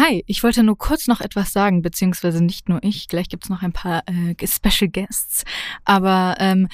Hi, 0.00 0.22
ich 0.28 0.44
wollte 0.44 0.62
nur 0.62 0.78
kurz 0.78 1.08
noch 1.08 1.20
etwas 1.20 1.52
sagen, 1.52 1.82
beziehungsweise 1.82 2.40
nicht 2.40 2.68
nur 2.68 2.78
ich, 2.84 3.08
gleich 3.08 3.28
gibt's 3.28 3.48
noch 3.48 3.62
ein 3.62 3.72
paar 3.72 4.04
äh, 4.06 4.46
Special 4.46 4.88
Guests, 4.88 5.42
aber 5.84 6.36
ähm, 6.38 6.68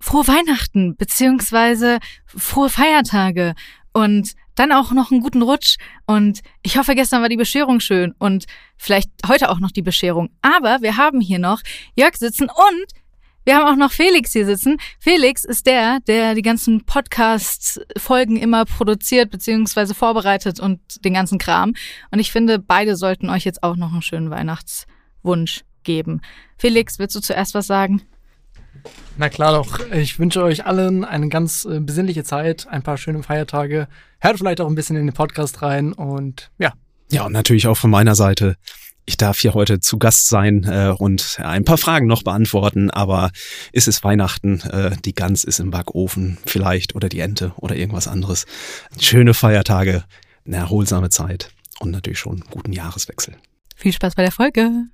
frohe 0.00 0.26
Weihnachten, 0.26 0.96
beziehungsweise 0.96 1.98
frohe 2.24 2.70
Feiertage 2.70 3.54
und 3.92 4.32
dann 4.54 4.72
auch 4.72 4.92
noch 4.92 5.10
einen 5.10 5.20
guten 5.20 5.42
Rutsch 5.42 5.76
und 6.06 6.40
ich 6.62 6.78
hoffe, 6.78 6.94
gestern 6.94 7.20
war 7.20 7.28
die 7.28 7.36
Bescherung 7.36 7.80
schön 7.80 8.14
und 8.18 8.46
vielleicht 8.78 9.10
heute 9.28 9.50
auch 9.50 9.58
noch 9.58 9.70
die 9.70 9.82
Bescherung. 9.82 10.30
Aber 10.40 10.78
wir 10.80 10.96
haben 10.96 11.20
hier 11.20 11.38
noch 11.38 11.60
Jörg 11.96 12.16
sitzen 12.16 12.48
und 12.48 13.01
wir 13.44 13.56
haben 13.56 13.66
auch 13.66 13.76
noch 13.76 13.92
Felix 13.92 14.32
hier 14.32 14.46
sitzen. 14.46 14.76
Felix 15.00 15.44
ist 15.44 15.66
der, 15.66 15.98
der 16.06 16.34
die 16.34 16.42
ganzen 16.42 16.84
Podcast-Folgen 16.84 18.36
immer 18.36 18.64
produziert 18.64 19.30
beziehungsweise 19.30 19.94
vorbereitet 19.94 20.60
und 20.60 21.04
den 21.04 21.14
ganzen 21.14 21.38
Kram. 21.38 21.74
Und 22.10 22.18
ich 22.18 22.30
finde, 22.30 22.58
beide 22.58 22.96
sollten 22.96 23.30
euch 23.30 23.44
jetzt 23.44 23.62
auch 23.62 23.76
noch 23.76 23.92
einen 23.92 24.02
schönen 24.02 24.30
Weihnachtswunsch 24.30 25.64
geben. 25.82 26.20
Felix, 26.56 26.98
willst 26.98 27.16
du 27.16 27.20
zuerst 27.20 27.54
was 27.54 27.66
sagen? 27.66 28.02
Na 29.16 29.28
klar 29.28 29.52
doch. 29.52 29.90
Ich 29.90 30.18
wünsche 30.18 30.42
euch 30.42 30.64
allen 30.64 31.04
eine 31.04 31.28
ganz 31.28 31.64
äh, 31.64 31.80
besinnliche 31.80 32.24
Zeit, 32.24 32.66
ein 32.68 32.82
paar 32.82 32.96
schöne 32.96 33.22
Feiertage. 33.22 33.88
Hört 34.20 34.38
vielleicht 34.38 34.60
auch 34.60 34.68
ein 34.68 34.74
bisschen 34.74 34.96
in 34.96 35.06
den 35.06 35.14
Podcast 35.14 35.62
rein 35.62 35.92
und 35.92 36.50
ja. 36.58 36.72
Ja, 37.10 37.26
und 37.26 37.32
natürlich 37.32 37.66
auch 37.66 37.76
von 37.76 37.90
meiner 37.90 38.14
Seite 38.14 38.56
ich 39.04 39.16
darf 39.16 39.38
hier 39.38 39.54
heute 39.54 39.80
zu 39.80 39.98
Gast 39.98 40.28
sein 40.28 40.64
äh, 40.64 40.94
und 40.96 41.38
ein 41.42 41.64
paar 41.64 41.78
Fragen 41.78 42.06
noch 42.06 42.22
beantworten, 42.22 42.90
aber 42.90 43.30
ist 43.72 43.88
es 43.88 44.04
Weihnachten, 44.04 44.60
äh, 44.60 44.96
die 45.04 45.14
Gans 45.14 45.44
ist 45.44 45.60
im 45.60 45.70
Backofen 45.70 46.38
vielleicht 46.46 46.94
oder 46.94 47.08
die 47.08 47.20
Ente 47.20 47.52
oder 47.56 47.74
irgendwas 47.74 48.08
anderes. 48.08 48.46
Schöne 49.00 49.34
Feiertage, 49.34 50.04
eine 50.46 50.56
erholsame 50.56 51.10
Zeit 51.10 51.50
und 51.80 51.90
natürlich 51.90 52.18
schon 52.18 52.42
einen 52.42 52.50
guten 52.50 52.72
Jahreswechsel. 52.72 53.36
Viel 53.76 53.92
Spaß 53.92 54.14
bei 54.14 54.22
der 54.22 54.32
Folge. 54.32 54.86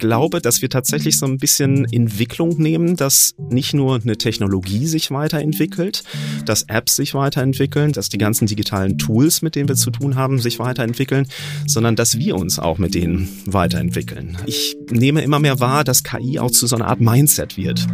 Glaube, 0.00 0.40
dass 0.40 0.62
wir 0.62 0.68
tatsächlich 0.68 1.16
so 1.16 1.26
ein 1.26 1.38
bisschen 1.38 1.84
Entwicklung 1.92 2.60
nehmen, 2.60 2.96
dass 2.96 3.34
nicht 3.38 3.74
nur 3.74 4.00
eine 4.02 4.18
Technologie 4.18 4.86
sich 4.86 5.12
weiterentwickelt, 5.12 6.02
dass 6.44 6.64
Apps 6.64 6.96
sich 6.96 7.14
weiterentwickeln, 7.14 7.92
dass 7.92 8.08
die 8.08 8.18
ganzen 8.18 8.48
digitalen 8.48 8.98
Tools, 8.98 9.42
mit 9.42 9.54
denen 9.54 9.68
wir 9.68 9.76
zu 9.76 9.92
tun 9.92 10.16
haben, 10.16 10.40
sich 10.40 10.58
weiterentwickeln, 10.58 11.28
sondern 11.66 11.94
dass 11.94 12.18
wir 12.18 12.34
uns 12.34 12.58
auch 12.58 12.78
mit 12.78 12.94
denen 12.94 13.28
weiterentwickeln. 13.46 14.36
Ich 14.46 14.76
nehme 14.90 15.22
immer 15.22 15.38
mehr 15.38 15.60
wahr, 15.60 15.84
dass 15.84 16.02
KI 16.02 16.40
auch 16.40 16.50
zu 16.50 16.66
so 16.66 16.74
einer 16.74 16.88
Art 16.88 17.00
Mindset 17.00 17.56
wird. 17.56 17.86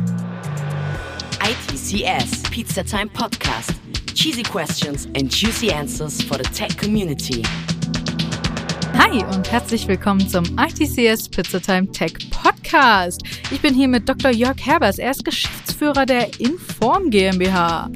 ITCS 1.43 2.43
Pizza 2.51 2.83
Time 2.83 3.09
Podcast. 3.13 3.75
Cheesy 4.15 4.43
questions 4.43 5.07
and 5.15 5.31
juicy 5.31 5.71
answers 5.71 6.23
for 6.23 6.39
the 6.39 6.45
tech 6.51 6.77
community. 6.79 7.43
Hi 8.99 9.23
und 9.25 9.53
herzlich 9.53 9.87
willkommen 9.87 10.27
zum 10.27 10.45
ITCS 10.59 11.29
Pizzatime 11.29 11.93
Tech 11.93 12.15
Podcast. 12.31 13.23
Ich 13.51 13.61
bin 13.61 13.75
hier 13.75 13.89
mit 13.89 14.09
Dr. 14.09 14.31
Jörg 14.31 14.57
Herbers. 14.65 14.99
Er 14.99 15.11
ist 15.11 15.25
Geschäftsführer 15.25 16.07
der 16.07 16.41
Inform 16.41 17.11
GmbH. 17.11 17.91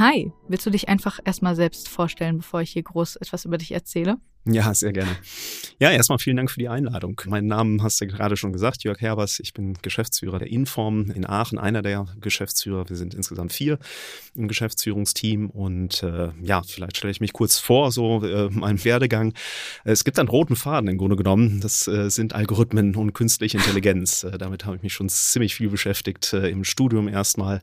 Hi, 0.00 0.32
willst 0.48 0.64
du 0.64 0.70
dich 0.70 0.88
einfach 0.88 1.20
erstmal 1.26 1.54
selbst 1.54 1.86
vorstellen, 1.86 2.38
bevor 2.38 2.62
ich 2.62 2.70
hier 2.70 2.82
groß 2.82 3.16
etwas 3.16 3.44
über 3.44 3.58
dich 3.58 3.72
erzähle? 3.72 4.16
Ja, 4.46 4.72
sehr 4.72 4.94
gerne. 4.94 5.14
Ja, 5.78 5.90
erstmal 5.90 6.18
vielen 6.18 6.38
Dank 6.38 6.50
für 6.50 6.58
die 6.58 6.70
Einladung. 6.70 7.20
Meinen 7.26 7.48
Namen 7.48 7.82
hast 7.82 8.00
du 8.00 8.06
gerade 8.06 8.38
schon 8.38 8.54
gesagt, 8.54 8.82
Jörg 8.82 8.98
Herbers. 8.98 9.40
Ich 9.40 9.52
bin 9.52 9.74
Geschäftsführer 9.82 10.38
der 10.38 10.48
Inform 10.48 11.10
in 11.10 11.26
Aachen, 11.26 11.58
einer 11.58 11.82
der 11.82 12.06
Geschäftsführer. 12.18 12.88
Wir 12.88 12.96
sind 12.96 13.12
insgesamt 13.12 13.52
vier 13.52 13.78
im 14.34 14.48
Geschäftsführungsteam 14.48 15.50
und 15.50 16.02
äh, 16.02 16.30
ja, 16.40 16.62
vielleicht 16.62 16.96
stelle 16.96 17.10
ich 17.10 17.20
mich 17.20 17.34
kurz 17.34 17.58
vor, 17.58 17.92
so 17.92 18.24
äh, 18.24 18.48
meinen 18.48 18.82
Werdegang. 18.82 19.34
Es 19.84 20.04
gibt 20.04 20.18
einen 20.18 20.30
roten 20.30 20.56
Faden 20.56 20.88
im 20.88 20.96
Grunde 20.96 21.16
genommen. 21.16 21.60
Das 21.60 21.86
äh, 21.88 22.08
sind 22.08 22.34
Algorithmen 22.34 22.96
und 22.96 23.12
künstliche 23.12 23.58
Intelligenz. 23.58 24.24
Äh, 24.24 24.38
damit 24.38 24.64
habe 24.64 24.76
ich 24.76 24.82
mich 24.82 24.94
schon 24.94 25.10
ziemlich 25.10 25.54
viel 25.54 25.68
beschäftigt 25.68 26.32
äh, 26.32 26.48
im 26.48 26.64
Studium 26.64 27.06
erstmal 27.06 27.60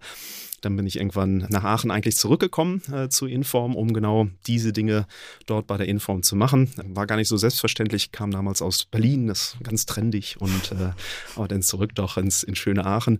dann 0.62 0.75
bin 0.75 0.88
ich 0.88 0.97
irgendwann 0.97 1.45
nach 1.50 1.63
Aachen 1.63 1.91
eigentlich 1.91 2.18
zurückgekommen 2.18 2.81
äh, 2.91 3.09
zu 3.09 3.28
Inform, 3.28 3.75
um 3.75 3.94
genau 3.94 4.28
diese 4.47 4.73
Dinge 4.73 5.06
dort 5.45 5.68
bei 5.68 5.78
der 5.78 5.88
Inform 5.88 6.23
zu 6.23 6.35
machen. 6.35 6.72
War 6.84 7.06
gar 7.06 7.16
nicht 7.16 7.28
so 7.28 7.38
selbstverständlich, 7.38 8.12
kam 8.12 8.31
damals 8.31 8.62
aus 8.62 8.85
Berlin, 8.85 9.28
das 9.28 9.56
ist 9.56 9.63
ganz 9.63 9.85
trendig 9.85 10.38
und 10.40 10.72
äh, 10.72 10.91
aber 11.35 11.47
dann 11.47 11.62
zurück 11.62 11.94
doch 11.95 12.18
ins 12.18 12.44
in 12.44 12.56
schöne 12.56 12.85
Aachen. 12.85 13.19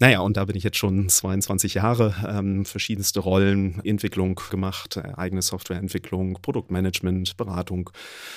Naja, 0.00 0.20
und 0.20 0.36
da 0.36 0.44
bin 0.44 0.56
ich 0.56 0.64
jetzt 0.64 0.76
schon 0.76 1.08
22 1.08 1.74
Jahre, 1.74 2.14
ähm, 2.26 2.64
verschiedenste 2.64 3.20
Rollen, 3.20 3.80
Entwicklung 3.84 4.40
gemacht, 4.50 4.96
äh, 4.96 5.12
eigene 5.16 5.42
Softwareentwicklung, 5.42 6.38
Produktmanagement, 6.42 7.36
Beratung, 7.36 7.90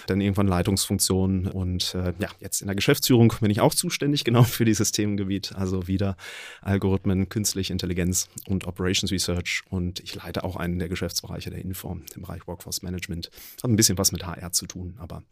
dann 0.07 0.21
irgendwann 0.21 0.47
Leitungsfunktion 0.47 1.47
und 1.47 1.95
äh, 1.95 2.13
ja, 2.19 2.29
jetzt 2.39 2.61
in 2.61 2.67
der 2.67 2.75
Geschäftsführung 2.75 3.33
bin 3.41 3.49
ich 3.49 3.61
auch 3.61 3.73
zuständig 3.73 4.23
genau 4.23 4.43
für 4.43 4.65
dieses 4.65 4.91
Themengebiet, 4.91 5.53
also 5.55 5.87
wieder 5.87 6.15
Algorithmen, 6.61 7.29
künstliche 7.29 7.73
Intelligenz 7.73 8.29
und 8.47 8.65
Operations 8.67 9.11
Research 9.11 9.63
und 9.69 9.99
ich 9.99 10.15
leite 10.15 10.43
auch 10.43 10.55
einen 10.55 10.79
der 10.79 10.89
Geschäftsbereiche 10.89 11.49
der 11.49 11.59
Inform, 11.59 12.03
im 12.15 12.23
Bereich 12.23 12.47
Workforce 12.47 12.81
Management. 12.81 13.29
Hat 13.61 13.69
ein 13.69 13.75
bisschen 13.75 13.97
was 13.97 14.11
mit 14.11 14.25
HR 14.25 14.51
zu 14.51 14.65
tun, 14.65 14.95
aber 14.97 15.23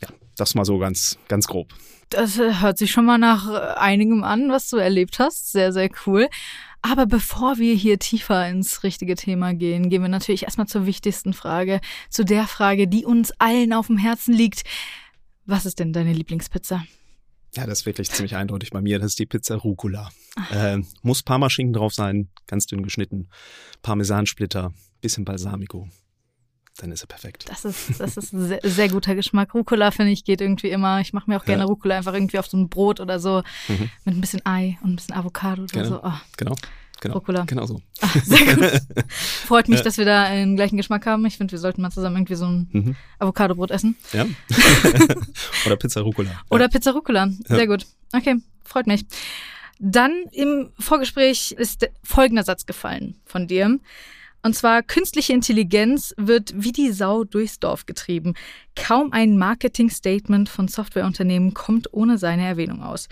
ja, 0.00 0.08
das 0.36 0.54
mal 0.54 0.64
so 0.64 0.78
ganz, 0.78 1.18
ganz 1.28 1.46
grob. 1.46 1.74
Das 2.08 2.38
äh, 2.38 2.54
hört 2.60 2.78
sich 2.78 2.90
schon 2.90 3.04
mal 3.04 3.18
nach 3.18 3.48
äh, 3.50 3.78
einigem 3.78 4.24
an, 4.24 4.50
was 4.50 4.68
du 4.70 4.78
erlebt 4.78 5.18
hast. 5.18 5.52
Sehr, 5.52 5.72
sehr 5.72 5.90
cool. 6.06 6.28
Aber 6.82 7.06
bevor 7.06 7.58
wir 7.58 7.74
hier 7.74 7.98
tiefer 7.98 8.48
ins 8.48 8.82
richtige 8.82 9.14
Thema 9.14 9.52
gehen, 9.52 9.90
gehen 9.90 10.02
wir 10.02 10.08
natürlich 10.08 10.44
erstmal 10.44 10.66
zur 10.66 10.86
wichtigsten 10.86 11.34
Frage, 11.34 11.80
zu 12.08 12.24
der 12.24 12.46
Frage, 12.46 12.88
die 12.88 13.04
uns 13.04 13.32
allen 13.38 13.74
auf 13.74 13.88
dem 13.88 13.98
Herzen 13.98 14.32
liegt. 14.32 14.62
Was 15.44 15.66
ist 15.66 15.78
denn 15.78 15.92
deine 15.92 16.14
Lieblingspizza? 16.14 16.84
Ja, 17.56 17.66
das 17.66 17.80
ist 17.80 17.86
wirklich 17.86 18.10
ziemlich 18.10 18.36
eindeutig 18.36 18.70
bei 18.70 18.80
mir. 18.80 18.98
Das 18.98 19.08
ist 19.08 19.18
die 19.18 19.26
Pizza 19.26 19.56
Rucola. 19.56 20.10
Äh, 20.52 20.78
muss 21.02 21.22
Parmaschinken 21.22 21.72
drauf 21.72 21.92
sein, 21.92 22.28
ganz 22.46 22.66
dünn 22.66 22.82
geschnitten, 22.82 23.28
Parmesansplitter, 23.82 24.72
bisschen 25.00 25.24
Balsamico. 25.24 25.88
Dann 26.76 26.92
ist 26.92 27.02
er 27.02 27.08
perfekt. 27.08 27.44
Das 27.48 27.64
ist, 27.64 28.00
das 28.00 28.16
ist 28.16 28.32
ein 28.32 28.46
sehr, 28.46 28.60
sehr 28.62 28.88
guter 28.88 29.14
Geschmack. 29.14 29.54
Rucola, 29.54 29.90
finde 29.90 30.12
ich, 30.12 30.24
geht 30.24 30.40
irgendwie 30.40 30.70
immer. 30.70 31.00
Ich 31.00 31.12
mache 31.12 31.28
mir 31.28 31.36
auch 31.36 31.44
gerne 31.44 31.64
ja. 31.64 31.66
Rucola 31.66 31.96
einfach 31.96 32.14
irgendwie 32.14 32.38
auf 32.38 32.46
so 32.46 32.56
ein 32.56 32.68
Brot 32.68 33.00
oder 33.00 33.18
so 33.18 33.42
mhm. 33.68 33.90
mit 34.04 34.14
ein 34.14 34.20
bisschen 34.20 34.46
Ei 34.46 34.78
und 34.82 34.92
ein 34.92 34.96
bisschen 34.96 35.14
Avocado 35.14 35.64
oder 35.64 35.82
genau. 35.82 35.88
so. 35.88 36.00
Oh. 36.02 36.20
Genau. 36.36 36.54
Genau, 37.00 37.14
Rucola. 37.14 37.44
genau 37.44 37.64
so. 37.66 37.80
Ach, 38.00 38.16
sehr 38.24 38.54
gut. 38.54 38.82
Freut 39.08 39.68
mich, 39.68 39.80
dass 39.80 39.96
wir 39.96 40.04
da 40.04 40.24
einen 40.24 40.56
gleichen 40.56 40.76
Geschmack 40.76 41.06
haben. 41.06 41.24
Ich 41.24 41.38
finde, 41.38 41.52
wir 41.52 41.58
sollten 41.58 41.80
mal 41.80 41.90
zusammen 41.90 42.16
irgendwie 42.16 42.34
so 42.34 42.46
ein 42.46 42.68
mhm. 42.72 42.96
Avocadobrot 43.18 43.70
essen. 43.70 43.96
Ja. 44.12 44.26
Oder 45.66 45.76
Pizza 45.76 46.02
Rucola. 46.02 46.30
Oder 46.50 46.68
Pizza 46.68 46.92
Rucola. 46.92 47.28
Sehr 47.46 47.60
ja. 47.60 47.66
gut. 47.66 47.86
Okay, 48.12 48.36
freut 48.64 48.86
mich. 48.86 49.06
Dann 49.78 50.24
im 50.32 50.70
Vorgespräch 50.78 51.52
ist 51.52 51.88
folgender 52.02 52.42
Satz 52.42 52.66
gefallen 52.66 53.16
von 53.24 53.46
dir. 53.46 53.78
Und 54.42 54.54
zwar, 54.54 54.82
künstliche 54.82 55.32
Intelligenz 55.32 56.14
wird 56.16 56.52
wie 56.54 56.72
die 56.72 56.92
Sau 56.92 57.24
durchs 57.24 57.60
Dorf 57.60 57.86
getrieben. 57.86 58.34
Kaum 58.74 59.12
ein 59.12 59.38
Marketing-Statement 59.38 60.48
von 60.48 60.68
Softwareunternehmen 60.68 61.54
kommt 61.54 61.92
ohne 61.92 62.18
seine 62.18 62.46
Erwähnung 62.46 62.82
aus. 62.82 63.08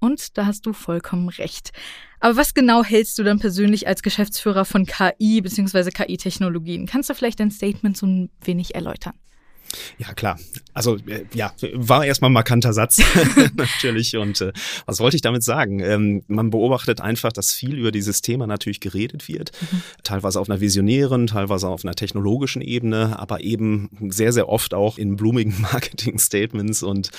Und 0.00 0.38
da 0.38 0.46
hast 0.46 0.66
du 0.66 0.72
vollkommen 0.72 1.28
recht. 1.28 1.72
Aber 2.20 2.36
was 2.36 2.54
genau 2.54 2.82
hältst 2.82 3.18
du 3.18 3.22
dann 3.22 3.38
persönlich 3.38 3.86
als 3.86 4.02
Geschäftsführer 4.02 4.64
von 4.64 4.86
KI 4.86 5.40
bzw. 5.40 5.90
KI-Technologien? 5.90 6.86
Kannst 6.86 7.10
du 7.10 7.14
vielleicht 7.14 7.40
dein 7.40 7.50
Statement 7.50 7.96
so 7.96 8.06
ein 8.06 8.30
wenig 8.42 8.74
erläutern? 8.74 9.14
Ja, 9.98 10.12
klar. 10.14 10.38
Also 10.74 10.96
äh, 11.06 11.24
ja, 11.34 11.52
war 11.74 12.04
erstmal 12.04 12.30
ein 12.30 12.34
markanter 12.34 12.72
Satz 12.72 13.00
natürlich. 13.56 14.16
Und 14.16 14.40
äh, 14.40 14.52
was 14.86 15.00
wollte 15.00 15.16
ich 15.16 15.22
damit 15.22 15.42
sagen? 15.42 15.80
Ähm, 15.80 16.22
man 16.28 16.50
beobachtet 16.50 17.00
einfach, 17.00 17.32
dass 17.32 17.52
viel 17.52 17.76
über 17.76 17.90
dieses 17.90 18.22
Thema 18.22 18.46
natürlich 18.46 18.80
geredet 18.80 19.28
wird. 19.28 19.52
Mhm. 19.60 19.82
Teilweise 20.04 20.40
auf 20.40 20.48
einer 20.48 20.60
visionären, 20.60 21.26
teilweise 21.26 21.68
auf 21.68 21.84
einer 21.84 21.94
technologischen 21.94 22.62
Ebene, 22.62 23.18
aber 23.18 23.40
eben 23.40 23.90
sehr, 24.08 24.32
sehr 24.32 24.48
oft 24.48 24.74
auch 24.74 24.98
in 24.98 25.16
blumigen 25.16 25.60
Marketing-Statements. 25.72 26.82
Und 26.82 27.10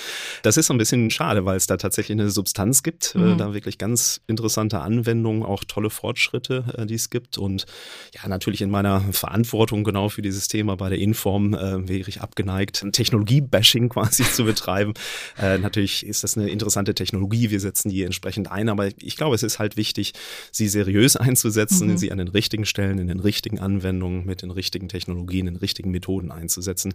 das 0.42 0.56
ist 0.56 0.66
so 0.66 0.74
ein 0.74 0.78
bisschen 0.78 1.10
schade, 1.10 1.44
weil 1.44 1.56
es 1.56 1.66
da 1.66 1.76
tatsächlich 1.76 2.18
eine 2.18 2.30
Substanz 2.30 2.82
gibt, 2.82 3.14
äh, 3.14 3.18
mhm. 3.18 3.32
äh, 3.32 3.36
da 3.36 3.54
wirklich 3.54 3.78
ganz 3.78 4.20
interessante 4.26 4.80
Anwendungen, 4.80 5.42
auch 5.42 5.64
tolle 5.64 5.90
Fortschritte, 5.90 6.64
äh, 6.76 6.86
die 6.86 6.94
es 6.94 7.10
gibt. 7.10 7.38
Und 7.38 7.66
ja, 8.14 8.28
natürlich 8.28 8.62
in 8.62 8.70
meiner 8.70 9.00
Verantwortung 9.12 9.84
genau 9.84 10.08
für 10.08 10.22
dieses 10.22 10.48
Thema 10.48 10.76
bei 10.76 10.88
der 10.88 10.98
Inform 10.98 11.52
wäre 11.52 12.08
ich 12.08 12.20
abgegangen 12.40 12.50
abgeneigt, 12.50 12.92
Technologie-Bashing 12.92 13.88
quasi 13.90 14.24
zu 14.24 14.44
betreiben. 14.44 14.94
Äh, 15.38 15.58
natürlich 15.58 16.06
ist 16.06 16.24
das 16.24 16.36
eine 16.36 16.48
interessante 16.48 16.94
Technologie, 16.94 17.50
wir 17.50 17.60
setzen 17.60 17.90
die 17.90 18.02
entsprechend 18.02 18.50
ein, 18.50 18.68
aber 18.68 18.88
ich 18.98 19.16
glaube, 19.16 19.34
es 19.34 19.42
ist 19.42 19.58
halt 19.58 19.76
wichtig, 19.76 20.12
sie 20.52 20.68
seriös 20.68 21.16
einzusetzen, 21.16 21.88
mhm. 21.88 21.98
sie 21.98 22.12
an 22.12 22.18
den 22.18 22.28
richtigen 22.28 22.66
Stellen, 22.66 22.98
in 22.98 23.08
den 23.08 23.20
richtigen 23.20 23.58
Anwendungen, 23.58 24.24
mit 24.24 24.42
den 24.42 24.50
richtigen 24.50 24.88
Technologien, 24.88 25.46
den 25.46 25.56
richtigen 25.56 25.90
Methoden 25.90 26.30
einzusetzen. 26.30 26.94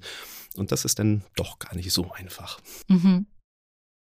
Und 0.55 0.71
das 0.71 0.85
ist 0.85 0.99
dann 0.99 1.23
doch 1.35 1.59
gar 1.59 1.75
nicht 1.75 1.91
so 1.91 2.11
einfach. 2.11 2.59
Mhm. 2.87 3.27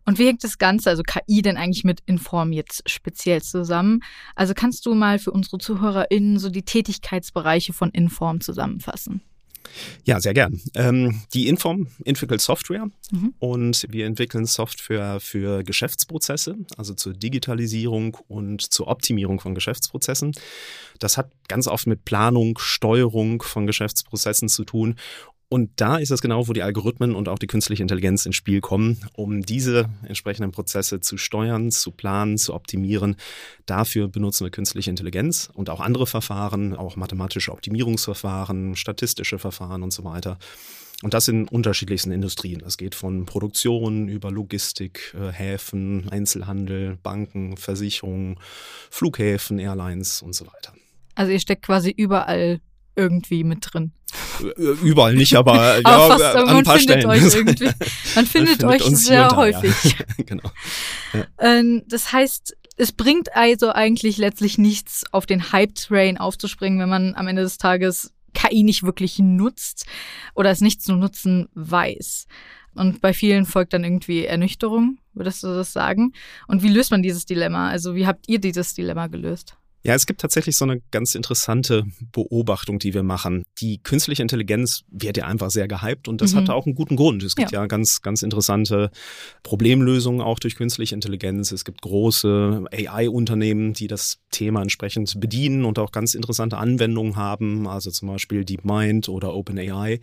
Und 0.07 0.19
wie 0.19 0.27
hängt 0.27 0.45
das 0.45 0.59
Ganze, 0.59 0.91
also 0.91 1.03
KI, 1.03 1.41
denn 1.41 1.57
eigentlich 1.57 1.83
mit 1.83 2.01
Inform 2.05 2.53
jetzt 2.53 2.83
speziell 2.91 3.41
zusammen? 3.41 4.01
Also 4.35 4.53
kannst 4.53 4.85
du 4.85 4.95
mal 4.95 5.19
für 5.19 5.31
unsere 5.31 5.57
ZuhörerInnen 5.57 6.39
so 6.39 6.51
die 6.51 6.63
Tätigkeitsbereiche 6.63 7.73
von 7.73 7.89
Inform 7.91 8.43
zusammenfassen? 8.43 9.23
Ja, 10.05 10.21
sehr 10.21 10.35
gern. 10.35 10.61
Ähm, 10.75 11.23
die 11.33 11.49
Inform 11.49 11.89
entwickelt 12.05 12.41
Software 12.41 12.87
mhm. 13.11 13.35
und 13.39 13.87
wir 13.89 14.07
entwickeln 14.07 14.47
Software 14.47 15.21
für 15.21 15.63
Geschäftsprozesse, 15.63 16.57
also 16.77 16.95
zur 16.95 17.15
Digitalisierung 17.15 18.17
und 18.29 18.73
zur 18.73 18.89
Optimierung 18.89 19.41
von 19.41 19.55
Geschäftsprozessen. 19.55 20.33
Das 20.99 21.17
hat 21.17 21.31
ganz 21.49 21.67
oft 21.67 21.87
mit 21.87 22.05
Planung, 22.05 22.59
Steuerung 22.59 23.43
von 23.43 23.67
Geschäftsprozessen 23.67 24.49
zu 24.49 24.65
tun 24.65 24.97
und 25.49 25.71
da 25.77 25.99
ist 25.99 26.11
es 26.11 26.21
genau, 26.21 26.49
wo 26.49 26.53
die 26.53 26.63
Algorithmen 26.63 27.15
und 27.15 27.29
auch 27.29 27.39
die 27.39 27.47
künstliche 27.47 27.83
Intelligenz 27.83 28.27
ins 28.27 28.37
Spiel 28.37 28.61
kommen, 28.61 29.01
um 29.15 29.43
diese 29.43 29.89
entsprechenden 30.03 30.53
Prozesse 30.53 31.01
zu 31.01 31.17
steuern, 31.17 31.71
zu 31.71 31.91
planen, 31.91 32.39
zu 32.39 32.55
optimieren. 32.55 33.17
Dafür 33.67 34.09
benutzen 34.09 34.45
wir 34.45 34.51
künstliche 34.51 34.91
Intelligenz 34.91 35.51
und 35.55 35.71
auch 35.71 35.81
andere 35.81 36.07
Verfahren, 36.07 36.75
auch 36.75 36.97
mathematische 36.97 37.53
Optimierungsverfahren, 37.53 38.75
statistische 38.75 39.39
Verfahren 39.39 39.83
und 39.83 39.93
so 39.93 40.05
weiter. 40.05 40.39
Und 41.03 41.13
das 41.13 41.29
in 41.29 41.47
unterschiedlichsten 41.49 42.13
Industrien. 42.13 42.61
Das 42.61 42.79
geht 42.79 42.95
von 42.95 43.27
Produktion 43.27 44.09
über 44.09 44.31
Logistik, 44.31 45.15
äh, 45.15 45.31
Häfen, 45.31 46.09
Einzelhandel, 46.09 46.97
Banken, 47.03 47.57
Versicherungen, 47.57 48.39
Flughäfen, 48.91 49.59
Airlines 49.59 50.23
und 50.23 50.35
so 50.35 50.47
weiter. 50.47 50.73
Also 51.15 51.33
ihr 51.33 51.41
steckt 51.41 51.67
quasi 51.67 51.91
überall 51.91 52.61
irgendwie 52.97 53.45
mit 53.45 53.67
drin. 53.73 53.93
Überall 54.83 55.15
nicht, 55.15 55.37
aber, 55.37 55.53
aber 55.55 55.81
ja, 55.85 56.09
fast, 56.09 56.25
an 56.37 56.49
ein 56.49 56.65
paar 56.65 56.79
Stellen. 56.79 57.07
Euch 57.07 57.35
irgendwie. 57.35 57.65
Man 58.15 58.27
findet, 58.27 58.63
man 58.63 58.79
findet 58.79 58.93
euch 58.93 58.97
sehr 58.97 59.25
unter, 59.25 59.37
häufig. 59.37 59.97
Ja. 59.99 60.05
genau. 60.25 60.51
Ja. 61.13 61.27
Ähm, 61.39 61.83
das 61.89 62.13
heißt, 62.13 62.57
es 62.77 62.93
bringt 62.93 63.35
also 63.35 63.71
eigentlich 63.71 64.19
letztlich 64.19 64.59
nichts, 64.59 65.05
auf 65.13 65.27
den 65.27 65.53
Hype-Train 65.53 66.19
aufzuspringen, 66.19 66.79
wenn 66.79 66.89
man 66.89 67.15
am 67.15 67.27
Ende 67.27 67.43
des 67.43 67.59
Tages 67.59 68.13
KI 68.35 68.63
nicht 68.63 68.83
wirklich 68.83 69.19
nutzt 69.19 69.87
oder 70.35 70.51
es 70.51 70.61
nicht 70.61 70.83
zu 70.83 70.95
nutzen 70.95 71.49
weiß. 71.55 72.27
Und 72.75 73.01
bei 73.01 73.13
vielen 73.13 73.47
folgt 73.47 73.73
dann 73.73 73.85
irgendwie 73.85 74.27
Ernüchterung, 74.27 74.99
würdest 75.13 75.43
du 75.45 75.49
das 75.49 75.73
sagen? 75.73 76.13
Und 76.49 76.63
wie 76.63 76.69
löst 76.69 76.91
man 76.91 77.03
dieses 77.03 77.25
Dilemma? 77.25 77.71
Also 77.71 77.95
wie 77.95 78.07
habt 78.07 78.29
ihr 78.29 78.41
dieses 78.41 78.75
Dilemma 78.75 79.07
gelöst? 79.07 79.57
Ja, 79.87 79.95
es 79.95 80.07
gibt 80.07 80.23
tatsächlich 80.23 80.57
so 80.57 80.65
eine 80.65 80.81
ganz 80.91 81.15
interessante 81.15 81.85
Beobachtung, 82.11 82.79
die 82.79 82.95
wir 82.95 83.03
machen. 83.03 83.45
Die 83.61 83.83
künstliche 83.83 84.23
Intelligenz 84.23 84.83
wird 84.89 85.19
ja 85.19 85.27
einfach 85.27 85.51
sehr 85.51 85.69
gehypt 85.69 86.09
und 86.09 86.23
das 86.23 86.33
mhm. 86.33 86.39
hat 86.39 86.51
auch 86.51 86.65
einen 86.65 86.75
guten 86.75 86.97
Grund. 86.97 87.23
Es 87.23 87.37
gibt 87.37 87.53
ja. 87.53 87.61
ja 87.61 87.67
ganz, 87.67 88.01
ganz 88.01 88.23
interessante 88.23 88.91
Problemlösungen 89.43 90.23
auch 90.23 90.39
durch 90.39 90.57
künstliche 90.57 90.95
Intelligenz. 90.95 91.53
Es 91.53 91.67
gibt 91.67 91.83
große 91.83 92.65
AI-Unternehmen, 92.73 93.75
die 93.75 93.87
das 93.87 94.21
Thema 94.31 94.63
entsprechend 94.63 95.21
bedienen 95.21 95.67
und 95.67 95.79
auch 95.79 95.93
ganz 95.93 96.15
interessante 96.15 96.57
Anwendungen 96.57 97.17
haben, 97.17 97.69
also 97.69 97.91
zum 97.91 98.09
Beispiel 98.09 98.47
DeepMind 98.47 99.11
oder 99.11 99.35
OpenAI. 99.35 100.01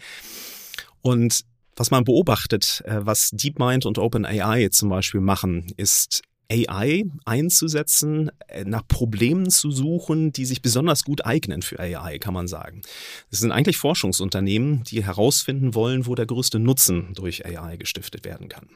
Und 1.02 1.44
was 1.76 1.90
man 1.90 2.04
beobachtet, 2.04 2.84
äh, 2.86 3.00
was 3.00 3.32
DeepMind 3.32 3.88
und 3.88 3.98
OpenAI 3.98 4.70
zum 4.70 4.90
Beispiel 4.90 5.22
machen, 5.22 5.74
ist 5.78 6.22
AI 6.52 7.06
einzusetzen, 7.26 8.30
äh, 8.48 8.66
nach 8.66 8.88
Problemen 8.88 9.50
zu 9.50 9.72
suchen, 9.72 10.34
die 10.34 10.46
sich 10.46 10.62
besonders 10.62 11.04
gut 11.04 11.26
eignen 11.26 11.62
für 11.62 11.80
AI, 11.80 12.20
kann 12.20 12.34
man 12.34 12.48
sagen. 12.48 12.82
Das 13.30 13.40
sind 13.40 13.52
eigentlich 13.52 13.78
Forschungsunternehmen, 13.78 14.84
die 14.84 15.04
herausfinden 15.04 15.74
wollen, 15.74 16.06
wo 16.06 16.16
der 16.16 16.26
größte 16.26 16.60
Nutzen 16.60 17.14
durch 17.14 17.46
AI 17.46 17.78
gestiftet 17.78 18.26
werden 18.26 18.50
kann. 18.50 18.68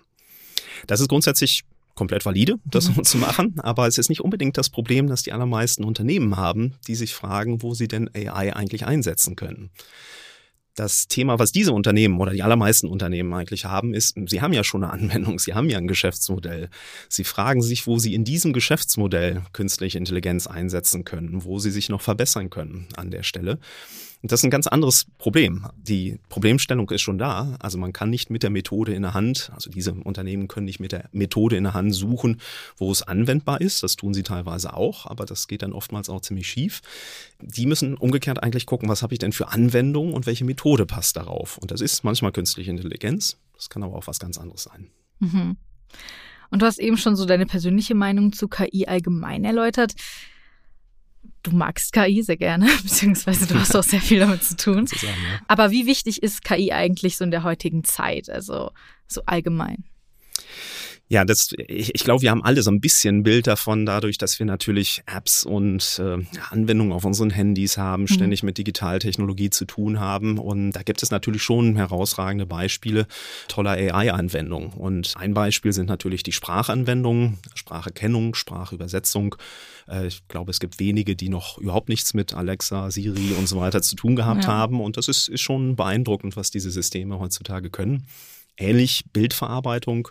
Das 0.88 1.02
ist 1.02 1.10
grundsätzlich 1.10 1.64
komplett 1.96 2.26
valide, 2.26 2.56
das 2.66 2.86
so 2.86 2.94
mhm. 2.94 3.04
zu 3.04 3.18
machen, 3.18 3.56
aber 3.60 3.88
es 3.88 3.98
ist 3.98 4.10
nicht 4.10 4.22
unbedingt 4.22 4.58
das 4.58 4.70
Problem, 4.70 5.08
das 5.08 5.24
die 5.24 5.34
allermeisten 5.34 5.84
Unternehmen 5.84 6.38
haben, 6.38 6.76
die 6.88 6.96
sich 6.96 7.14
fragen, 7.14 7.62
wo 7.62 7.74
sie 7.74 7.88
denn 7.88 8.10
AI 8.14 8.56
eigentlich 8.56 8.86
einsetzen 8.86 9.36
können 9.36 9.70
das 10.76 11.08
Thema, 11.08 11.40
was 11.40 11.52
diese 11.52 11.72
Unternehmen 11.72 12.20
oder 12.20 12.34
die 12.34 12.44
allermeisten 12.44 12.88
Unternehmen 12.88 13.34
eigentlich 13.34 13.66
haben, 13.66 13.94
ist, 13.94 14.16
sie 14.28 14.42
haben 14.42 14.54
ja 14.54 14.64
schon 14.64 14.84
eine 14.84 14.94
Anwendung, 14.94 15.40
sie 15.40 15.54
haben 15.54 15.70
ja 15.70 15.78
ein 15.78 15.88
Geschäftsmodell. 15.88 16.70
Sie 17.10 17.24
fragen 17.24 17.62
sich, 17.62 17.88
wo 17.88 17.98
sie 17.98 18.14
in 18.14 18.26
diesem 18.26 18.54
Geschäftsmodell 18.54 19.42
künstliche 19.54 19.98
Intelligenz 19.98 20.48
einsetzen 20.48 21.06
können, 21.06 21.44
wo 21.46 21.60
sie 21.60 21.72
sich 21.72 21.90
noch 21.90 22.02
verbessern 22.02 22.50
können 22.50 22.88
an 22.96 23.10
der 23.10 23.24
Stelle. 23.24 23.58
Und 24.26 24.32
das 24.32 24.40
ist 24.40 24.46
ein 24.46 24.50
ganz 24.50 24.66
anderes 24.66 25.06
Problem. 25.20 25.68
Die 25.78 26.18
Problemstellung 26.30 26.90
ist 26.90 27.04
schon 27.04 27.20
da. 27.20 27.58
Also 27.60 27.78
man 27.78 27.94
kann 27.94 28.10
nicht 28.10 28.32
mit 28.32 28.42
der 28.42 28.50
Methode 28.50 28.92
in 28.92 29.04
der 29.04 29.14
Hand, 29.14 29.52
also 29.54 29.70
diese 29.70 29.94
Unternehmen 29.94 30.48
können 30.48 30.66
nicht 30.66 30.80
mit 30.80 30.94
der 30.94 31.10
Methode 31.12 31.58
in 31.58 31.64
der 31.64 31.76
Hand 31.76 31.94
suchen, 31.94 32.42
wo 32.76 32.92
es 32.92 33.04
anwendbar 33.04 33.62
ist. 33.62 33.84
Das 33.84 33.96
tun 33.96 34.16
sie 34.16 34.24
teilweise 34.24 34.74
auch, 34.74 35.06
aber 35.06 35.26
das 35.28 35.48
geht 35.48 35.62
dann 35.62 35.74
oftmals 35.74 36.10
auch 36.10 36.22
ziemlich 36.22 36.48
schief. 36.48 36.82
Die 37.40 37.68
müssen 37.68 37.94
umgekehrt 37.98 38.42
eigentlich 38.42 38.66
gucken, 38.66 38.90
was 38.90 39.04
habe 39.04 39.14
ich 39.14 39.20
denn 39.20 39.32
für 39.32 39.50
Anwendungen 39.50 40.16
und 40.16 40.26
welche 40.26 40.44
Methode 40.44 40.88
passt 40.88 41.18
darauf. 41.18 41.60
Und 41.60 41.70
das 41.70 41.80
ist 41.80 42.04
manchmal 42.04 42.32
künstliche 42.32 42.72
Intelligenz. 42.72 43.38
Das 43.54 43.70
kann 43.70 43.84
aber 43.84 43.96
auch 43.96 44.08
was 44.08 44.18
ganz 44.18 44.40
anderes 44.40 44.64
sein. 44.64 44.88
Mhm. 45.20 45.58
Und 46.50 46.64
du 46.64 46.66
hast 46.66 46.80
eben 46.80 46.98
schon 46.98 47.16
so 47.16 47.26
deine 47.26 47.46
persönliche 47.46 47.94
Meinung 47.94 48.34
zu 48.34 48.48
KI 48.48 48.88
allgemein 48.88 49.44
erläutert 49.46 49.94
du 51.46 51.56
magst 51.56 51.94
KI 51.94 52.22
sehr 52.24 52.38
gerne, 52.38 52.68
beziehungsweise 52.84 53.48
du 53.48 53.56
hast 53.56 53.76
auch 53.76 53.84
sehr 53.84 54.02
viel 54.02 54.20
damit 54.20 54.44
zu 54.44 54.56
tun. 54.56 54.88
Sagen, 54.88 55.06
ja. 55.06 55.40
Aber 55.48 55.72
wie 55.72 55.86
wichtig 55.86 56.24
ist 56.24 56.44
KI 56.44 56.72
eigentlich 56.72 57.18
so 57.18 57.24
in 57.24 57.32
der 57.32 57.44
heutigen 57.44 57.84
Zeit, 57.84 58.30
also 58.30 58.72
so 59.08 59.22
allgemein? 59.26 59.84
Ja, 61.08 61.24
das, 61.24 61.52
ich, 61.68 61.94
ich 61.94 62.04
glaube, 62.04 62.24
wir 62.24 62.32
haben 62.32 62.44
alle 62.44 62.64
so 62.64 62.72
ein 62.72 62.82
bisschen 62.82 63.18
ein 63.18 63.24
Bild 63.24 63.46
davon, 63.46 63.86
dadurch, 63.86 64.18
dass 64.18 64.40
wir 64.40 64.46
natürlich 64.48 65.04
Apps 65.06 65.46
und 65.46 66.02
äh, 66.04 66.18
Anwendungen 66.50 66.94
auf 66.94 67.06
unseren 67.06 67.30
Handys 67.30 67.78
haben, 67.78 68.04
mhm. 68.04 68.08
ständig 68.08 68.42
mit 68.42 68.58
Digitaltechnologie 68.58 69.52
zu 69.52 69.66
tun 69.66 70.00
haben. 70.00 70.40
Und 70.40 70.72
da 70.72 70.82
gibt 70.82 71.04
es 71.04 71.12
natürlich 71.12 71.44
schon 71.44 71.76
herausragende 71.76 72.48
Beispiele 72.48 73.06
toller 73.48 73.72
AI-Anwendungen. 73.72 74.70
Und 74.70 75.14
ein 75.16 75.36
Beispiel 75.36 75.74
sind 75.74 75.90
natürlich 75.90 76.24
die 76.24 76.32
Sprachanwendungen, 76.32 77.38
Spracherkennung, 77.54 78.34
Sprachübersetzung. 78.34 79.36
Äh, 79.88 80.08
ich 80.08 80.28
glaube, 80.28 80.50
es 80.50 80.60
gibt 80.60 80.80
wenige, 80.80 81.16
die 81.16 81.30
noch 81.30 81.60
überhaupt 81.60 81.90
nichts 81.90 82.16
mit 82.16 82.34
Alexa, 82.34 82.90
Siri 82.90 83.34
und 83.38 83.48
so 83.48 83.60
weiter 83.60 83.84
zu 83.84 83.96
tun 83.96 84.16
gehabt 84.16 84.46
ja. 84.46 84.50
haben. 84.50 84.82
Und 84.82 84.98
das 84.98 85.08
ist, 85.08 85.28
ist 85.28 85.42
schon 85.42 85.76
beeindruckend, 85.76 86.36
was 86.36 86.50
diese 86.50 86.72
Systeme 86.72 87.20
heutzutage 87.20 87.70
können 87.70 88.08
ähnlich 88.58 89.06
Bildverarbeitung, 89.12 90.08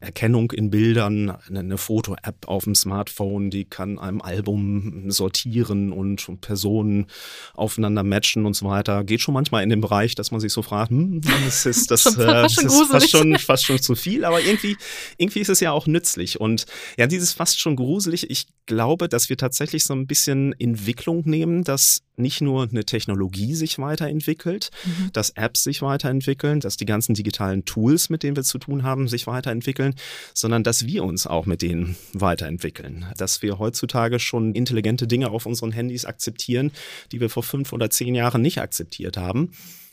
Erkennung 0.00 0.52
in 0.52 0.70
Bildern, 0.70 1.36
eine 1.48 1.78
Foto-App 1.78 2.46
auf 2.46 2.64
dem 2.64 2.74
Smartphone, 2.74 3.50
die 3.50 3.64
kann 3.64 3.98
einem 3.98 4.20
Album 4.20 5.10
sortieren 5.10 5.92
und 5.92 6.40
Personen 6.40 7.06
aufeinander 7.54 8.02
matchen 8.02 8.46
und 8.46 8.54
so 8.54 8.66
weiter. 8.66 9.04
Geht 9.04 9.20
schon 9.20 9.34
manchmal 9.34 9.62
in 9.62 9.70
den 9.70 9.80
Bereich, 9.80 10.14
dass 10.14 10.30
man 10.30 10.40
sich 10.40 10.52
so 10.52 10.62
fragt, 10.62 10.90
hm, 10.90 11.20
das 11.22 11.66
ist 11.66 11.90
das, 11.90 12.06
äh, 12.16 12.24
das 12.24 12.58
ist 12.58 12.82
fast 12.84 13.10
schon, 13.10 13.38
fast 13.38 13.64
schon 13.64 13.80
zu 13.80 13.94
viel, 13.94 14.24
aber 14.24 14.40
irgendwie, 14.40 14.76
irgendwie 15.16 15.40
ist 15.40 15.48
es 15.50 15.60
ja 15.60 15.72
auch 15.72 15.86
nützlich. 15.86 16.40
Und 16.40 16.66
ja, 16.96 17.06
dieses 17.06 17.32
fast 17.32 17.60
schon 17.60 17.76
gruselig, 17.76 18.30
ich 18.30 18.46
glaube, 18.66 19.08
dass 19.08 19.28
wir 19.28 19.36
tatsächlich 19.36 19.84
so 19.84 19.94
ein 19.94 20.06
bisschen 20.06 20.54
Entwicklung 20.58 21.22
nehmen, 21.24 21.64
dass 21.64 22.02
nicht 22.18 22.40
nur 22.40 22.68
eine 22.68 22.84
Technologie 22.84 23.54
sich 23.54 23.78
weiterentwickelt, 23.78 24.70
mhm. 24.84 25.10
dass 25.12 25.30
Apps 25.30 25.64
sich 25.64 25.82
weiterentwickeln, 25.82 26.60
dass 26.60 26.76
die 26.76 26.84
ganzen 26.84 27.14
digitalen 27.14 27.64
Tools, 27.64 27.87
mit 28.10 28.22
denen 28.22 28.36
wir 28.36 28.44
zu 28.44 28.58
tun 28.58 28.82
haben, 28.82 29.08
sich 29.08 29.26
weiterentwickeln, 29.26 29.94
sondern 30.34 30.62
dass 30.62 30.86
wir 30.86 31.04
uns 31.04 31.26
auch 31.26 31.46
mit 31.46 31.62
denen 31.62 31.96
weiterentwickeln. 32.12 33.06
Dass 33.16 33.42
wir 33.42 33.58
heutzutage 33.58 34.18
schon 34.18 34.54
intelligente 34.54 35.06
Dinge 35.06 35.30
auf 35.30 35.46
unseren 35.46 35.72
Handys 35.72 36.04
akzeptieren, 36.04 36.72
die 37.12 37.20
wir 37.20 37.30
vor 37.30 37.42
fünf 37.42 37.72
oder 37.72 37.90
zehn 37.90 38.14
Jahren 38.14 38.42
nicht 38.42 38.60
akzeptiert 38.60 39.16
haben. 39.16 39.52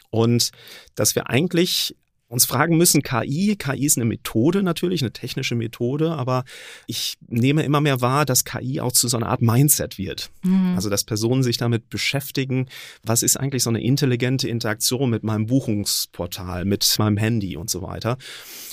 Und 0.10 0.52
dass 0.96 1.16
wir 1.16 1.30
eigentlich 1.30 1.96
uns 2.28 2.46
fragen 2.46 2.78
müssen, 2.78 3.04
KI, 3.04 3.56
KI 3.56 3.86
ist 3.86 3.98
eine 3.98 4.06
Methode 4.06 4.64
natürlich, 4.64 5.02
eine 5.02 5.12
technische 5.12 5.56
Methode, 5.56 6.14
aber 6.14 6.44
ich 6.88 7.16
nehme 7.28 7.64
immer 7.64 7.82
mehr 7.82 8.02
wahr, 8.02 8.26
dass 8.26 8.46
KI 8.46 8.82
auch 8.82 8.92
zu 8.92 9.08
so 9.08 9.18
einer 9.18 9.30
Art 9.30 9.42
Mindset 9.42 9.98
wird. 9.98 10.32
Mhm. 10.44 10.74
Also, 10.76 10.90
dass 10.90 11.04
Personen 11.04 11.44
sich 11.44 11.58
damit 11.58 11.90
beschäftigen, 11.90 12.68
was 13.04 13.22
ist 13.22 13.38
eigentlich 13.38 13.64
so 13.64 13.70
eine 13.70 13.84
intelligente 13.84 14.48
Interaktion 14.48 15.10
mit 15.10 15.24
meinem 15.24 15.46
Buchungsportal, 15.46 16.66
mit 16.66 16.96
meinem 16.98 17.18
Handy 17.18 17.58
und 17.58 17.70
so 17.70 17.84
weiter. 17.84 18.18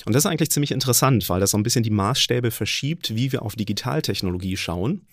Und 0.05 0.13
das 0.13 0.25
ist 0.25 0.31
eigentlich 0.31 0.51
ziemlich 0.51 0.71
interessant, 0.71 1.29
weil 1.29 1.39
das 1.39 1.51
so 1.51 1.57
ein 1.57 1.63
bisschen 1.63 1.83
die 1.83 1.91
Maßstäbe 1.91 2.49
verschiebt, 2.49 3.15
wie 3.15 3.31
wir 3.31 3.43
auf 3.43 3.55
Digitaltechnologie 3.55 4.57
schauen. 4.57 5.05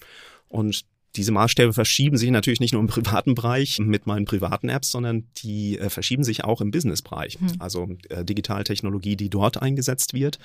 Und 0.49 0.85
diese 1.17 1.33
Maßstäbe 1.33 1.73
verschieben 1.73 2.17
sich 2.17 2.31
natürlich 2.31 2.61
nicht 2.61 2.73
nur 2.73 2.81
im 2.81 2.88
privaten 2.88 3.35
Bereich 3.35 3.79
mit 3.81 4.07
meinen 4.07 4.25
privaten 4.25 4.69
Apps, 4.69 4.90
sondern 4.90 5.29
die 5.38 5.79
äh, 5.79 5.90
verschieben 5.90 6.23
sich 6.23 6.45
auch 6.45 6.61
im 6.61 6.71
Businessbereich. 6.71 7.40
Mhm. 7.40 7.52
Also 7.59 7.88
äh, 8.09 8.25
Digitaltechnologie, 8.25 9.17
die 9.17 9.31
dort 9.31 9.61
eingesetzt 9.61 10.14
wird. 10.14 10.38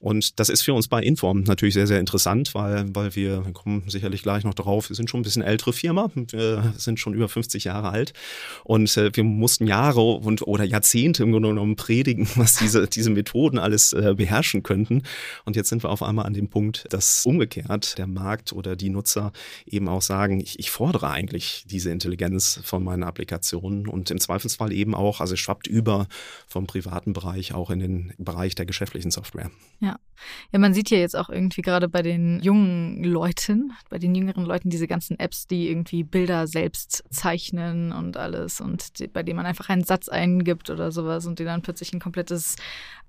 Und 0.00 0.38
das 0.38 0.48
ist 0.48 0.62
für 0.62 0.74
uns 0.74 0.86
bei 0.86 1.02
Inform 1.02 1.42
natürlich 1.42 1.74
sehr, 1.74 1.88
sehr 1.88 1.98
interessant, 1.98 2.54
weil, 2.54 2.86
weil 2.94 3.16
wir, 3.16 3.44
wir 3.44 3.52
kommen 3.52 3.82
sicherlich 3.88 4.22
gleich 4.22 4.44
noch 4.44 4.54
drauf, 4.54 4.90
wir 4.90 4.96
sind 4.96 5.10
schon 5.10 5.20
ein 5.20 5.24
bisschen 5.24 5.42
ältere 5.42 5.72
Firma, 5.72 6.08
wir 6.14 6.72
sind 6.76 7.00
schon 7.00 7.14
über 7.14 7.28
50 7.28 7.64
Jahre 7.64 7.90
alt 7.90 8.12
und 8.62 8.96
äh, 8.96 9.10
wir 9.12 9.24
mussten 9.24 9.66
Jahre 9.66 10.00
und 10.00 10.46
oder 10.46 10.62
Jahrzehnte 10.62 11.24
im 11.24 11.32
Grunde 11.32 11.48
genommen 11.48 11.74
predigen, 11.74 12.28
was 12.36 12.54
diese, 12.56 12.86
diese 12.86 13.10
Methoden 13.10 13.58
alles 13.58 13.92
äh, 13.92 14.14
beherrschen 14.16 14.62
könnten. 14.62 15.02
Und 15.44 15.56
jetzt 15.56 15.68
sind 15.68 15.82
wir 15.82 15.90
auf 15.90 16.04
einmal 16.04 16.26
an 16.26 16.34
dem 16.34 16.48
Punkt, 16.48 16.86
dass 16.90 17.26
umgekehrt 17.26 17.98
der 17.98 18.06
Markt 18.06 18.52
oder 18.52 18.76
die 18.76 18.90
Nutzer 18.90 19.32
eben 19.66 19.88
auch 19.88 20.02
sagen, 20.02 20.40
ich, 20.40 20.60
ich 20.60 20.70
fordere 20.70 21.10
eigentlich 21.10 21.64
diese 21.66 21.90
Intelligenz 21.90 22.60
von 22.62 22.84
meinen 22.84 23.02
Applikationen 23.02 23.88
und 23.88 24.12
im 24.12 24.20
Zweifelsfall 24.20 24.72
eben 24.72 24.94
auch, 24.94 25.20
also 25.20 25.34
schwappt 25.34 25.66
über 25.66 26.06
vom 26.46 26.68
privaten 26.68 27.12
Bereich 27.12 27.52
auch 27.52 27.70
in 27.70 27.80
den 27.80 28.12
Bereich 28.18 28.54
der 28.54 28.66
geschäftlichen 28.66 29.10
Software. 29.10 29.50
Ja. 29.80 29.87
Ja, 30.52 30.58
man 30.58 30.74
sieht 30.74 30.90
ja 30.90 30.98
jetzt 30.98 31.16
auch 31.16 31.28
irgendwie 31.28 31.62
gerade 31.62 31.88
bei 31.88 32.02
den 32.02 32.40
jungen 32.40 33.04
Leuten, 33.04 33.72
bei 33.88 33.98
den 33.98 34.14
jüngeren 34.14 34.44
Leuten 34.44 34.70
diese 34.70 34.88
ganzen 34.88 35.18
Apps, 35.18 35.46
die 35.46 35.68
irgendwie 35.68 36.02
Bilder 36.02 36.46
selbst 36.46 37.04
zeichnen 37.10 37.92
und 37.92 38.16
alles 38.16 38.60
und 38.60 38.98
die, 38.98 39.06
bei 39.06 39.22
denen 39.22 39.36
man 39.36 39.46
einfach 39.46 39.68
einen 39.68 39.84
Satz 39.84 40.08
eingibt 40.08 40.70
oder 40.70 40.90
sowas 40.90 41.26
und 41.26 41.38
die 41.38 41.44
dann 41.44 41.62
plötzlich 41.62 41.92
ein 41.92 42.00
komplettes 42.00 42.56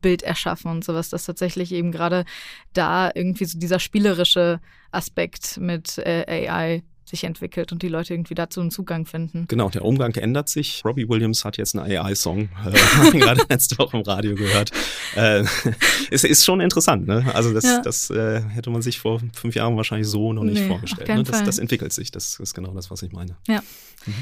Bild 0.01 0.21
erschaffen 0.21 0.71
und 0.71 0.83
sowas, 0.83 1.09
dass 1.09 1.25
tatsächlich 1.25 1.71
eben 1.71 1.91
gerade 1.91 2.25
da 2.73 3.11
irgendwie 3.13 3.45
so 3.45 3.57
dieser 3.57 3.79
spielerische 3.79 4.59
Aspekt 4.91 5.57
mit 5.57 5.97
äh, 5.97 6.47
AI 6.47 6.83
sich 7.09 7.23
entwickelt 7.23 7.71
und 7.71 7.81
die 7.81 7.87
Leute 7.87 8.13
irgendwie 8.13 8.35
dazu 8.35 8.61
einen 8.61 8.71
Zugang 8.71 9.05
finden. 9.05 9.45
Genau, 9.47 9.69
der 9.69 9.83
Umgang 9.83 10.13
ändert 10.15 10.49
sich. 10.49 10.83
Robbie 10.85 11.09
Williams 11.09 11.43
hat 11.43 11.57
jetzt 11.57 11.75
einen 11.75 11.91
AI-Song, 11.91 12.49
äh, 12.65 13.11
gerade 13.19 13.43
letzte 13.49 13.77
Woche 13.77 13.97
im 13.97 14.03
Radio 14.03 14.35
gehört. 14.35 14.71
Äh, 15.15 15.43
es 16.11 16.23
ist 16.23 16.45
schon 16.45 16.61
interessant, 16.61 17.07
ne? 17.07 17.25
Also 17.33 17.53
das, 17.53 17.63
ja. 17.63 17.81
das 17.81 18.09
äh, 18.09 18.41
hätte 18.41 18.69
man 18.69 18.81
sich 18.81 18.99
vor 18.99 19.21
fünf 19.33 19.55
Jahren 19.55 19.75
wahrscheinlich 19.75 20.07
so 20.07 20.33
noch 20.33 20.43
nicht 20.43 20.61
nee, 20.61 20.67
vorgestellt. 20.67 21.09
Ne? 21.09 21.23
Das, 21.23 21.43
das, 21.43 21.59
entwickelt 21.59 21.93
sich, 21.93 22.11
das 22.11 22.39
ist 22.39 22.53
genau 22.53 22.73
das, 22.73 22.91
was 22.91 23.01
ich 23.01 23.11
meine. 23.11 23.35
Ja. 23.47 23.61
Mhm. 24.05 24.13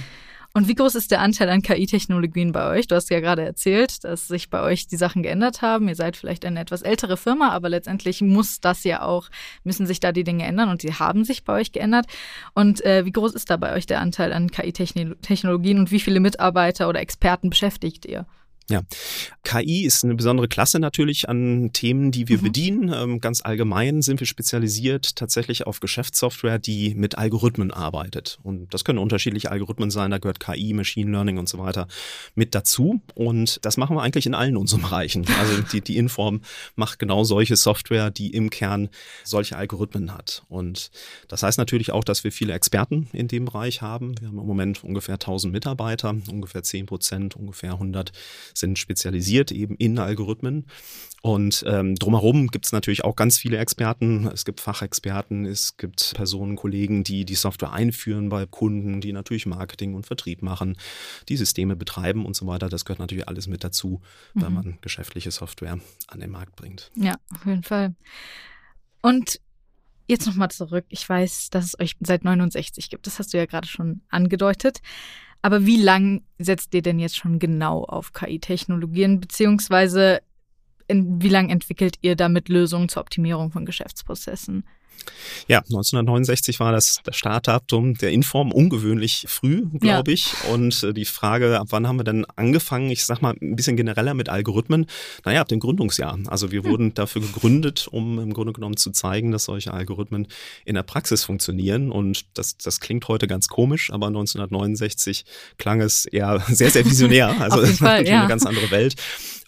Und 0.57 0.67
wie 0.67 0.73
groß 0.73 0.95
ist 0.95 1.11
der 1.11 1.21
Anteil 1.21 1.49
an 1.51 1.61
KI-Technologien 1.61 2.51
bei 2.51 2.67
euch? 2.67 2.87
Du 2.87 2.95
hast 2.95 3.11
ja 3.11 3.19
gerade 3.19 3.43
erzählt, 3.43 4.03
dass 4.03 4.27
sich 4.27 4.49
bei 4.49 4.63
euch 4.63 4.87
die 4.87 4.97
Sachen 4.97 5.21
geändert 5.21 5.61
haben. 5.61 5.87
Ihr 5.87 5.93
seid 5.93 6.17
vielleicht 6.17 6.43
eine 6.45 6.59
etwas 6.59 6.81
ältere 6.81 7.15
Firma, 7.15 7.49
aber 7.51 7.69
letztendlich 7.69 8.23
muss 8.23 8.59
das 8.59 8.83
ja 8.83 9.03
auch, 9.03 9.29
müssen 9.63 9.85
sich 9.85 9.99
da 9.99 10.11
die 10.11 10.23
Dinge 10.23 10.45
ändern 10.45 10.69
und 10.69 10.81
sie 10.81 10.95
haben 10.95 11.25
sich 11.25 11.43
bei 11.43 11.53
euch 11.53 11.73
geändert. 11.73 12.07
Und 12.55 12.83
äh, 12.83 13.05
wie 13.05 13.11
groß 13.11 13.35
ist 13.35 13.51
da 13.51 13.57
bei 13.57 13.75
euch 13.75 13.85
der 13.85 14.01
Anteil 14.01 14.33
an 14.33 14.49
KI-Technologien 14.49 15.77
und 15.77 15.91
wie 15.91 15.99
viele 15.99 16.19
Mitarbeiter 16.19 16.89
oder 16.89 17.01
Experten 17.01 17.51
beschäftigt 17.51 18.07
ihr? 18.07 18.25
Ja, 18.69 18.81
KI 19.45 19.85
ist 19.85 20.03
eine 20.03 20.15
besondere 20.15 20.49
Klasse 20.49 20.79
natürlich 20.79 21.29
an 21.29 21.71
Themen, 21.71 22.11
die 22.11 22.27
wir 22.27 22.39
mhm. 22.39 22.43
bedienen. 22.43 22.93
Ähm, 22.93 23.21
ganz 23.21 23.39
allgemein 23.41 24.01
sind 24.01 24.19
wir 24.19 24.27
spezialisiert 24.27 25.15
tatsächlich 25.15 25.65
auf 25.65 25.79
Geschäftssoftware, 25.79 26.59
die 26.59 26.93
mit 26.93 27.17
Algorithmen 27.17 27.71
arbeitet. 27.71 28.39
Und 28.43 28.73
das 28.73 28.83
können 28.83 28.99
unterschiedliche 28.99 29.51
Algorithmen 29.51 29.89
sein, 29.89 30.11
da 30.11 30.17
gehört 30.17 30.41
KI, 30.41 30.73
Machine 30.73 31.09
Learning 31.11 31.37
und 31.37 31.47
so 31.47 31.59
weiter 31.59 31.87
mit 32.35 32.55
dazu. 32.55 32.99
Und 33.15 33.65
das 33.65 33.77
machen 33.77 33.95
wir 33.95 34.01
eigentlich 34.01 34.25
in 34.25 34.35
allen 34.35 34.57
unseren 34.57 34.81
Bereichen. 34.81 35.25
Also 35.39 35.61
die, 35.61 35.79
die 35.79 35.95
Inform 35.95 36.41
macht 36.75 36.99
genau 36.99 37.23
solche 37.23 37.55
Software, 37.55 38.11
die 38.11 38.31
im 38.31 38.49
Kern 38.49 38.89
solche 39.23 39.55
Algorithmen 39.55 40.13
hat. 40.13 40.43
Und 40.49 40.91
das 41.29 41.41
heißt 41.41 41.57
natürlich 41.57 41.93
auch, 41.93 42.03
dass 42.03 42.25
wir 42.25 42.33
viele 42.33 42.51
Experten 42.51 43.07
in 43.13 43.29
dem 43.29 43.45
Bereich 43.45 43.81
haben. 43.81 44.19
Wir 44.19 44.27
haben 44.27 44.39
im 44.39 44.45
Moment 44.45 44.83
ungefähr 44.83 45.15
1000 45.15 45.53
Mitarbeiter, 45.53 46.13
ungefähr 46.29 46.63
10 46.63 46.85
Prozent, 46.85 47.37
ungefähr 47.37 47.71
100 47.71 48.11
sind 48.59 48.79
spezialisiert 48.79 49.51
eben 49.51 49.75
in 49.75 49.99
Algorithmen. 49.99 50.65
Und 51.21 51.63
ähm, 51.67 51.95
drumherum 51.95 52.47
gibt 52.47 52.65
es 52.65 52.71
natürlich 52.71 53.03
auch 53.03 53.15
ganz 53.15 53.37
viele 53.37 53.57
Experten. 53.57 54.27
Es 54.27 54.45
gibt 54.45 54.61
Fachexperten, 54.61 55.45
es 55.45 55.75
gibt 55.77 56.13
Personen, 56.15 56.55
Kollegen, 56.55 57.03
die 57.03 57.25
die 57.25 57.35
Software 57.35 57.73
einführen 57.73 58.29
bei 58.29 58.45
Kunden, 58.45 59.01
die 59.01 59.13
natürlich 59.13 59.45
Marketing 59.45 59.95
und 59.95 60.05
Vertrieb 60.05 60.41
machen, 60.41 60.77
die 61.27 61.37
Systeme 61.37 61.75
betreiben 61.75 62.25
und 62.25 62.35
so 62.35 62.45
weiter. 62.47 62.69
Das 62.69 62.85
gehört 62.85 62.99
natürlich 62.99 63.27
alles 63.27 63.47
mit 63.47 63.63
dazu, 63.63 64.01
mhm. 64.33 64.41
wenn 64.41 64.53
man 64.53 64.77
geschäftliche 64.81 65.31
Software 65.31 65.79
an 66.07 66.19
den 66.19 66.29
Markt 66.29 66.55
bringt. 66.55 66.91
Ja, 66.95 67.15
auf 67.33 67.45
jeden 67.45 67.63
Fall. 67.63 67.95
Und 69.01 69.39
Jetzt 70.09 70.25
nochmal 70.25 70.49
zurück. 70.49 70.85
Ich 70.87 71.07
weiß, 71.07 71.49
dass 71.49 71.65
es 71.65 71.79
euch 71.79 71.97
seit 71.99 72.23
69 72.23 72.89
gibt. 72.89 73.05
Das 73.07 73.19
hast 73.19 73.33
du 73.33 73.37
ja 73.37 73.45
gerade 73.45 73.67
schon 73.67 74.01
angedeutet. 74.07 74.79
Aber 75.41 75.65
wie 75.65 75.81
lang 75.81 76.23
setzt 76.39 76.73
ihr 76.73 76.81
denn 76.81 76.99
jetzt 76.99 77.17
schon 77.17 77.39
genau 77.39 77.83
auf 77.83 78.13
KI-Technologien, 78.13 79.19
beziehungsweise 79.19 80.21
in, 80.87 81.21
wie 81.21 81.29
lang 81.29 81.49
entwickelt 81.49 81.97
ihr 82.01 82.15
damit 82.15 82.49
Lösungen 82.49 82.89
zur 82.89 83.01
Optimierung 83.01 83.51
von 83.51 83.65
Geschäftsprozessen? 83.65 84.63
Ja, 85.47 85.59
1969 85.59 86.59
war 86.59 86.71
das, 86.71 86.99
das 87.03 87.15
Startdatum 87.15 87.95
der 87.95 88.11
Inform 88.11 88.51
ungewöhnlich 88.51 89.25
früh, 89.27 89.65
glaube 89.79 90.11
ja. 90.11 90.13
ich. 90.13 90.33
Und 90.51 90.83
äh, 90.83 90.93
die 90.93 91.05
Frage, 91.05 91.59
ab 91.59 91.67
wann 91.69 91.87
haben 91.87 91.97
wir 91.97 92.03
denn 92.03 92.25
angefangen? 92.35 92.89
Ich 92.89 93.05
sag 93.05 93.21
mal 93.21 93.35
ein 93.41 93.55
bisschen 93.55 93.77
genereller 93.77 94.13
mit 94.13 94.29
Algorithmen. 94.29 94.85
Naja, 95.25 95.41
ab 95.41 95.47
dem 95.47 95.59
Gründungsjahr. 95.59 96.19
Also 96.27 96.51
wir 96.51 96.63
hm. 96.63 96.69
wurden 96.69 96.93
dafür 96.93 97.21
gegründet, 97.21 97.87
um 97.89 98.19
im 98.19 98.33
Grunde 98.33 98.53
genommen 98.53 98.77
zu 98.77 98.91
zeigen, 98.91 99.31
dass 99.31 99.45
solche 99.45 99.73
Algorithmen 99.73 100.27
in 100.65 100.75
der 100.75 100.83
Praxis 100.83 101.23
funktionieren. 101.23 101.91
Und 101.91 102.25
das, 102.33 102.57
das 102.57 102.79
klingt 102.79 103.07
heute 103.07 103.27
ganz 103.27 103.47
komisch, 103.47 103.91
aber 103.91 104.07
1969 104.07 105.25
klang 105.57 105.81
es 105.81 106.05
eher 106.05 106.41
sehr, 106.47 106.71
sehr 106.71 106.85
visionär. 106.85 107.39
Also 107.39 107.61
es 107.61 107.81
war 107.81 108.01
ja. 108.01 108.19
eine 108.19 108.29
ganz 108.29 108.45
andere 108.45 108.69
Welt. 108.71 108.95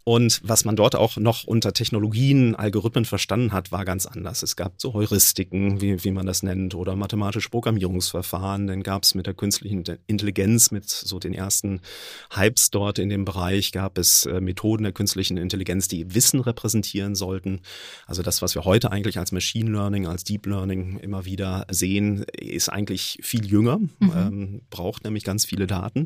Und 0.03 0.41
was 0.44 0.65
man 0.65 0.75
dort 0.75 0.96
auch 0.96 1.18
noch 1.18 1.44
unter 1.44 1.74
Technologien, 1.74 2.56
Algorithmen 2.56 3.06
verstanden 3.06 3.51
hat, 3.51 3.72
war 3.72 3.86
ganz 3.86 4.06
anders. 4.06 4.44
Es 4.44 4.56
gab 4.56 4.74
so 4.77 4.94
Heuristiken, 4.94 5.82
wie, 5.82 6.03
wie 6.03 6.12
man 6.12 6.25
das 6.25 6.44
nennt, 6.44 6.75
oder 6.75 6.96
mathematische 6.96 7.50
Programmierungsverfahren. 7.50 8.68
Dann 8.68 8.84
gab 8.84 9.03
es 9.03 9.15
mit 9.15 9.27
der 9.27 9.34
künstlichen 9.34 9.84
Intelligenz, 10.08 10.72
mit 10.72 10.89
so 10.89 11.20
den 11.20 11.34
ersten 11.34 11.82
Hypes 12.32 12.72
dort 12.72 13.00
in 13.00 13.10
dem 13.10 13.25
Bereich, 13.25 13.72
gab 13.72 13.98
es 13.98 14.25
äh, 14.25 14.41
Methoden 14.41 14.84
der 14.84 14.94
künstlichen 14.94 15.38
Intelligenz, 15.38 15.88
die 15.88 16.13
Wissen 16.13 16.39
repräsentieren 16.39 17.15
sollten. 17.15 17.62
Also 18.08 18.22
das, 18.22 18.41
was 18.41 18.56
wir 18.56 18.65
heute 18.65 18.91
eigentlich 18.91 19.20
als 19.20 19.32
Machine 19.32 19.72
Learning, 19.72 20.08
als 20.08 20.24
Deep 20.24 20.46
Learning 20.46 21.00
immer 21.00 21.25
wieder 21.25 21.65
sehen, 21.70 22.24
ist 22.38 22.70
eigentlich 22.70 23.20
viel 23.22 23.46
jünger, 23.46 23.77
mhm. 23.77 24.12
ähm, 24.15 24.62
braucht 24.70 25.03
nämlich 25.03 25.24
ganz 25.24 25.46
viele 25.46 25.68
Daten. 25.68 26.06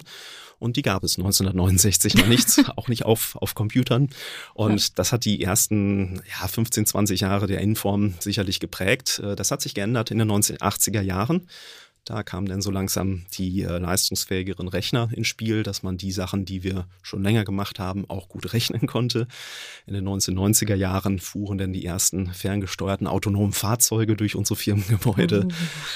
Und 0.63 0.77
die 0.77 0.81
gab 0.81 1.03
es 1.03 1.17
1969 1.17 2.15
noch 2.15 2.27
nichts, 2.27 2.57
auch 2.77 2.87
nicht 2.87 3.03
auf, 3.03 3.35
auf 3.35 3.53
Computern. 3.53 4.09
Und 4.53 4.97
das 4.97 5.11
hat 5.11 5.25
die 5.25 5.43
ersten 5.43 6.21
ja, 6.39 6.47
15, 6.47 6.85
20 6.85 7.19
Jahre 7.19 7.47
der 7.47 7.59
Inform 7.59 8.13
sicherlich 8.19 8.61
geprägt. 8.61 9.19
Äh, 9.19 9.35
das 9.35 9.51
hat 9.51 9.61
sich 9.61 9.75
geändert 9.75 10.09
in 10.09 10.19
den 10.19 10.31
1980er 10.31 11.01
Jahren. 11.01 11.47
Da 12.05 12.21
kamen 12.21 12.47
dann 12.47 12.61
so 12.61 12.69
langsam 12.69 13.23
die 13.37 13.61
äh, 13.61 13.77
leistungsfähigeren 13.77 14.67
Rechner 14.67 15.09
ins 15.13 15.27
Spiel, 15.27 15.63
dass 15.63 15.83
man 15.83 15.95
die 15.95 16.11
Sachen, 16.11 16.43
die 16.43 16.61
wir 16.61 16.85
schon 17.01 17.23
länger 17.23 17.45
gemacht 17.45 17.79
haben, 17.79 18.09
auch 18.09 18.27
gut 18.27 18.51
rechnen 18.51 18.87
konnte. 18.87 19.25
In 19.85 19.93
den 19.93 20.05
1990er 20.05 20.75
Jahren 20.75 21.19
fuhren 21.19 21.57
dann 21.57 21.71
die 21.71 21.85
ersten 21.85 22.27
ferngesteuerten 22.33 23.07
autonomen 23.07 23.53
Fahrzeuge 23.53 24.17
durch 24.17 24.35
unsere 24.35 24.57
Firmengebäude. 24.57 25.47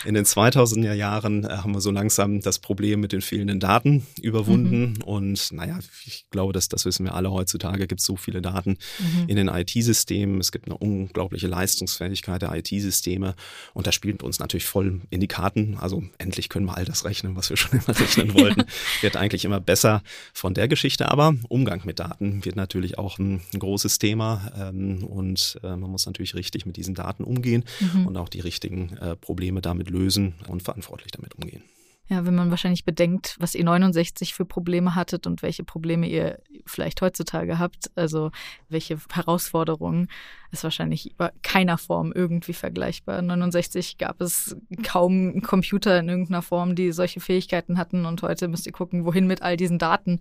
In 0.06 0.14
den 0.14 0.24
2000er 0.24 0.94
Jahren 0.94 1.44
äh, 1.44 1.50
haben 1.50 1.74
wir 1.74 1.82
so 1.82 1.92
langsam 1.92 2.40
das 2.40 2.60
Problem 2.60 3.02
mit 3.02 3.12
den 3.12 3.22
fehlenden 3.22 3.60
Daten 3.60 4.06
überwunden. 4.22 4.94
Mhm. 4.94 5.04
Und 5.04 5.52
naja, 5.52 5.78
ich 6.06 6.26
glaube, 6.32 6.54
dass, 6.54 6.70
das 6.70 6.86
wissen 6.86 7.04
wir 7.04 7.16
alle 7.16 7.32
heutzutage, 7.32 7.86
gibt 7.86 8.00
es 8.00 8.06
so 8.06 8.16
viele 8.16 8.42
Daten 8.42 8.78
mhm. 9.00 9.28
in 9.28 9.36
den 9.36 9.50
IT-Systemen. 9.50 10.40
Es 10.40 10.54
gibt 10.54 10.68
eine 10.68 10.78
unglaubliche 10.78 11.48
Leistungsfähigkeit 11.48 12.42
der 12.42 12.56
IT-Systeme. 12.56 13.36
Und 13.74 13.88
das 13.88 13.96
spielt 13.96 14.24
uns 14.24 14.40
natürlich 14.40 14.66
voll 14.66 15.02
in 15.10 15.20
die 15.20 15.28
Karten. 15.28 15.78
Also 15.78 15.97
also 15.98 16.10
endlich 16.18 16.50
können 16.50 16.66
wir 16.66 16.78
all 16.78 16.86
das 16.86 17.06
rechnen, 17.06 17.36
was 17.36 17.50
wir 17.50 17.58
schon 17.58 17.80
immer 17.80 18.00
rechnen 18.00 18.34
wollten. 18.34 18.64
wird 19.02 19.16
eigentlich 19.16 19.46
immer 19.46 19.60
besser 19.60 20.02
von 20.34 20.54
der 20.54 20.68
Geschichte. 20.68 21.10
Aber 21.10 21.36
Umgang 21.50 21.82
mit 21.86 22.00
Daten 22.00 22.46
wird 22.46 22.56
natürlich 22.56 22.98
auch 22.98 23.18
ein, 23.20 23.42
ein 23.54 23.60
großes 23.60 24.00
Thema. 24.00 24.52
Ähm, 24.58 25.04
und 25.04 25.60
äh, 25.64 25.76
man 25.76 25.90
muss 25.90 26.06
natürlich 26.06 26.36
richtig 26.36 26.66
mit 26.66 26.78
diesen 26.78 26.96
Daten 26.96 27.24
umgehen 27.24 27.64
mhm. 27.80 28.08
und 28.08 28.18
auch 28.18 28.30
die 28.30 28.40
richtigen 28.40 28.98
äh, 28.98 29.16
Probleme 29.16 29.62
damit 29.62 29.90
lösen 29.90 30.36
und 30.48 30.64
verantwortlich 30.64 31.12
damit 31.12 31.36
umgehen. 31.36 31.64
Ja, 32.10 32.26
wenn 32.26 32.36
man 32.36 32.50
wahrscheinlich 32.52 32.86
bedenkt, 32.86 33.36
was 33.38 33.54
ihr 33.54 33.66
69 33.66 34.34
für 34.34 34.46
Probleme 34.46 34.96
hattet 34.96 35.28
und 35.28 35.42
welche 35.42 35.66
Probleme 35.66 36.08
ihr 36.08 36.40
vielleicht 36.66 37.02
heutzutage 37.02 37.60
habt, 37.60 37.92
also 37.96 38.32
welche 38.70 38.98
Herausforderungen, 39.12 40.08
ist 40.52 40.64
wahrscheinlich 40.64 41.12
über 41.12 41.32
keiner 41.44 41.78
Form 41.78 42.12
irgendwie 42.14 42.54
vergleichbar. 42.54 43.22
69 43.22 43.98
gab 43.98 44.22
es 44.22 44.56
kaum 44.84 45.42
Computer 45.42 46.00
in 46.00 46.10
irgendeiner 46.10 46.42
Form, 46.42 46.76
die 46.76 46.92
solche 46.92 47.20
Fähigkeiten 47.20 47.78
hatten 47.78 48.06
und 48.06 48.22
heute 48.22 48.48
müsst 48.48 48.66
ihr 48.66 48.72
gucken, 48.74 49.06
wohin 49.06 49.28
mit 49.28 49.42
all 49.42 49.58
diesen 49.58 49.80
Daten. 49.80 50.20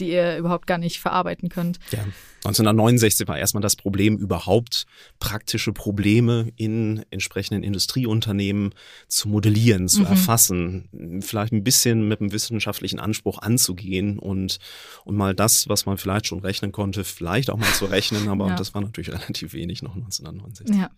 die 0.00 0.10
ihr 0.10 0.38
überhaupt 0.38 0.66
gar 0.66 0.78
nicht 0.78 0.98
verarbeiten 0.98 1.48
könnt. 1.48 1.78
Ja. 1.92 2.04
1969 2.44 3.26
war 3.26 3.38
erstmal 3.38 3.62
das 3.62 3.74
Problem, 3.74 4.18
überhaupt 4.18 4.84
praktische 5.18 5.72
Probleme 5.72 6.52
in 6.56 7.02
entsprechenden 7.10 7.62
Industrieunternehmen 7.62 8.74
zu 9.08 9.28
modellieren, 9.28 9.88
zu 9.88 10.00
mhm. 10.00 10.06
erfassen, 10.06 11.20
vielleicht 11.22 11.54
ein 11.54 11.64
bisschen 11.64 12.06
mit 12.06 12.20
einem 12.20 12.32
wissenschaftlichen 12.32 13.00
Anspruch 13.00 13.38
anzugehen 13.38 14.18
und, 14.18 14.58
und 15.04 15.16
mal 15.16 15.34
das, 15.34 15.68
was 15.70 15.86
man 15.86 15.96
vielleicht 15.96 16.26
schon 16.26 16.40
rechnen 16.40 16.70
konnte, 16.70 17.04
vielleicht 17.04 17.48
auch 17.48 17.56
mal 17.56 17.72
zu 17.72 17.86
rechnen, 17.86 18.28
aber 18.28 18.48
ja. 18.48 18.56
das 18.56 18.74
war 18.74 18.82
natürlich 18.82 19.08
relativ 19.12 19.53
wenig 19.54 19.82
noch 19.82 19.94
1969. 19.94 20.76
Ja. 20.76 20.90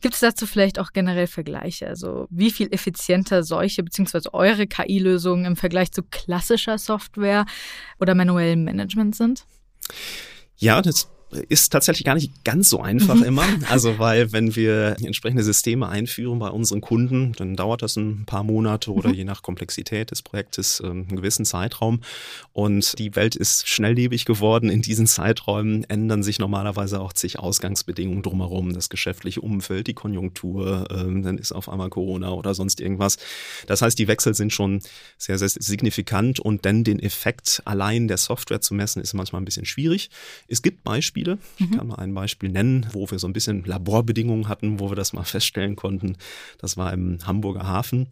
Gibt 0.00 0.14
es 0.14 0.20
dazu 0.20 0.46
vielleicht 0.46 0.78
auch 0.78 0.92
generell 0.92 1.26
Vergleiche? 1.26 1.88
Also 1.88 2.28
wie 2.30 2.52
viel 2.52 2.72
effizienter 2.72 3.42
solche 3.42 3.82
bzw. 3.82 4.28
eure 4.32 4.66
KI-Lösungen 4.66 5.44
im 5.44 5.56
Vergleich 5.56 5.90
zu 5.90 6.02
klassischer 6.04 6.78
Software 6.78 7.46
oder 7.98 8.14
manuellem 8.14 8.62
Management 8.62 9.16
sind? 9.16 9.44
Ja, 10.56 10.82
das 10.82 11.10
ist 11.48 11.70
tatsächlich 11.70 12.04
gar 12.04 12.14
nicht 12.14 12.44
ganz 12.44 12.70
so 12.70 12.80
einfach 12.80 13.16
mhm. 13.16 13.24
immer. 13.24 13.44
Also 13.68 13.98
weil 13.98 14.32
wenn 14.32 14.56
wir 14.56 14.96
entsprechende 15.02 15.42
Systeme 15.42 15.88
einführen 15.88 16.38
bei 16.38 16.48
unseren 16.48 16.80
Kunden, 16.80 17.32
dann 17.36 17.56
dauert 17.56 17.82
das 17.82 17.96
ein 17.96 18.24
paar 18.24 18.44
Monate 18.44 18.92
oder 18.92 19.10
mhm. 19.10 19.14
je 19.14 19.24
nach 19.24 19.42
Komplexität 19.42 20.10
des 20.10 20.22
Projektes 20.22 20.80
ähm, 20.84 21.06
einen 21.08 21.16
gewissen 21.16 21.44
Zeitraum. 21.44 22.00
Und 22.52 22.98
die 22.98 23.14
Welt 23.14 23.36
ist 23.36 23.68
schnelllebig 23.68 24.24
geworden. 24.24 24.70
In 24.70 24.82
diesen 24.82 25.06
Zeiträumen 25.06 25.84
ändern 25.84 26.22
sich 26.22 26.38
normalerweise 26.38 27.00
auch 27.00 27.12
zig 27.12 27.38
Ausgangsbedingungen 27.38 28.22
drumherum. 28.22 28.72
Das 28.72 28.88
geschäftliche 28.88 29.40
Umfeld, 29.40 29.86
die 29.86 29.94
Konjunktur, 29.94 30.88
ähm, 30.90 31.22
dann 31.22 31.38
ist 31.38 31.52
auf 31.52 31.68
einmal 31.68 31.90
Corona 31.90 32.30
oder 32.30 32.54
sonst 32.54 32.80
irgendwas. 32.80 33.18
Das 33.66 33.82
heißt, 33.82 33.98
die 33.98 34.08
Wechsel 34.08 34.34
sind 34.34 34.52
schon 34.52 34.80
sehr, 35.18 35.38
sehr 35.38 35.48
signifikant 35.48 36.40
und 36.40 36.64
denn 36.64 36.84
den 36.84 37.00
Effekt 37.00 37.62
allein 37.64 38.08
der 38.08 38.16
Software 38.16 38.60
zu 38.60 38.74
messen, 38.74 39.02
ist 39.02 39.14
manchmal 39.14 39.42
ein 39.42 39.44
bisschen 39.44 39.64
schwierig. 39.64 40.10
Es 40.46 40.62
gibt 40.62 40.84
Beispiele, 40.84 41.17
Beispiele. 41.18 41.38
Ich 41.58 41.70
mhm. 41.70 41.76
kann 41.76 41.86
mal 41.88 41.96
ein 41.96 42.14
Beispiel 42.14 42.50
nennen, 42.50 42.86
wo 42.92 43.10
wir 43.10 43.18
so 43.18 43.26
ein 43.26 43.32
bisschen 43.32 43.64
Laborbedingungen 43.64 44.48
hatten, 44.48 44.80
wo 44.80 44.90
wir 44.90 44.96
das 44.96 45.12
mal 45.12 45.24
feststellen 45.24 45.76
konnten. 45.76 46.16
Das 46.58 46.76
war 46.76 46.92
im 46.92 47.18
Hamburger 47.26 47.66
Hafen. 47.66 48.08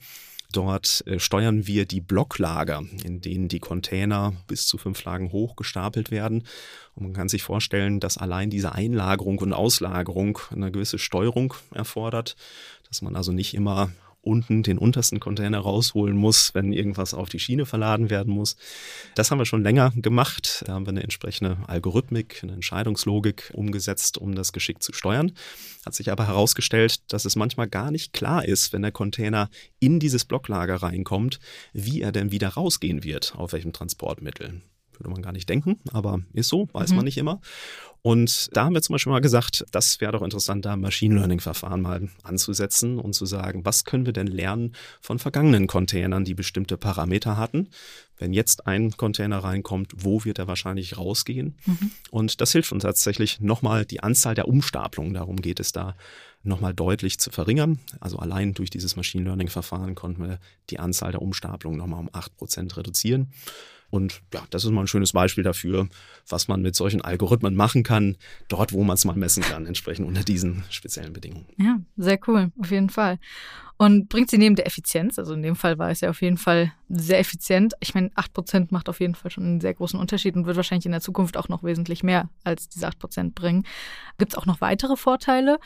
Dort 0.53 1.05
äh, 1.07 1.19
steuern 1.19 1.67
wir 1.67 1.87
die 1.87 2.01
Blocklager, 2.01 2.83
in 3.05 3.21
denen 3.21 3.49
die 3.49 3.59
Container 3.59 4.33
bis 4.47 4.67
zu 4.67 4.79
fünf 4.79 5.05
Lagen 5.05 5.33
hoch 5.33 5.57
gestapelt 5.57 6.11
werden. 6.11 6.45
Und 6.95 7.03
man 7.03 7.13
kann 7.13 7.29
sich 7.29 7.43
vorstellen, 7.43 7.99
dass 7.99 8.17
allein 8.17 8.49
diese 8.49 8.73
Einlagerung 8.73 9.39
und 9.39 9.53
Auslagerung 9.53 10.39
eine 10.51 10.71
gewisse 10.71 10.99
Steuerung 10.99 11.55
erfordert, 11.75 12.37
dass 12.89 13.03
man 13.03 13.17
also 13.17 13.33
nicht 13.33 13.55
immer 13.55 13.91
unten 14.27 14.63
den 14.63 14.79
untersten 14.79 15.21
Container 15.21 15.59
rausholen 15.59 16.17
muss, 16.17 16.55
wenn 16.55 16.73
irgendwas 16.73 17.15
auf 17.15 17.29
die 17.29 17.39
Schiene 17.39 17.67
verladen 17.67 18.11
werden 18.11 18.33
muss. 18.33 18.57
Das 19.15 19.31
haben 19.31 19.39
wir 19.39 19.47
schon 19.47 19.63
länger 19.63 19.93
gemacht. 19.95 20.65
Da 20.67 20.75
haben 20.75 20.87
wir 20.87 20.91
eine 20.91 21.03
entsprechende 21.03 21.59
Algorithmik, 21.67 22.41
eine 22.43 22.53
Entscheidungslogik 22.53 23.53
umgesetzt, 23.55 24.19
um 24.19 24.35
das 24.35 24.53
geschickt 24.53 24.83
zu 24.83 24.93
steuern. 24.93 25.33
Hat 25.85 25.95
sich 25.95 26.11
aber 26.11 26.27
herausgestellt, 26.27 27.13
dass 27.13 27.25
es 27.25 27.37
manchmal 27.37 27.69
gar 27.69 27.91
nicht 27.91 28.13
klar 28.13 28.45
ist, 28.45 28.73
wenn 28.73 28.83
der 28.83 28.93
Container 28.93 29.49
in 29.79 30.01
dieses 30.01 30.25
Blocklager 30.25 30.77
reinkommt, 30.77 31.39
wie 31.73 32.03
er 32.03 32.13
denn 32.13 32.33
wieder 32.33 32.49
rausgehen 32.49 33.05
wird, 33.05 33.35
auf 33.37 33.53
welchem 33.53 33.73
Transportmittel. 33.73 34.61
Würde 34.99 35.11
man 35.11 35.23
gar 35.23 35.33
nicht 35.33 35.49
denken, 35.49 35.79
aber 35.93 36.21
ist 36.33 36.49
so, 36.49 36.69
weiß 36.73 36.91
mhm. 36.91 36.97
man 36.97 37.05
nicht 37.05 37.19
immer. 37.19 37.41
Und 38.07 38.57
da 38.57 38.65
haben 38.65 38.75
wir 38.75 38.83
zum 38.83 38.93
Beispiel 38.93 39.13
mal 39.13 39.21
gesagt, 39.21 39.65
das 39.73 40.01
wäre 40.01 40.13
doch 40.13 40.23
interessant, 40.23 40.65
da 40.65 40.77
Machine 40.77 41.17
Learning-Verfahren 41.17 41.83
mal 41.83 42.09
anzusetzen 42.23 43.01
und 43.01 43.15
zu 43.15 43.27
sagen, 43.27 43.65
was 43.65 43.85
können 43.85 44.07
wir 44.07 44.13
denn 44.13 44.29
lernen 44.29 44.77
von 45.01 45.19
vergangenen 45.19 45.67
Containern, 45.67 46.25
die 46.25 46.35
bestimmte 46.35 46.77
Parameter 46.77 47.37
hatten. 47.37 47.69
Wenn 48.17 48.33
jetzt 48.33 48.69
ein 48.69 48.93
Container 48.93 49.39
reinkommt, 49.39 49.93
wo 49.97 50.25
wird 50.25 50.39
er 50.39 50.47
wahrscheinlich 50.47 50.97
rausgehen? 50.97 51.57
Mhm. 51.67 51.91
Und 52.13 52.41
das 52.41 52.53
hilft 52.53 52.71
uns 52.71 52.85
tatsächlich 52.85 53.41
nochmal 53.41 53.85
die 53.85 54.01
Anzahl 54.01 54.37
der 54.37 54.47
Umstapelungen, 54.47 55.15
darum 55.15 55.43
geht 55.43 55.59
es 55.59 55.73
da, 55.73 55.97
nochmal 56.45 56.75
deutlich 56.75 57.19
zu 57.19 57.31
verringern. 57.31 57.81
Also 57.99 58.19
allein 58.19 58.55
durch 58.55 58.71
dieses 58.71 58.95
Machine 58.95 59.25
Learning-Verfahren 59.25 59.97
konnten 59.97 60.23
wir 60.23 60.39
die 60.71 60.79
Anzahl 60.79 61.11
der 61.11 61.23
Umstapelungen 61.23 61.79
nochmal 61.79 61.99
um 61.99 62.11
acht 62.13 62.37
Prozent 62.37 62.77
reduzieren. 62.77 63.33
Und 63.91 64.23
ja, 64.35 64.43
das 64.51 64.65
ist 64.65 64.71
mal 64.71 64.83
ein 64.83 64.87
schönes 64.87 65.13
Beispiel 65.13 65.45
dafür, 65.45 65.89
was 66.29 66.49
man 66.49 66.63
mit 66.63 66.75
solchen 66.75 67.03
Algorithmen 67.03 67.55
machen 67.55 67.83
kann, 67.83 68.17
dort, 68.49 68.73
wo 68.73 68.83
man 68.85 68.95
es 68.95 69.05
mal 69.05 69.17
messen 69.17 69.43
kann, 69.43 69.67
entsprechend 69.67 70.07
unter 70.07 70.23
diesen 70.23 70.65
speziellen 70.71 71.13
Bedingungen. 71.13 71.47
Ja, 71.57 71.79
sehr 71.97 72.19
cool, 72.27 72.51
auf 72.59 72.71
jeden 72.71 72.91
Fall. 72.91 73.19
Und 73.79 74.09
bringt 74.09 74.31
sie 74.31 74.39
neben 74.39 74.57
der 74.57 74.67
Effizienz, 74.67 75.19
also 75.19 75.35
in 75.35 75.43
dem 75.43 75.55
Fall 75.55 75.79
war 75.79 75.91
es 75.91 76.01
ja 76.01 76.09
auf 76.09 76.23
jeden 76.23 76.39
Fall 76.39 76.73
sehr 76.89 77.19
effizient. 77.19 77.75
Ich 77.81 77.95
meine, 77.95 78.09
8% 78.11 78.69
macht 78.71 78.89
auf 78.89 79.01
jeden 79.01 79.15
Fall 79.15 79.31
schon 79.31 79.45
einen 79.45 79.61
sehr 79.61 79.75
großen 79.75 80.01
Unterschied 80.01 80.35
und 80.35 80.47
wird 80.47 80.57
wahrscheinlich 80.57 80.87
in 80.87 80.93
der 80.93 81.03
Zukunft 81.03 81.37
auch 81.37 81.51
noch 81.51 81.63
wesentlich 81.63 82.03
mehr 82.03 82.31
als 82.43 82.71
diese 82.71 82.89
8% 82.89 83.35
bringen. 83.35 83.65
Gibt 84.17 84.33
es 84.33 84.39
auch 84.39 84.47
noch 84.47 84.63
weitere 84.63 84.97
Vorteile? 84.97 85.59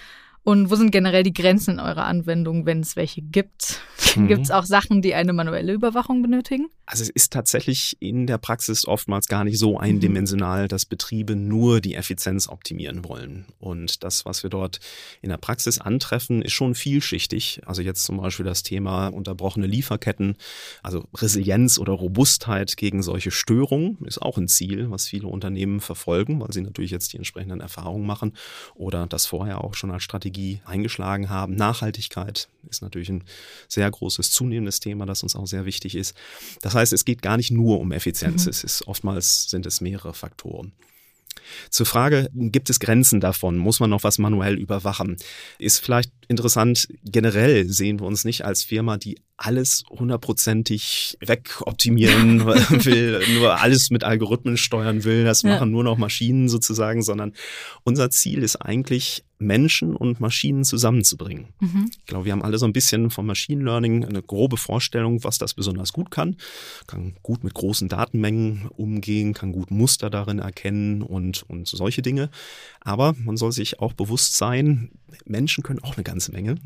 Und 0.43 0.71
wo 0.71 0.75
sind 0.75 0.91
generell 0.91 1.23
die 1.23 1.35
Grenzen 1.35 1.73
in 1.73 1.81
eurer 1.81 2.05
Anwendung, 2.05 2.65
wenn 2.65 2.81
es 2.81 2.97
welche 2.97 3.21
gibt? 3.21 3.81
Mhm. 4.17 4.29
Gibt 4.29 4.43
es 4.43 4.51
auch 4.51 4.65
Sachen, 4.65 5.03
die 5.03 5.15
eine 5.15 5.33
manuelle 5.33 5.73
Überwachung 5.73 6.23
benötigen? 6.23 6.69
Also 6.87 7.03
es 7.03 7.11
ist 7.11 7.33
tatsächlich 7.33 7.97
in 8.01 8.27
der 8.27 8.39
Praxis 8.39 8.85
oftmals 8.85 9.29
gar 9.29 9.45
nicht 9.45 9.59
so 9.59 9.79
eindimensional, 9.79 10.67
dass 10.67 10.87
Betriebe 10.87 11.37
nur 11.37 11.81
die 11.81 11.95
Effizienz 11.95 12.49
optimieren 12.49 13.05
wollen. 13.05 13.45
Und 13.61 14.03
das, 14.03 14.25
was 14.25 14.43
wir 14.43 14.51
dort 14.51 14.81
in 15.23 15.29
der 15.29 15.37
Praxis 15.37 15.79
antreffen, 15.79 16.43
ist 16.43 16.53
schon 16.53 16.75
vielschichtig. 16.75 17.61
Also 17.67 17.83
jetzt 17.83 18.05
zum 18.05 18.17
Beispiel 18.17 18.47
das 18.47 18.65
Thema 18.65 19.09
unterbrochene 19.09 19.69
Lieferketten, 19.69 20.37
also 20.83 21.05
Resilienz 21.15 21.79
oder 21.79 21.93
Robustheit 21.93 22.77
gegen 22.77 23.03
solche 23.03 23.31
Störungen 23.31 23.99
ist 24.05 24.21
auch 24.21 24.37
ein 24.37 24.49
Ziel, 24.49 24.91
was 24.91 25.07
viele 25.07 25.29
Unternehmen 25.29 25.81
verfolgen, 25.81 26.41
weil 26.41 26.53
sie 26.53 26.63
natürlich 26.63 26.91
jetzt 26.91 27.13
die 27.13 27.19
entsprechenden 27.19 27.61
Erfahrungen 27.61 28.07
machen 28.07 28.33
oder 28.75 29.07
das 29.07 29.27
vorher 29.27 29.63
auch 29.63 29.75
schon 29.75 29.93
als 29.93 30.03
Strategie 30.03 30.30
eingeschlagen 30.65 31.29
haben. 31.31 31.55
Nachhaltigkeit 31.55 32.49
ist 32.69 32.83
natürlich 32.83 33.09
ein 33.09 33.25
sehr 33.69 33.91
großes 33.91 34.31
zunehmendes 34.31 34.81
Thema, 34.81 35.07
das 35.07 35.23
uns 35.23 35.37
auch 35.37 35.47
sehr 35.47 35.65
wichtig 35.65 35.95
ist. 35.95 36.15
Das 36.63 36.75
heißt, 36.75 36.93
es 36.93 37.05
geht 37.05 37.23
gar 37.23 37.37
nicht 37.37 37.51
nur 37.51 37.81
um 37.81 37.93
Effizienz, 37.93 38.45
mhm. 38.45 38.51
es 38.51 38.65
ist 38.65 38.87
oftmals 38.87 39.51
sind 39.51 39.67
es 39.67 39.81
mehrere 39.81 40.15
Faktoren. 40.15 40.73
Zur 41.71 41.87
Frage, 41.87 42.29
gibt 42.33 42.71
es 42.71 42.81
Grenzen 42.81 43.21
davon? 43.21 43.57
Muss 43.57 43.81
man 43.81 43.91
noch 43.91 44.05
was 44.05 44.19
manuell 44.19 44.59
überwachen? 44.59 45.17
Ist 45.59 45.79
vielleicht 45.79 46.13
interessant, 46.29 46.89
generell 47.05 47.69
sehen 47.69 48.01
wir 48.01 48.07
uns 48.07 48.25
nicht 48.25 48.45
als 48.45 48.63
Firma, 48.63 48.99
die 48.99 49.19
alles 49.41 49.85
hundertprozentig 49.89 51.17
wegoptimieren 51.21 52.45
will, 52.85 53.23
nur 53.35 53.59
alles 53.61 53.91
mit 53.91 54.05
Algorithmen 54.05 54.59
steuern 54.59 55.05
will, 55.05 55.25
das 55.25 55.45
machen 55.45 55.59
ja. 55.59 55.67
nur 55.67 55.83
noch 55.83 55.97
Maschinen 55.97 56.49
sozusagen, 56.49 57.03
sondern 57.03 57.33
unser 57.83 58.11
Ziel 58.11 58.43
ist 58.43 58.57
eigentlich, 58.57 59.25
Menschen 59.41 59.97
und 59.97 60.21
Maschinen 60.21 60.65
zusammenzubringen. 60.65 61.47
Mhm. 61.61 61.91
Ich 61.99 62.05
glaube, 62.05 62.27
wir 62.27 62.33
haben 62.33 62.43
alle 62.43 62.59
so 62.59 62.67
ein 62.67 62.75
bisschen 62.75 63.11
vom 63.11 63.27
Machine 63.27 63.65
Learning 63.65 64.05
eine 64.05 64.23
grobe 64.23 64.59
Vorstellung, 64.59 65.25
was 65.25 65.39
das 65.39 65.55
besonders 65.55 65.93
gut 65.93 66.11
kann. 66.11 66.37
Kann 66.87 67.15
gut 67.23 67.43
mit 67.43 67.55
großen 67.55 67.89
Datenmengen 67.89 68.69
umgehen, 68.77 69.33
kann 69.33 69.53
gut 69.53 69.71
Muster 69.71 70.11
darin 70.11 70.41
erkennen 70.41 71.03
und, 71.03 71.43
und 71.49 71.67
solche 71.67 72.03
Dinge. 72.03 72.29
Aber 72.81 73.15
man 73.25 73.39
soll 73.39 73.53
sich 73.53 73.81
auch 73.81 73.95
bewusst 73.95 74.37
sein, 74.37 74.91
Menschen 75.25 75.63
können 75.63 75.81
auch 75.81 75.97
eine 75.97 76.05
ganze 76.05 76.33
Menge. 76.33 76.57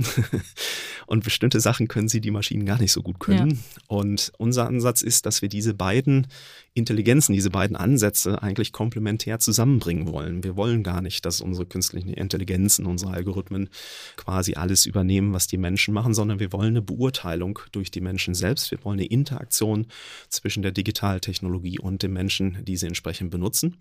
und 1.06 1.24
bestimmte 1.24 1.60
Sachen 1.60 1.88
können 1.88 2.08
sie 2.08 2.20
die 2.20 2.30
Maschinen 2.30 2.66
gar 2.66 2.78
nicht 2.78 2.92
so 2.92 3.02
gut 3.02 3.20
können. 3.20 3.50
Ja. 3.50 3.56
Und 3.88 4.32
unser 4.38 4.66
Ansatz 4.66 5.02
ist, 5.02 5.26
dass 5.26 5.42
wir 5.42 5.48
diese 5.48 5.74
beiden 5.74 6.26
Intelligenzen, 6.74 7.32
diese 7.32 7.50
beiden 7.50 7.76
Ansätze 7.76 8.42
eigentlich 8.42 8.72
komplementär 8.72 9.38
zusammenbringen 9.38 10.08
wollen. 10.08 10.42
Wir 10.42 10.56
wollen 10.56 10.82
gar 10.82 11.02
nicht, 11.02 11.24
dass 11.24 11.40
unsere 11.40 11.66
künstlichen 11.66 12.12
Intelligenzen, 12.12 12.86
unsere 12.86 13.12
Algorithmen 13.12 13.68
quasi 14.16 14.54
alles 14.54 14.84
übernehmen, 14.86 15.32
was 15.32 15.46
die 15.46 15.58
Menschen 15.58 15.94
machen, 15.94 16.14
sondern 16.14 16.40
wir 16.40 16.52
wollen 16.52 16.68
eine 16.68 16.82
Beurteilung 16.82 17.60
durch 17.72 17.90
die 17.90 18.00
Menschen 18.00 18.34
selbst. 18.34 18.70
Wir 18.70 18.82
wollen 18.84 18.98
eine 18.98 19.08
Interaktion 19.08 19.86
zwischen 20.28 20.62
der 20.62 20.72
Digitaltechnologie 20.72 21.78
und 21.78 22.02
den 22.02 22.12
Menschen, 22.12 22.64
die 22.64 22.76
sie 22.76 22.86
entsprechend 22.86 23.30
benutzen. 23.30 23.76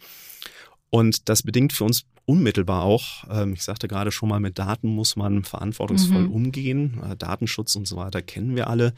Und 0.94 1.28
das 1.28 1.42
bedingt 1.42 1.74
für 1.74 1.86
uns 1.86 2.06
unmittelbar 2.26 2.84
auch, 2.84 3.24
ähm, 3.28 3.54
ich 3.54 3.64
sagte 3.64 3.88
gerade 3.88 4.12
schon 4.12 4.30
mal, 4.30 4.40
mit 4.40 4.60
Daten 4.60 4.90
muss 4.90 5.16
man 5.16 5.44
verantwortungsvoll 5.44 6.26
mhm. 6.26 6.32
umgehen. 6.32 7.02
Äh, 7.04 7.18
Datenschutz 7.18 7.76
und 7.76 7.88
so 7.88 7.96
weiter 7.96 8.22
kennen 8.22 8.56
wir 8.56 8.68
alle. 8.70 8.94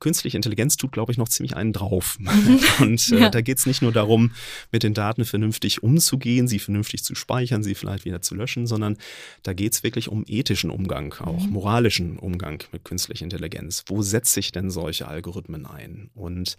Künstliche 0.00 0.38
Intelligenz 0.38 0.78
tut, 0.78 0.92
glaube 0.92 1.12
ich, 1.12 1.18
noch 1.18 1.28
ziemlich 1.28 1.54
einen 1.54 1.74
drauf. 1.74 2.16
Mhm. 2.26 2.60
und 2.80 3.12
äh, 3.12 3.20
ja. 3.20 3.28
da 3.28 3.42
geht 3.42 3.58
es 3.58 3.66
nicht 3.66 3.82
nur 3.82 3.92
darum, 3.92 4.32
mit 4.72 4.82
den 4.82 4.94
Daten 4.94 5.26
vernünftig 5.26 5.82
umzugehen, 5.82 6.48
sie 6.48 6.58
vernünftig 6.58 7.04
zu 7.04 7.14
speichern, 7.14 7.62
sie 7.62 7.74
vielleicht 7.74 8.06
wieder 8.06 8.22
zu 8.22 8.34
löschen, 8.34 8.66
sondern 8.66 8.96
da 9.42 9.52
geht 9.52 9.74
es 9.74 9.82
wirklich 9.82 10.08
um 10.08 10.24
ethischen 10.26 10.70
Umgang, 10.70 11.12
auch 11.20 11.44
mhm. 11.44 11.52
moralischen 11.52 12.18
Umgang 12.18 12.62
mit 12.72 12.86
künstlicher 12.86 13.24
Intelligenz. 13.24 13.84
Wo 13.88 14.00
setze 14.00 14.40
ich 14.40 14.52
denn 14.52 14.70
solche 14.70 15.06
Algorithmen 15.06 15.66
ein? 15.66 16.08
Und 16.14 16.56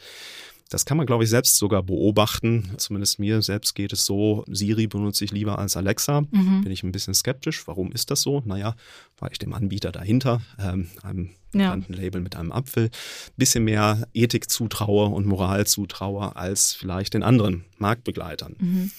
Das 0.69 0.85
kann 0.85 0.97
man, 0.97 1.05
glaube 1.05 1.23
ich, 1.23 1.29
selbst 1.29 1.57
sogar 1.57 1.83
beobachten. 1.83 2.71
Zumindest 2.77 3.19
mir 3.19 3.41
selbst 3.41 3.73
geht 3.75 3.93
es 3.93 4.05
so. 4.05 4.43
Siri 4.49 4.87
benutze 4.87 5.23
ich 5.25 5.31
lieber 5.31 5.59
als 5.59 5.77
Alexa. 5.77 6.21
Mhm. 6.21 6.61
Bin 6.63 6.71
ich 6.71 6.83
ein 6.83 6.91
bisschen 6.91 7.13
skeptisch. 7.13 7.67
Warum 7.67 7.91
ist 7.91 8.11
das 8.11 8.21
so? 8.21 8.41
Naja, 8.45 8.75
weil 9.19 9.31
ich 9.31 9.39
dem 9.39 9.53
Anbieter 9.53 9.91
dahinter, 9.91 10.41
ähm, 10.59 10.89
einem 11.03 11.29
Ja. 11.53 11.67
bekannten 11.69 11.93
Label 11.93 12.21
mit 12.21 12.35
einem 12.35 12.51
Apfel, 12.51 12.89
bisschen 13.37 13.63
mehr 13.63 14.07
Ethik 14.13 14.49
zutraue 14.49 15.07
und 15.07 15.25
Moral 15.25 15.65
zutraue 15.65 16.35
als 16.35 16.73
vielleicht 16.73 17.13
den 17.13 17.23
anderen 17.23 17.63
Marktbegleitern. 17.77 18.55
Mhm. 18.59 18.91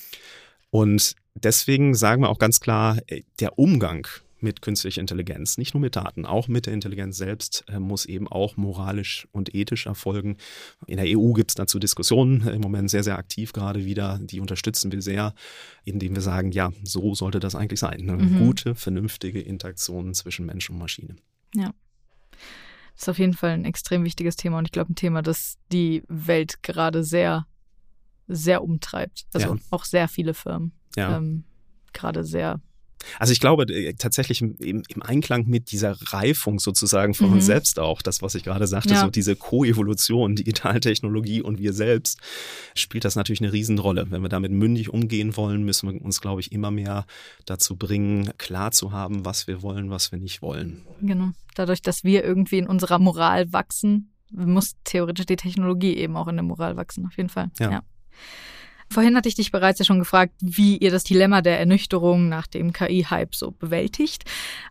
Und 0.70 1.14
deswegen 1.34 1.94
sagen 1.94 2.22
wir 2.22 2.28
auch 2.30 2.38
ganz 2.38 2.60
klar, 2.60 2.98
äh, 3.06 3.22
der 3.40 3.58
Umgang 3.58 4.06
mit 4.40 4.62
künstlicher 4.62 5.00
Intelligenz, 5.00 5.58
nicht 5.58 5.74
nur 5.74 5.80
mit 5.80 5.96
Daten, 5.96 6.26
auch 6.26 6.48
mit 6.48 6.66
der 6.66 6.74
Intelligenz 6.74 7.16
selbst, 7.16 7.64
äh, 7.68 7.78
muss 7.78 8.06
eben 8.06 8.28
auch 8.28 8.56
moralisch 8.56 9.28
und 9.32 9.54
ethisch 9.54 9.86
erfolgen. 9.86 10.36
In 10.86 10.96
der 10.96 11.06
EU 11.18 11.32
gibt 11.32 11.50
es 11.50 11.54
dazu 11.54 11.78
Diskussionen, 11.78 12.46
äh, 12.46 12.52
im 12.52 12.60
Moment 12.60 12.90
sehr, 12.90 13.02
sehr 13.04 13.18
aktiv 13.18 13.52
gerade 13.52 13.84
wieder. 13.84 14.18
Die 14.22 14.40
unterstützen 14.40 14.92
wir 14.92 15.02
sehr, 15.02 15.34
indem 15.84 16.14
wir 16.14 16.22
sagen, 16.22 16.52
ja, 16.52 16.72
so 16.84 17.14
sollte 17.14 17.40
das 17.40 17.54
eigentlich 17.54 17.80
sein. 17.80 18.08
Eine 18.08 18.22
Mhm. 18.22 18.38
gute, 18.38 18.74
vernünftige 18.74 19.40
Interaktion 19.40 20.14
zwischen 20.14 20.46
Mensch 20.46 20.70
und 20.70 20.78
Maschine. 20.78 21.16
Das 21.54 23.02
ist 23.02 23.08
auf 23.08 23.18
jeden 23.18 23.34
Fall 23.34 23.50
ein 23.50 23.64
extrem 23.64 24.04
wichtiges 24.04 24.36
Thema 24.36 24.58
und 24.58 24.64
ich 24.66 24.72
glaube 24.72 24.92
ein 24.92 24.96
Thema, 24.96 25.22
das 25.22 25.56
die 25.70 26.02
Welt 26.08 26.62
gerade 26.62 27.04
sehr, 27.04 27.46
sehr 28.26 28.62
umtreibt. 28.62 29.26
Also 29.32 29.54
Ja. 29.54 29.60
auch 29.70 29.84
sehr 29.84 30.08
viele 30.08 30.34
Firmen 30.34 30.72
Ja. 30.96 31.16
ähm, 31.16 31.44
gerade 31.92 32.24
sehr. 32.24 32.60
Also 33.18 33.32
ich 33.32 33.40
glaube 33.40 33.64
äh, 33.72 33.94
tatsächlich 33.94 34.42
im, 34.42 34.56
im 34.88 35.02
Einklang 35.02 35.46
mit 35.46 35.70
dieser 35.72 35.96
Reifung 36.12 36.58
sozusagen 36.58 37.14
von 37.14 37.28
Mhm. 37.28 37.32
uns 37.34 37.46
selbst 37.46 37.78
auch, 37.78 38.02
das, 38.02 38.22
was 38.22 38.34
ich 38.34 38.42
gerade 38.44 38.66
sagte, 38.66 38.94
Ja. 38.94 39.00
so 39.02 39.10
diese 39.10 39.36
Koevolution, 39.36 40.34
Digitaltechnologie 40.36 41.42
und 41.42 41.58
wir 41.58 41.72
selbst, 41.72 42.18
spielt 42.74 43.04
das 43.04 43.16
natürlich 43.16 43.40
eine 43.40 43.52
Riesenrolle. 43.52 44.06
Wenn 44.10 44.22
wir 44.22 44.28
damit 44.28 44.52
mündig 44.52 44.90
umgehen 44.92 45.36
wollen, 45.36 45.64
müssen 45.64 45.92
wir 45.92 46.02
uns, 46.04 46.20
glaube 46.20 46.40
ich, 46.40 46.52
immer 46.52 46.70
mehr 46.70 47.06
dazu 47.46 47.76
bringen, 47.76 48.30
klar 48.38 48.72
zu 48.72 48.92
haben, 48.92 49.24
was 49.24 49.46
wir 49.46 49.62
wollen, 49.62 49.90
was 49.90 50.10
wir 50.12 50.18
nicht 50.18 50.42
wollen. 50.42 50.82
Genau. 51.00 51.30
Dadurch, 51.54 51.82
dass 51.82 52.04
wir 52.04 52.24
irgendwie 52.24 52.58
in 52.58 52.66
unserer 52.66 52.98
Moral 52.98 53.52
wachsen, 53.52 54.12
muss 54.30 54.74
theoretisch 54.84 55.26
die 55.26 55.36
Technologie 55.36 55.96
eben 55.96 56.16
auch 56.16 56.28
in 56.28 56.36
der 56.36 56.42
Moral 56.44 56.76
wachsen, 56.76 57.06
auf 57.06 57.16
jeden 57.16 57.30
Fall. 57.30 57.50
Ja. 57.58 57.82
Vorhin 58.90 59.16
hatte 59.16 59.28
ich 59.28 59.34
dich 59.34 59.52
bereits 59.52 59.78
ja 59.78 59.84
schon 59.84 59.98
gefragt, 59.98 60.32
wie 60.40 60.78
ihr 60.78 60.90
das 60.90 61.04
Dilemma 61.04 61.42
der 61.42 61.58
Ernüchterung 61.58 62.28
nach 62.28 62.46
dem 62.46 62.72
KI-Hype 62.72 63.34
so 63.34 63.50
bewältigt. 63.50 64.24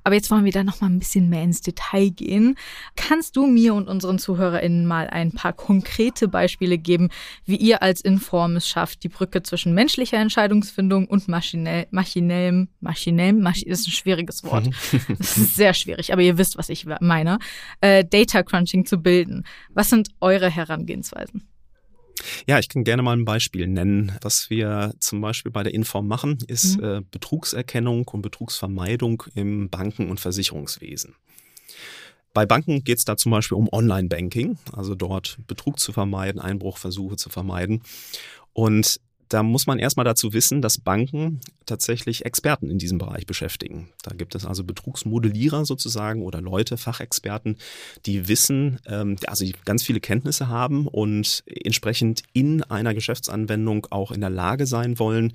Aber 0.04 0.16
jetzt 0.16 0.32
wollen 0.32 0.46
wir 0.46 0.52
da 0.52 0.64
noch 0.64 0.82
mal 0.82 0.88
ein 0.88 1.00
bisschen 1.00 1.30
mehr 1.30 1.44
ins 1.44 1.62
Detail 1.62 2.10
gehen. 2.10 2.56
Kannst 2.96 3.36
du 3.36 3.46
mir 3.46 3.76
und 3.76 3.88
unseren 3.88 4.18
ZuhörerInnen 4.18 4.86
mal 4.88 5.08
ein 5.08 5.32
paar 5.32 5.54
konkrete 5.54 6.28
Beispiele 6.28 6.78
geben, 6.78 7.10
wie 7.46 7.58
ihr 7.58 7.84
als 7.84 8.02
Inform 8.02 8.56
es 8.56 8.68
schafft, 8.68 9.04
die 9.04 9.10
Brücke 9.10 9.44
zwischen 9.44 9.74
menschlicher 9.74 10.18
Entscheidungsfindung 10.18 11.08
und 11.08 11.28
maschinell, 11.28 11.88
maschinellem, 11.92 12.70
maschinellem, 12.80 13.40
masch 13.40 13.64
das 13.68 13.82
ist 13.82 13.88
ein 13.88 13.92
schwieriges 13.92 14.44
Wort. 14.44 14.70
Das 15.18 15.38
ist 15.38 15.56
sehr 15.56 15.74
schwierig, 15.74 16.14
aber 16.14 16.22
ihr 16.22 16.38
wisst, 16.38 16.58
was 16.58 16.70
ich 16.70 16.86
meine. 17.02 17.40
Äh, 17.82 18.06
Data 18.06 18.44
Crunching 18.44 18.86
zu 18.86 18.98
bilden. 18.98 19.46
Was 19.70 19.90
sind 19.90 20.10
eure 20.22 20.50
Herangehensweisen? 20.50 21.48
Ja, 22.48 22.60
ich 22.60 22.70
kann 22.70 22.84
gerne 22.84 23.02
mal 23.02 23.16
ein 23.16 23.26
Beispiel 23.26 23.68
nennen. 23.68 24.12
Was 24.22 24.50
wir 24.50 24.94
zum 25.00 25.22
Beispiel 25.22 25.52
bei 25.52 25.64
der 25.64 25.74
Inform 25.74 26.08
machen, 26.08 26.38
ist 26.48 26.78
Mhm. 26.78 26.84
äh, 26.84 27.02
Betrugserkennung 27.12 28.08
und 28.08 28.22
Betrugsvermeidung 28.22 29.24
im 29.36 29.70
Banken- 29.70 30.10
und 30.10 30.20
Versicherungswesen. 30.20 31.16
Bei 32.34 32.46
Banken 32.46 32.84
geht 32.84 33.00
es 33.00 33.06
da 33.06 33.18
zum 33.18 33.32
Beispiel 33.32 33.58
um 33.58 33.68
Online-Banking, 33.72 34.58
also 34.74 34.94
dort 34.94 35.38
Betrug 35.48 35.80
zu 35.80 35.92
vermeiden, 35.92 36.40
Einbruchversuche 36.40 37.16
zu 37.16 37.30
vermeiden. 37.30 37.82
Und 38.54 39.00
da 39.30 39.44
muss 39.44 39.68
man 39.68 39.80
erstmal 39.80 40.06
dazu 40.06 40.34
wissen, 40.34 40.62
dass 40.62 40.78
Banken 40.78 41.42
tatsächlich 41.66 42.26
Experten 42.26 42.70
in 42.70 42.78
diesem 42.78 42.98
Bereich 42.98 43.26
beschäftigen. 43.26 43.90
Da 44.04 44.16
gibt 44.16 44.36
es 44.36 44.46
also 44.46 44.64
Betrugsmodellierer 44.64 45.66
sozusagen 45.66 46.22
oder 46.22 46.42
Leute, 46.42 46.78
Fachexperten, 46.78 47.58
die 48.06 48.28
wissen, 48.28 48.80
ähm, 48.86 49.18
also 49.28 49.46
die 49.46 49.56
ganz 49.66 49.84
viele 49.84 50.00
Kenntnisse 50.00 50.48
haben 50.48 50.88
und 50.88 51.44
entsprechend 51.46 52.24
in 52.34 52.64
einer 52.64 52.94
Geschäftsanwendung 52.94 53.88
auch 53.90 54.12
in 54.12 54.22
der 54.22 54.30
Lage 54.30 54.66
sein 54.66 55.00
wollen, 55.00 55.34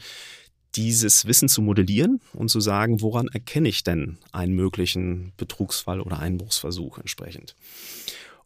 dieses 0.74 1.26
Wissen 1.26 1.48
zu 1.48 1.61
modellieren 1.61 2.20
und 2.33 2.48
zu 2.48 2.61
sagen, 2.61 3.02
woran 3.02 3.28
erkenne 3.28 3.68
ich 3.68 3.85
denn 3.85 4.18
einen 4.33 4.55
möglichen 4.55 5.33
Betrugsfall 5.37 6.00
oder 6.00 6.18
Einbruchsversuch 6.18 6.98
entsprechend. 6.98 7.55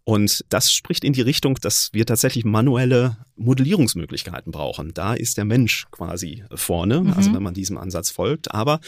Und 0.09 0.45
das 0.51 0.71
spricht 0.71 1.03
in 1.03 1.15
die 1.15 1.21
Richtung, 1.21 1.57
dass 1.57 1.91
wir 1.93 2.07
tatsächlich 2.07 2.45
manuelle 2.45 3.17
Modellierungsmöglichkeiten 3.35 4.53
brauchen. 4.53 4.95
Da 4.95 5.15
ist 5.15 5.37
der 5.37 5.45
Mensch 5.45 5.87
quasi 5.91 6.45
vorne, 6.55 7.01
Mhm. 7.01 7.13
also 7.15 7.35
wenn 7.35 7.43
man 7.43 7.55
diesem 7.55 7.77
Ansatz 7.77 8.11
folgt. 8.11 8.55
Aber 8.55 8.79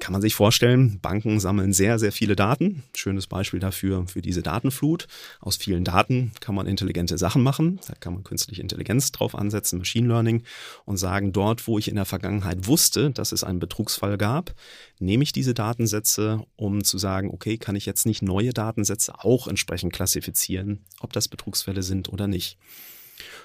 kann 0.00 0.12
man 0.12 0.22
sich 0.22 0.34
vorstellen, 0.34 0.98
Banken 1.00 1.40
sammeln 1.40 1.72
sehr, 1.72 1.98
sehr 1.98 2.12
viele 2.12 2.36
Daten. 2.36 2.82
Schönes 2.94 3.26
Beispiel 3.26 3.60
dafür, 3.60 4.06
für 4.06 4.22
diese 4.22 4.42
Datenflut. 4.42 5.06
Aus 5.40 5.56
vielen 5.56 5.84
Daten 5.84 6.32
kann 6.40 6.54
man 6.54 6.66
intelligente 6.66 7.18
Sachen 7.18 7.42
machen. 7.42 7.80
Da 7.86 7.94
kann 7.94 8.14
man 8.14 8.24
künstliche 8.24 8.62
Intelligenz 8.62 9.12
drauf 9.12 9.34
ansetzen, 9.34 9.78
Machine 9.78 10.08
Learning 10.08 10.42
und 10.84 10.96
sagen, 10.96 11.32
dort, 11.32 11.66
wo 11.66 11.78
ich 11.78 11.88
in 11.88 11.96
der 11.96 12.04
Vergangenheit 12.04 12.66
wusste, 12.66 13.10
dass 13.10 13.32
es 13.32 13.44
einen 13.44 13.58
Betrugsfall 13.58 14.18
gab, 14.18 14.54
nehme 14.98 15.22
ich 15.22 15.32
diese 15.32 15.54
Datensätze, 15.54 16.44
um 16.56 16.84
zu 16.84 16.98
sagen, 16.98 17.30
okay, 17.30 17.58
kann 17.58 17.76
ich 17.76 17.86
jetzt 17.86 18.06
nicht 18.06 18.22
neue 18.22 18.52
Datensätze 18.52 19.14
auch 19.18 19.48
entsprechend 19.48 19.92
klassifizieren, 19.92 20.84
ob 21.00 21.12
das 21.12 21.28
Betrugsfälle 21.28 21.82
sind 21.82 22.08
oder 22.08 22.26
nicht. 22.26 22.58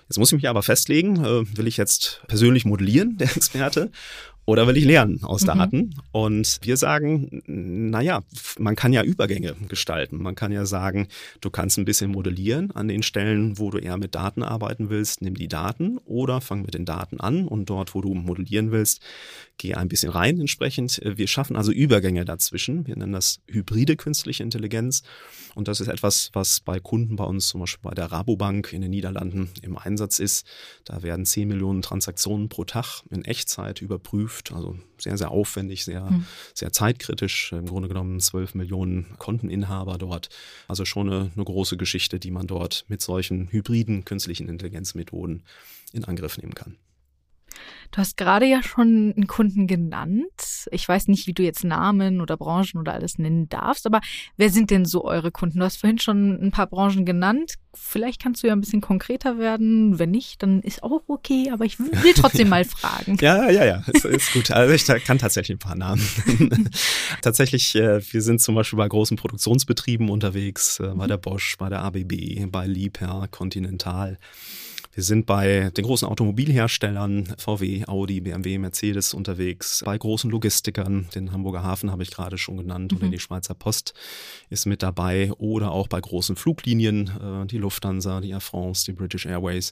Jetzt 0.08 0.18
muss 0.18 0.32
ich 0.32 0.38
mich 0.38 0.50
aber 0.50 0.64
festlegen, 0.64 1.24
äh, 1.24 1.58
will 1.58 1.68
ich 1.68 1.78
jetzt 1.78 2.22
persönlich 2.28 2.66
modellieren, 2.66 3.18
der 3.20 3.36
Experte, 3.36 3.92
oder 4.50 4.66
will 4.66 4.78
ich 4.78 4.86
lernen 4.86 5.24
aus 5.24 5.44
Mhm. 5.44 5.48
Daten? 5.48 5.96
Und 6.12 6.58
wir 6.64 6.76
sagen, 6.76 7.44
naja, 7.46 8.24
man 8.58 8.76
kann 8.76 8.94
ja 8.94 9.04
Übergänge 9.04 9.56
gestalten. 9.68 10.24
Man 10.24 10.34
kann 10.34 10.52
ja 10.52 10.66
sagen, 10.66 11.08
du 11.40 11.52
kannst 11.52 11.78
ein 11.78 11.86
bisschen 11.86 12.10
modellieren 12.10 12.72
an 12.72 12.88
den 12.88 13.04
Stellen, 13.04 13.60
wo 13.60 13.70
du 13.70 13.78
eher 13.78 13.98
mit 13.98 14.16
Daten 14.16 14.42
arbeiten 14.42 14.90
willst, 14.90 15.22
nimm 15.22 15.36
die 15.36 15.48
Daten 15.48 16.00
oder 16.00 16.42
fang 16.42 16.64
mit 16.64 16.74
den 16.74 16.86
Daten 16.86 17.20
an 17.20 17.48
und 17.48 17.70
dort, 17.70 17.94
wo 17.94 18.02
du 18.02 18.16
modellieren 18.16 18.72
willst, 18.72 19.02
geh 19.60 19.76
ein 19.76 19.88
bisschen 19.88 20.10
rein 20.12 20.40
entsprechend. 20.40 21.00
Wir 21.04 21.28
schaffen 21.28 21.56
also 21.56 21.72
Übergänge 21.72 22.26
dazwischen. 22.26 22.88
Wir 22.88 22.96
nennen 22.96 23.14
das 23.14 23.42
hybride 23.48 23.98
künstliche 23.98 24.42
Intelligenz. 24.42 25.04
Und 25.54 25.68
das 25.68 25.80
ist 25.80 25.90
etwas, 25.90 26.32
was 26.34 26.60
bei 26.62 26.80
Kunden 26.80 27.18
bei 27.18 27.26
uns, 27.26 27.50
zum 27.50 27.60
Beispiel 27.60 27.90
bei 27.90 27.94
der 27.94 28.12
Rabobank 28.12 28.74
in 28.74 28.82
den 28.82 28.90
Niederlanden 28.92 29.50
im 29.62 29.78
Einsatz 29.78 30.18
ist. 30.20 30.48
Da 30.86 31.04
werden 31.04 31.26
10 31.26 31.48
Millionen 31.48 31.82
Transaktionen 31.84 32.50
pro 32.50 32.64
Tag 32.64 33.04
in 33.12 33.26
Echtzeit 33.26 33.82
überprüft. 33.82 34.39
Also 34.54 34.78
sehr, 34.98 35.18
sehr 35.18 35.32
aufwendig, 35.32 35.86
sehr, 35.86 36.10
Hm. 36.10 36.26
sehr 36.54 36.72
zeitkritisch. 36.72 37.52
Im 37.52 37.66
Grunde 37.68 37.88
genommen 37.88 38.20
12 38.20 38.56
Millionen 38.56 39.18
Konteninhaber 39.18 39.98
dort. 39.98 40.30
Also 40.68 40.86
schon 40.86 41.10
eine, 41.12 41.32
eine 41.36 41.46
große 41.46 41.78
Geschichte, 41.78 42.20
die 42.20 42.32
man 42.32 42.48
dort 42.48 42.86
mit 42.88 43.02
solchen 43.02 43.50
hybriden 43.52 44.06
künstlichen 44.06 44.50
Intelligenzmethoden 44.50 45.44
in 45.94 46.04
Angriff 46.06 46.38
nehmen 46.38 46.56
kann. 46.56 46.78
Du 47.92 47.98
hast 47.98 48.18
gerade 48.18 48.46
ja 48.46 48.62
schon 48.62 49.14
einen 49.16 49.28
Kunden 49.28 49.66
genannt. 49.66 50.68
Ich 50.72 50.88
weiß 50.88 51.08
nicht, 51.08 51.26
wie 51.26 51.34
du 51.34 51.42
jetzt 51.42 51.64
Namen 51.64 52.22
oder 52.22 52.38
Branchen 52.38 52.80
oder 52.80 52.94
alles 52.94 53.18
nennen 53.18 53.50
darfst, 53.50 53.88
aber 53.88 54.00
wer 54.38 54.52
sind 54.52 54.70
denn 54.70 54.86
so 54.86 55.06
eure 55.06 55.32
Kunden? 55.32 55.60
Du 55.60 55.66
hast 55.66 55.78
vorhin 55.78 55.98
schon 55.98 56.40
ein 56.40 56.52
paar 56.52 56.68
Branchen 56.68 57.04
genannt. 57.06 57.56
Vielleicht 57.74 58.22
kannst 58.22 58.44
du 58.44 58.48
ja 58.48 58.54
ein 58.54 58.62
bisschen 58.62 58.82
konkreter 58.82 59.40
werden. 59.40 59.98
Wenn 59.98 60.12
nicht, 60.12 60.44
dann 60.44 60.62
ist 60.62 60.84
auch 60.84 61.02
okay, 61.08 61.50
aber 61.52 61.66
ich 61.66 61.80
will 61.80 62.14
trotzdem 62.16 62.50
mal 62.50 62.64
fragen. 62.64 63.18
Ja, 63.22 63.50
ja, 63.50 63.66
ja, 63.66 63.84
ist, 63.88 64.06
ist 64.06 64.34
gut. 64.34 64.52
Also 64.52 64.74
ich 64.74 65.06
kann 65.06 65.18
tatsächlich 65.18 65.56
ein 65.56 65.60
paar 65.60 65.76
Namen. 65.76 66.06
tatsächlich, 67.22 67.74
äh, 67.76 68.02
wir 68.12 68.22
sind 68.22 68.40
zum 68.42 68.54
Beispiel 68.54 68.78
bei 68.78 68.88
großen 68.88 69.18
Produktionsbetrieben 69.18 70.10
unterwegs, 70.10 70.80
äh, 70.80 70.94
bei 70.96 71.08
der 71.08 71.18
Bosch, 71.18 71.58
bei 71.58 71.70
der 71.70 71.82
ABB, 71.82 72.46
bei 72.52 72.68
Liebherr, 72.68 73.28
Continental. 73.32 74.20
Wir 75.00 75.04
sind 75.06 75.26
bei 75.26 75.70
den 75.78 75.86
großen 75.86 76.06
Automobilherstellern, 76.10 77.34
VW, 77.38 77.86
Audi, 77.88 78.20
BMW, 78.20 78.58
Mercedes 78.58 79.14
unterwegs, 79.14 79.82
bei 79.86 79.98
großen 79.98 80.30
Logistikern, 80.30 81.08
den 81.16 81.32
Hamburger 81.32 81.64
Hafen 81.64 81.90
habe 81.90 82.04
ich 82.04 82.12
gerade 82.12 82.38
schon 82.38 82.58
genannt, 82.58 82.92
oder 82.92 83.06
Mhm. 83.06 83.12
die 83.12 83.20
Schweizer 83.20 83.54
Post 83.54 83.94
ist 84.50 84.66
mit 84.66 84.84
dabei, 84.84 85.32
oder 85.38 85.72
auch 85.72 85.88
bei 85.88 86.02
großen 86.02 86.36
Fluglinien, 86.36 87.12
äh, 87.44 87.48
die 87.48 87.60
Lufthansa, 87.60 88.20
die 88.20 88.32
Air 88.32 88.42
France, 88.42 88.84
die 88.88 88.92
British 88.92 89.26
Airways. 89.26 89.72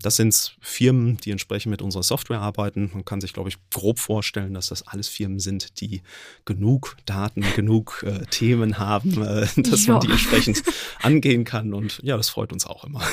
Das 0.00 0.16
sind 0.16 0.56
Firmen, 0.62 1.18
die 1.18 1.32
entsprechend 1.32 1.68
mit 1.70 1.82
unserer 1.82 2.02
Software 2.02 2.40
arbeiten. 2.40 2.90
Man 2.94 3.04
kann 3.04 3.20
sich, 3.20 3.34
glaube 3.34 3.50
ich, 3.50 3.56
grob 3.74 3.98
vorstellen, 3.98 4.54
dass 4.54 4.68
das 4.68 4.88
alles 4.88 5.06
Firmen 5.06 5.38
sind, 5.38 5.82
die 5.82 6.00
genug 6.46 6.96
Daten, 7.04 7.44
genug 7.54 8.02
äh, 8.08 8.24
Themen 8.30 8.78
haben, 8.78 9.20
äh, 9.22 9.46
dass 9.54 9.84
Ja. 9.84 9.92
man 9.98 10.00
die 10.06 10.10
entsprechend 10.12 10.62
angehen 11.02 11.44
kann. 11.44 11.74
Und 11.74 12.00
ja, 12.02 12.16
das 12.16 12.30
freut 12.30 12.54
uns 12.54 12.64
auch 12.64 12.84
immer. 12.84 13.02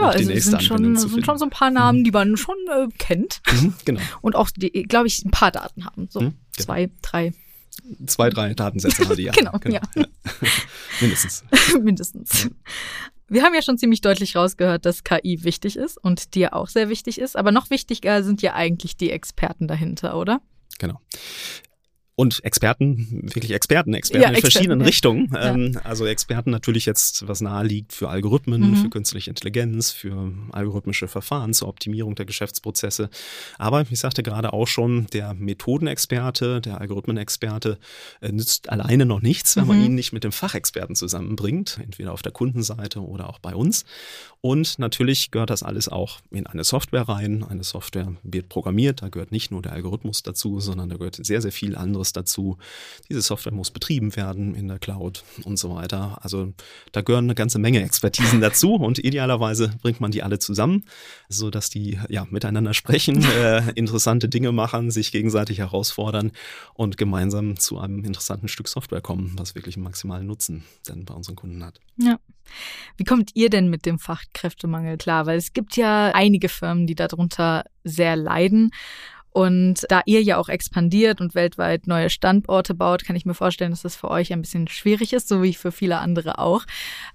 Ja, 0.00 0.10
also 0.10 0.30
sind 0.50 0.62
schon, 0.62 0.96
sind 0.96 1.24
schon 1.24 1.38
so 1.38 1.44
ein 1.44 1.50
paar 1.50 1.70
Namen, 1.70 2.04
die 2.04 2.10
man 2.10 2.36
schon 2.36 2.56
äh, 2.70 2.88
kennt 2.98 3.40
Mhm, 3.52 3.74
genau. 3.84 4.00
und 4.20 4.36
auch, 4.36 4.50
glaube 4.88 5.06
ich, 5.06 5.24
ein 5.24 5.30
paar 5.30 5.50
Daten 5.50 5.84
haben. 5.84 6.08
So 6.10 6.20
Mhm, 6.20 6.24
genau. 6.56 6.64
zwei, 6.66 6.90
drei, 7.02 7.32
Zwei, 8.06 8.28
drei 8.28 8.52
Datensätze 8.54 9.04
haben 9.08 9.16
die 9.16 9.22
ja. 9.22 9.32
Genau, 9.36 9.52
ja. 9.66 9.80
Mindestens. 11.00 11.44
mindestens. 11.80 12.50
Wir 13.28 13.42
haben 13.42 13.54
ja 13.54 13.62
schon 13.62 13.78
ziemlich 13.78 14.00
deutlich 14.00 14.36
rausgehört, 14.36 14.84
dass 14.84 15.04
KI 15.04 15.44
wichtig 15.44 15.76
ist 15.76 15.96
und 16.02 16.34
dir 16.34 16.54
auch 16.54 16.68
sehr 16.68 16.88
wichtig 16.88 17.18
ist, 17.18 17.36
aber 17.36 17.52
noch 17.52 17.70
wichtiger 17.70 18.22
sind 18.24 18.42
ja 18.42 18.54
eigentlich 18.54 18.96
die 18.96 19.10
Experten 19.10 19.68
dahinter, 19.68 20.18
oder? 20.18 20.40
Genau 20.78 21.00
und 22.18 22.44
Experten, 22.44 23.06
wirklich 23.32 23.52
Experten, 23.52 23.94
Experten 23.94 24.22
ja, 24.22 24.28
in 24.30 24.34
Experten, 24.34 24.52
verschiedenen 24.52 24.80
ja. 24.80 24.86
Richtungen. 24.86 25.30
Ja. 25.32 25.54
Ähm, 25.54 25.78
also 25.84 26.04
Experten 26.04 26.50
natürlich 26.50 26.84
jetzt, 26.84 27.28
was 27.28 27.40
nahe 27.40 27.64
liegt 27.64 27.92
für 27.92 28.08
Algorithmen, 28.08 28.72
mhm. 28.72 28.76
für 28.76 28.90
künstliche 28.90 29.30
Intelligenz, 29.30 29.92
für 29.92 30.32
algorithmische 30.50 31.06
Verfahren 31.06 31.54
zur 31.54 31.68
Optimierung 31.68 32.16
der 32.16 32.26
Geschäftsprozesse. 32.26 33.08
Aber 33.56 33.86
ich 33.88 34.00
sagte 34.00 34.24
gerade 34.24 34.52
auch 34.52 34.66
schon, 34.66 35.06
der 35.12 35.32
Methodenexperte, 35.34 36.60
der 36.60 36.80
Algorithmenexperte 36.80 37.78
äh, 38.20 38.32
nützt 38.32 38.68
alleine 38.68 39.06
noch 39.06 39.22
nichts, 39.22 39.54
wenn 39.54 39.62
mhm. 39.62 39.68
man 39.68 39.84
ihn 39.84 39.94
nicht 39.94 40.12
mit 40.12 40.24
dem 40.24 40.32
Fachexperten 40.32 40.96
zusammenbringt, 40.96 41.78
entweder 41.80 42.12
auf 42.12 42.22
der 42.22 42.32
Kundenseite 42.32 42.98
oder 42.98 43.30
auch 43.30 43.38
bei 43.38 43.54
uns. 43.54 43.84
Und 44.40 44.80
natürlich 44.80 45.30
gehört 45.30 45.50
das 45.50 45.62
alles 45.62 45.88
auch 45.88 46.18
in 46.32 46.48
eine 46.48 46.64
Software 46.64 47.08
rein. 47.08 47.44
Eine 47.44 47.62
Software 47.62 48.12
wird 48.24 48.48
programmiert, 48.48 49.02
da 49.02 49.08
gehört 49.08 49.30
nicht 49.30 49.52
nur 49.52 49.62
der 49.62 49.72
Algorithmus 49.72 50.24
dazu, 50.24 50.58
sondern 50.58 50.88
da 50.88 50.96
gehört 50.96 51.24
sehr, 51.24 51.40
sehr 51.40 51.52
viel 51.52 51.76
anderes 51.76 52.07
dazu. 52.12 52.58
Diese 53.08 53.22
Software 53.22 53.52
muss 53.52 53.70
betrieben 53.70 54.16
werden 54.16 54.54
in 54.54 54.68
der 54.68 54.78
Cloud 54.78 55.24
und 55.44 55.58
so 55.58 55.74
weiter. 55.74 56.18
Also 56.22 56.52
da 56.92 57.00
gehören 57.02 57.24
eine 57.24 57.34
ganze 57.34 57.58
Menge 57.58 57.82
Expertisen 57.82 58.40
dazu 58.40 58.74
und 58.74 58.98
idealerweise 58.98 59.72
bringt 59.82 60.00
man 60.00 60.10
die 60.10 60.22
alle 60.22 60.38
zusammen, 60.38 60.84
sodass 61.28 61.70
die 61.70 61.98
ja 62.08 62.26
miteinander 62.30 62.74
sprechen, 62.74 63.24
äh, 63.38 63.70
interessante 63.74 64.28
Dinge 64.28 64.52
machen, 64.52 64.90
sich 64.90 65.12
gegenseitig 65.12 65.58
herausfordern 65.58 66.32
und 66.74 66.96
gemeinsam 66.96 67.58
zu 67.58 67.78
einem 67.78 68.04
interessanten 68.04 68.48
Stück 68.48 68.68
Software 68.68 69.00
kommen, 69.00 69.34
was 69.36 69.54
wirklich 69.54 69.76
einen 69.76 69.84
maximalen 69.84 70.26
Nutzen 70.26 70.64
dann 70.86 71.04
bei 71.04 71.14
unseren 71.14 71.36
Kunden 71.36 71.64
hat. 71.64 71.80
Ja. 71.96 72.18
Wie 72.96 73.04
kommt 73.04 73.32
ihr 73.34 73.50
denn 73.50 73.68
mit 73.68 73.86
dem 73.86 73.98
Fachkräftemangel 73.98 74.96
klar? 74.96 75.26
Weil 75.26 75.38
es 75.38 75.52
gibt 75.52 75.76
ja 75.76 76.12
einige 76.14 76.48
Firmen, 76.48 76.86
die 76.86 76.94
darunter 76.94 77.64
sehr 77.84 78.16
leiden. 78.16 78.70
Und 79.38 79.86
da 79.88 80.02
ihr 80.04 80.20
ja 80.20 80.36
auch 80.36 80.48
expandiert 80.48 81.20
und 81.20 81.36
weltweit 81.36 81.86
neue 81.86 82.10
Standorte 82.10 82.74
baut, 82.74 83.04
kann 83.04 83.14
ich 83.14 83.24
mir 83.24 83.34
vorstellen, 83.34 83.70
dass 83.70 83.82
das 83.82 83.94
für 83.94 84.10
euch 84.10 84.32
ein 84.32 84.42
bisschen 84.42 84.66
schwierig 84.66 85.12
ist, 85.12 85.28
so 85.28 85.44
wie 85.44 85.54
für 85.54 85.70
viele 85.70 86.00
andere 86.00 86.40
auch. 86.40 86.64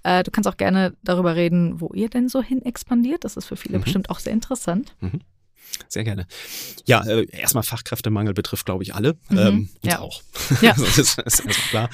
Äh, 0.04 0.22
du 0.22 0.30
kannst 0.30 0.48
auch 0.48 0.56
gerne 0.56 0.94
darüber 1.02 1.36
reden, 1.36 1.82
wo 1.82 1.92
ihr 1.92 2.08
denn 2.08 2.30
so 2.30 2.40
hin 2.40 2.62
expandiert. 2.64 3.24
Das 3.24 3.36
ist 3.36 3.44
für 3.44 3.56
viele 3.56 3.76
mhm. 3.76 3.82
bestimmt 3.82 4.08
auch 4.08 4.20
sehr 4.20 4.32
interessant. 4.32 4.96
Mhm. 5.00 5.20
Sehr 5.88 6.04
gerne. 6.04 6.26
Ja, 6.86 7.04
äh, 7.06 7.26
erstmal 7.30 7.62
Fachkräftemangel 7.62 8.34
betrifft, 8.34 8.66
glaube 8.66 8.82
ich, 8.82 8.94
alle. 8.94 9.14
Mhm, 9.28 9.38
ähm, 9.38 9.68
uns 9.82 9.92
ja. 9.92 10.00
auch. 10.00 10.22
Ja. 10.60 10.74
das 10.78 10.98
ist, 10.98 11.18
ist 11.18 11.46
also 11.46 11.60
klar. 11.70 11.90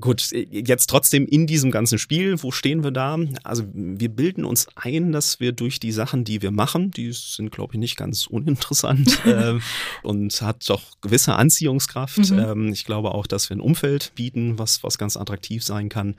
Gut, 0.00 0.30
jetzt 0.32 0.88
trotzdem 0.88 1.26
in 1.26 1.46
diesem 1.46 1.70
ganzen 1.70 1.98
Spiel, 1.98 2.42
wo 2.42 2.50
stehen 2.50 2.82
wir 2.82 2.90
da? 2.90 3.18
Also 3.42 3.64
wir 3.72 4.08
bilden 4.08 4.44
uns 4.44 4.66
ein, 4.74 5.12
dass 5.12 5.40
wir 5.40 5.52
durch 5.52 5.80
die 5.80 5.92
Sachen, 5.92 6.24
die 6.24 6.42
wir 6.42 6.50
machen, 6.50 6.90
die 6.90 7.12
sind, 7.12 7.50
glaube 7.50 7.74
ich, 7.74 7.78
nicht 7.78 7.96
ganz 7.96 8.26
uninteressant 8.26 9.20
äh, 9.26 9.58
und 10.02 10.40
hat 10.42 10.68
doch 10.68 10.82
gewisse 11.00 11.34
Anziehungskraft. 11.34 12.30
Mhm. 12.30 12.38
Ähm, 12.38 12.72
ich 12.72 12.84
glaube 12.84 13.12
auch, 13.12 13.26
dass 13.26 13.48
wir 13.48 13.56
ein 13.56 13.60
Umfeld 13.60 14.12
bieten, 14.14 14.58
was, 14.58 14.82
was 14.82 14.98
ganz 14.98 15.16
attraktiv 15.16 15.62
sein 15.62 15.88
kann 15.88 16.16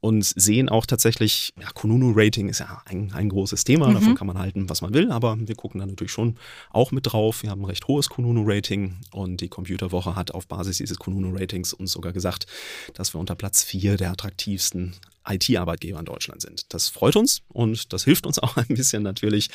und 0.00 0.24
sehen 0.24 0.68
auch 0.68 0.86
tatsächlich, 0.86 1.52
ja, 1.60 1.68
Kununu-Rating 1.74 2.48
ist 2.48 2.60
ja 2.60 2.82
ein, 2.84 3.12
ein 3.12 3.28
großes 3.28 3.64
Thema, 3.64 3.88
mhm. 3.88 3.94
davon 3.94 4.14
kann 4.14 4.26
man 4.26 4.38
halten, 4.38 4.68
was 4.68 4.82
man 4.82 4.94
will, 4.94 5.10
aber 5.10 5.36
wir 5.38 5.54
gucken 5.54 5.80
da 5.80 5.86
natürlich 5.86 6.12
schon 6.12 6.27
auch 6.70 6.92
mit 6.92 7.12
drauf. 7.12 7.42
Wir 7.42 7.50
haben 7.50 7.62
ein 7.62 7.66
recht 7.66 7.86
hohes 7.88 8.08
Kununu-Rating 8.08 8.96
und 9.12 9.40
die 9.40 9.48
Computerwoche 9.48 10.16
hat 10.16 10.32
auf 10.32 10.46
Basis 10.46 10.78
dieses 10.78 10.98
Kununu-Ratings 10.98 11.72
uns 11.72 11.92
sogar 11.92 12.12
gesagt, 12.12 12.46
dass 12.94 13.14
wir 13.14 13.20
unter 13.20 13.34
Platz 13.34 13.62
vier 13.62 13.96
der 13.96 14.10
attraktivsten 14.10 14.94
IT-Arbeitgeber 15.28 15.98
in 15.98 16.04
Deutschland 16.04 16.42
sind. 16.42 16.72
Das 16.72 16.88
freut 16.88 17.16
uns 17.16 17.42
und 17.48 17.92
das 17.92 18.04
hilft 18.04 18.26
uns 18.26 18.38
auch 18.42 18.56
ein 18.56 18.66
bisschen 18.68 19.02
natürlich. 19.02 19.50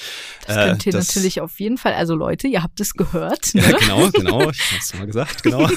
Das 0.48 0.56
könnt 0.56 0.86
ihr 0.86 0.94
äh, 0.94 0.98
natürlich 0.98 1.42
auf 1.42 1.60
jeden 1.60 1.78
Fall, 1.78 1.94
also 1.94 2.16
Leute, 2.16 2.48
ihr 2.48 2.64
habt 2.64 2.80
es 2.80 2.94
gehört. 2.94 3.54
Ne? 3.54 3.62
Ja, 3.62 3.78
genau, 3.78 4.10
genau, 4.12 4.50
ich 4.50 4.72
habe 4.72 4.80
es 4.80 4.94
mal 4.94 5.06
gesagt, 5.06 5.44
genau. 5.44 5.70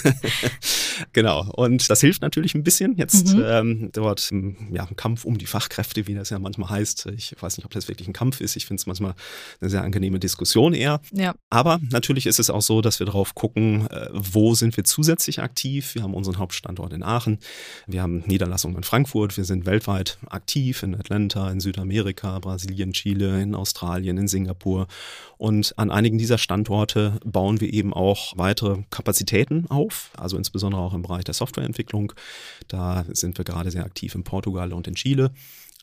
genau, 1.13 1.51
und 1.57 1.89
das 1.89 2.01
hilft 2.01 2.23
natürlich 2.23 2.55
ein 2.55 2.63
bisschen 2.63 2.97
jetzt 2.97 3.35
mhm. 3.35 3.43
ähm, 3.45 3.91
dort 3.93 4.31
ja, 4.31 4.85
im 4.85 4.97
Kampf 4.97 5.25
um 5.25 5.39
die 5.39 5.47
Fachkräfte, 5.47 6.07
wie 6.07 6.15
das 6.15 6.31
ja 6.31 6.39
manchmal 6.39 6.71
heißt. 6.71 7.07
Ich 7.17 7.35
weiß 7.39 7.57
nicht, 7.57 7.65
ob 7.65 7.73
das 7.73 7.89
wirklich 7.89 8.09
ein 8.09 8.13
Kampf 8.13 8.41
ist. 8.41 8.57
Ich 8.57 8.67
finde 8.67 8.81
es 8.81 8.87
manchmal 8.87 9.15
eine 9.61 9.71
sehr 9.71 9.83
angenehme 9.83 10.19
Diskussion 10.19 10.75
eher. 10.75 11.01
Ja. 11.13 11.35
Aber 11.51 11.81
natürlich 11.91 12.27
ist 12.27 12.39
es 12.39 12.51
auch 12.51 12.63
so, 12.63 12.81
dass 12.81 12.99
wir 12.99 13.07
darauf 13.07 13.35
gucken, 13.35 13.89
äh, 13.91 14.09
wo 14.13 14.55
sind 14.55 14.77
wir 14.77 14.85
zusätzlich 14.85 15.41
aktiv. 15.41 15.95
Wir 15.95 16.03
haben 16.03 16.15
unseren 16.15 16.39
Hauptstandort 16.39 16.93
in 16.93 17.03
Aachen, 17.03 17.39
wir 17.87 18.03
haben 18.03 18.25
Niederlassungen 18.27 18.77
in 18.77 18.83
Frankfurt, 18.83 19.37
wir 19.37 19.45
sind 19.45 19.67
weltweit 19.67 19.86
weltweit 19.87 20.19
aktiv 20.29 20.83
in 20.83 20.95
Atlanta, 20.95 21.51
in 21.51 21.61
Südamerika, 21.61 22.39
Brasilien, 22.41 22.93
Chile, 22.93 23.41
in 23.41 23.55
Australien, 23.55 24.19
in 24.19 24.29
Singapur. 24.29 24.87
Und 25.39 25.75
an 25.77 25.91
einigen 25.91 26.19
dieser 26.19 26.39
Standorte 26.39 27.19
bauen 27.25 27.61
wir 27.61 27.73
eben 27.73 27.95
auch 27.95 28.37
weitere 28.37 28.83
Kapazitäten 28.91 29.67
auf, 29.69 30.11
also 30.17 30.37
insbesondere 30.37 30.81
auch 30.81 30.95
im 30.95 31.03
Bereich 31.03 31.25
der 31.25 31.35
Softwareentwicklung. 31.35 32.13
Da 32.69 33.05
sind 33.13 33.39
wir 33.39 33.45
gerade 33.45 33.71
sehr 33.71 33.85
aktiv 33.85 34.15
in 34.15 34.25
Portugal 34.25 34.73
und 34.73 34.89
in 34.89 34.95
Chile 34.95 35.31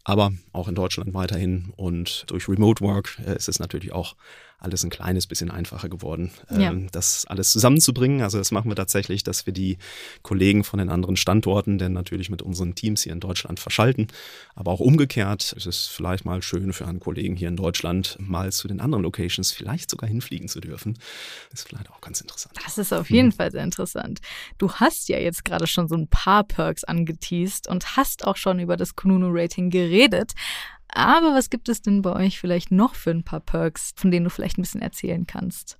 aber 0.05 0.33
auch 0.51 0.67
in 0.67 0.75
Deutschland 0.75 1.13
weiterhin. 1.13 1.71
Und 1.77 2.25
durch 2.27 2.49
Remote 2.49 2.83
Work 2.83 3.17
äh, 3.25 3.37
ist 3.37 3.47
es 3.47 3.59
natürlich 3.59 3.93
auch 3.93 4.17
alles 4.63 4.83
ein 4.83 4.89
kleines 4.89 5.27
bisschen 5.27 5.51
einfacher 5.51 5.89
geworden, 5.89 6.31
ja. 6.49 6.71
ähm, 6.71 6.87
das 6.91 7.25
alles 7.27 7.51
zusammenzubringen. 7.51 8.21
Also 8.21 8.37
das 8.37 8.51
machen 8.51 8.71
wir 8.71 8.75
tatsächlich, 8.75 9.23
dass 9.23 9.45
wir 9.45 9.53
die 9.53 9.77
Kollegen 10.21 10.63
von 10.63 10.79
den 10.79 10.89
anderen 10.89 11.17
Standorten 11.17 11.77
denn 11.77 11.93
natürlich 11.93 12.29
mit 12.29 12.41
unseren 12.41 12.73
Teams 12.73 13.03
hier 13.03 13.11
in 13.11 13.19
Deutschland 13.19 13.59
verschalten. 13.59 14.07
Aber 14.55 14.71
auch 14.71 14.79
umgekehrt 14.79 15.53
ist 15.53 15.67
es 15.67 15.87
vielleicht 15.87 16.25
mal 16.25 16.41
schön 16.41 16.73
für 16.73 16.87
einen 16.87 16.99
Kollegen 16.99 17.35
hier 17.35 17.49
in 17.49 17.57
Deutschland 17.57 18.17
mal 18.19 18.51
zu 18.51 18.67
den 18.67 18.79
anderen 18.79 19.03
Locations 19.03 19.51
vielleicht 19.51 19.89
sogar 19.89 20.09
hinfliegen 20.09 20.47
zu 20.47 20.61
dürfen. 20.61 20.97
ist 21.51 21.67
vielleicht 21.67 21.91
auch 21.91 22.01
ganz 22.01 22.21
interessant. 22.21 22.55
Das 22.63 22.77
ist 22.77 22.93
auf 22.93 23.09
jeden 23.09 23.27
mhm. 23.27 23.33
Fall 23.33 23.51
sehr 23.51 23.63
interessant. 23.63 24.19
Du 24.57 24.71
hast 24.71 25.09
ja 25.09 25.19
jetzt 25.19 25.43
gerade 25.43 25.67
schon 25.67 25.87
so 25.87 25.95
ein 25.95 26.07
paar 26.07 26.43
Perks 26.43 26.83
angeteased 26.83 27.67
und 27.67 27.97
hast 27.97 28.25
auch 28.25 28.37
schon 28.37 28.59
über 28.59 28.77
das 28.77 28.95
Kununu-Rating 28.95 29.69
geredet. 29.69 30.33
Aber 30.87 31.33
was 31.33 31.49
gibt 31.49 31.69
es 31.69 31.81
denn 31.81 32.01
bei 32.01 32.13
euch 32.13 32.39
vielleicht 32.39 32.71
noch 32.71 32.95
für 32.95 33.11
ein 33.11 33.23
paar 33.23 33.39
Perks, 33.39 33.91
von 33.95 34.11
denen 34.11 34.25
du 34.25 34.29
vielleicht 34.29 34.57
ein 34.57 34.61
bisschen 34.61 34.81
erzählen 34.81 35.25
kannst? 35.25 35.77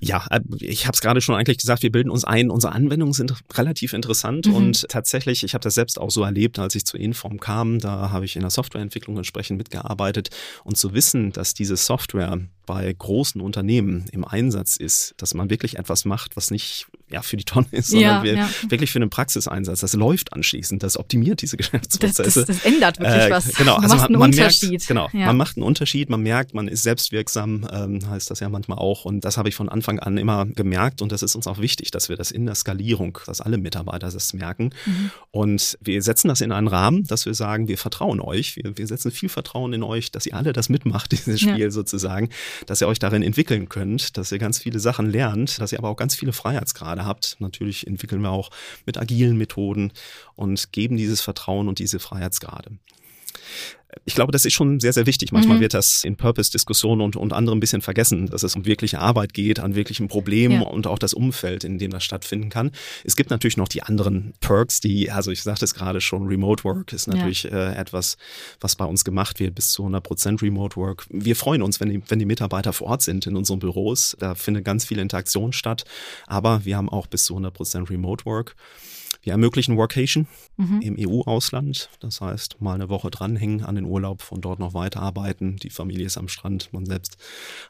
Ja, 0.00 0.26
äh, 0.30 0.40
ich 0.60 0.86
habe 0.86 0.94
es 0.94 1.00
gerade 1.00 1.20
schon 1.20 1.34
eigentlich 1.34 1.58
gesagt, 1.58 1.82
wir 1.82 1.92
bilden 1.92 2.10
uns 2.10 2.24
ein, 2.24 2.50
unsere 2.50 2.72
Anwendungen 2.72 3.12
sind 3.12 3.34
relativ 3.54 3.92
interessant 3.92 4.46
mhm. 4.46 4.54
und 4.54 4.88
tatsächlich, 4.88 5.44
ich 5.44 5.54
habe 5.54 5.62
das 5.62 5.74
selbst 5.74 6.00
auch 6.00 6.10
so 6.10 6.22
erlebt, 6.22 6.58
als 6.58 6.74
ich 6.74 6.84
zu 6.84 6.96
Inform 6.96 7.38
kam, 7.38 7.78
da 7.78 8.10
habe 8.10 8.24
ich 8.24 8.36
in 8.36 8.42
der 8.42 8.50
Softwareentwicklung 8.50 9.16
entsprechend 9.16 9.58
mitgearbeitet 9.58 10.30
und 10.64 10.76
zu 10.76 10.94
wissen, 10.94 11.32
dass 11.32 11.54
diese 11.54 11.76
Software 11.76 12.40
bei 12.66 12.92
großen 12.92 13.40
Unternehmen 13.40 14.06
im 14.10 14.24
Einsatz 14.24 14.76
ist, 14.76 15.14
dass 15.18 15.34
man 15.34 15.50
wirklich 15.50 15.78
etwas 15.78 16.04
macht, 16.04 16.36
was 16.36 16.50
nicht 16.50 16.86
ja, 17.14 17.22
für 17.22 17.36
die 17.36 17.44
Tonne 17.44 17.66
ist, 17.70 17.90
sondern 17.90 18.26
ja, 18.26 18.34
ja. 18.34 18.48
wirklich 18.68 18.90
für 18.90 18.98
einen 18.98 19.08
Praxiseinsatz. 19.10 19.80
Das 19.80 19.94
läuft 19.94 20.32
anschließend, 20.32 20.82
das 20.82 20.96
optimiert 20.96 21.42
diese 21.42 21.56
Geschäftsprozesse. 21.56 22.22
Das, 22.24 22.34
das, 22.34 22.46
das 22.46 22.64
ändert 22.64 22.98
wirklich 22.98 23.24
äh, 23.24 23.30
was. 23.30 23.52
Genau, 23.54 23.76
also 23.76 23.96
man, 23.96 24.12
man 24.12 24.30
merkt, 24.30 24.60
genau, 24.88 25.08
ja. 25.12 25.26
man 25.26 25.36
macht 25.36 25.56
einen 25.56 25.64
Unterschied, 25.64 26.08
man 26.10 26.22
merkt, 26.22 26.54
man 26.54 26.68
ist 26.68 26.82
selbstwirksam, 26.82 27.68
ähm, 27.70 28.08
heißt 28.08 28.30
das 28.30 28.40
ja 28.40 28.48
manchmal 28.48 28.78
auch. 28.78 29.04
Und 29.04 29.24
das 29.24 29.36
habe 29.36 29.48
ich 29.48 29.54
von 29.54 29.68
Anfang 29.68 29.98
an 30.00 30.16
immer 30.16 30.46
gemerkt 30.46 31.02
und 31.02 31.12
das 31.12 31.22
ist 31.22 31.36
uns 31.36 31.46
auch 31.46 31.58
wichtig, 31.58 31.90
dass 31.90 32.08
wir 32.08 32.16
das 32.16 32.30
in 32.30 32.46
der 32.46 32.54
Skalierung, 32.54 33.18
dass 33.26 33.40
alle 33.40 33.58
Mitarbeiter 33.58 34.10
das 34.10 34.32
merken. 34.32 34.70
Mhm. 34.86 35.10
Und 35.30 35.78
wir 35.80 36.02
setzen 36.02 36.28
das 36.28 36.40
in 36.40 36.50
einen 36.50 36.66
Rahmen, 36.66 37.04
dass 37.04 37.26
wir 37.26 37.34
sagen, 37.34 37.68
wir 37.68 37.78
vertrauen 37.78 38.20
euch, 38.20 38.56
wir, 38.56 38.76
wir 38.76 38.86
setzen 38.86 39.10
viel 39.10 39.28
Vertrauen 39.28 39.72
in 39.72 39.82
euch, 39.82 40.10
dass 40.10 40.26
ihr 40.26 40.34
alle 40.34 40.52
das 40.52 40.68
mitmacht, 40.68 41.12
dieses 41.12 41.40
Spiel 41.40 41.70
sozusagen, 41.70 42.30
dass 42.66 42.80
ihr 42.80 42.88
euch 42.88 42.98
darin 42.98 43.22
entwickeln 43.22 43.68
könnt, 43.68 44.16
dass 44.16 44.32
ihr 44.32 44.38
ganz 44.38 44.58
viele 44.58 44.80
Sachen 44.80 45.10
lernt, 45.10 45.60
dass 45.60 45.72
ihr 45.72 45.78
aber 45.78 45.90
auch 45.90 45.96
ganz 45.96 46.14
viele 46.16 46.32
Freiheitsgrade 46.32 47.03
habt. 47.04 47.36
Natürlich 47.38 47.86
entwickeln 47.86 48.22
wir 48.22 48.30
auch 48.30 48.50
mit 48.86 48.98
agilen 48.98 49.36
Methoden 49.36 49.92
und 50.34 50.72
geben 50.72 50.96
dieses 50.96 51.20
Vertrauen 51.20 51.68
und 51.68 51.78
diese 51.78 51.98
Freiheitsgrade 51.98 52.78
ich 54.04 54.14
glaube, 54.14 54.32
das 54.32 54.44
ist 54.44 54.52
schon 54.52 54.80
sehr, 54.80 54.92
sehr 54.92 55.06
wichtig. 55.06 55.32
Manchmal 55.32 55.58
mhm. 55.58 55.62
wird 55.62 55.74
das 55.74 56.04
in 56.04 56.16
Purpose-Diskussionen 56.16 57.00
und, 57.00 57.16
und 57.16 57.32
andere 57.32 57.54
ein 57.56 57.60
bisschen 57.60 57.82
vergessen, 57.82 58.26
dass 58.26 58.42
es 58.42 58.56
um 58.56 58.66
wirkliche 58.66 58.98
Arbeit 58.98 59.34
geht, 59.34 59.60
an 59.60 59.74
wirklichen 59.74 60.08
Problemen 60.08 60.62
ja. 60.62 60.68
und 60.68 60.86
auch 60.86 60.98
das 60.98 61.14
Umfeld, 61.14 61.64
in 61.64 61.78
dem 61.78 61.90
das 61.90 62.04
stattfinden 62.04 62.50
kann. 62.50 62.72
Es 63.04 63.16
gibt 63.16 63.30
natürlich 63.30 63.56
noch 63.56 63.68
die 63.68 63.82
anderen 63.82 64.34
Perks, 64.40 64.80
die, 64.80 65.10
also 65.10 65.30
ich 65.30 65.42
sagte 65.42 65.64
es 65.64 65.74
gerade 65.74 66.00
schon, 66.00 66.26
Remote 66.26 66.64
Work 66.64 66.92
ist 66.92 67.06
natürlich 67.06 67.44
ja. 67.44 67.72
äh, 67.72 67.76
etwas, 67.76 68.16
was 68.60 68.76
bei 68.76 68.84
uns 68.84 69.04
gemacht 69.04 69.40
wird, 69.40 69.54
bis 69.54 69.70
zu 69.70 69.82
100 69.82 70.02
Prozent 70.02 70.42
Remote 70.42 70.76
Work. 70.76 71.06
Wir 71.10 71.36
freuen 71.36 71.62
uns, 71.62 71.80
wenn 71.80 71.90
die, 71.90 72.02
wenn 72.08 72.18
die 72.18 72.26
Mitarbeiter 72.26 72.72
vor 72.72 72.88
Ort 72.88 73.02
sind 73.02 73.26
in 73.26 73.36
unseren 73.36 73.58
Büros. 73.58 74.16
Da 74.18 74.34
findet 74.34 74.64
ganz 74.64 74.84
viel 74.84 74.98
Interaktion 74.98 75.52
statt. 75.52 75.84
Aber 76.26 76.64
wir 76.64 76.76
haben 76.76 76.88
auch 76.88 77.06
bis 77.06 77.24
zu 77.24 77.34
100 77.34 77.54
Prozent 77.54 77.90
Remote 77.90 78.24
Work. 78.24 78.56
Wir 79.24 79.32
ermöglichen 79.32 79.76
Workation 79.76 80.26
Mhm. 80.56 80.80
im 80.82 80.96
EU-Ausland. 80.98 81.88
Das 81.98 82.20
heißt, 82.20 82.60
mal 82.60 82.74
eine 82.74 82.88
Woche 82.88 83.10
dranhängen 83.10 83.64
an 83.64 83.74
den 83.74 83.84
Urlaub, 83.86 84.22
von 84.22 84.40
dort 84.40 84.60
noch 84.60 84.72
weiterarbeiten. 84.74 85.56
Die 85.56 85.70
Familie 85.70 86.06
ist 86.06 86.16
am 86.16 86.28
Strand, 86.28 86.68
man 86.72 86.86
selbst 86.86 87.16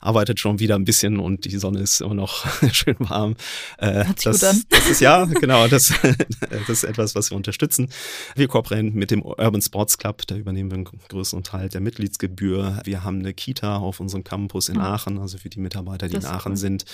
arbeitet 0.01 0.39
schon 0.39 0.59
wieder 0.59 0.75
ein 0.75 0.85
bisschen 0.85 1.19
und 1.19 1.47
die 1.47 1.57
Sonne 1.57 1.81
ist 1.81 2.03
immer 2.03 2.13
noch 2.15 2.45
schön 2.73 2.97
warm. 2.99 3.37
Äh, 3.79 4.05
Hört 4.05 4.21
sich 4.21 4.25
das, 4.25 4.41
gut 4.41 4.49
an. 4.51 4.63
das 4.69 4.91
ist 4.91 5.01
ja, 5.01 5.25
genau, 5.25 5.67
das, 5.69 5.95
das 6.51 6.69
ist 6.69 6.85
etwas, 6.85 7.15
was 7.15 7.31
wir 7.31 7.37
unterstützen. 7.37 7.89
Wir 8.37 8.49
kooperieren 8.49 8.93
mit 8.95 9.11
dem 9.11 9.23
Urban 9.23 9.63
Sports 9.63 9.97
Club, 9.97 10.27
da 10.27 10.37
übernehmen 10.37 10.71
wir 10.71 10.75
einen 10.77 10.85
größeren 11.09 11.43
Teil 11.43 11.69
der 11.71 11.81
Mitgliedsgebühr. 11.81 12.83
Wir 12.85 13.03
haben 13.05 13.21
eine 13.21 13.33
Kita 13.33 13.77
auf 13.79 14.01
unserem 14.01 14.25
Campus 14.25 14.69
in 14.69 14.79
Ah. 14.79 14.95
Aachen, 14.95 15.19
also 15.19 15.39
für 15.39 15.49
die 15.49 15.61
Mitarbeiter, 15.61 16.09
die 16.09 16.15
Das 16.15 16.25
in 16.25 16.31
Aachen 16.31 16.53
cool. 16.53 16.57
sind. 16.59 16.85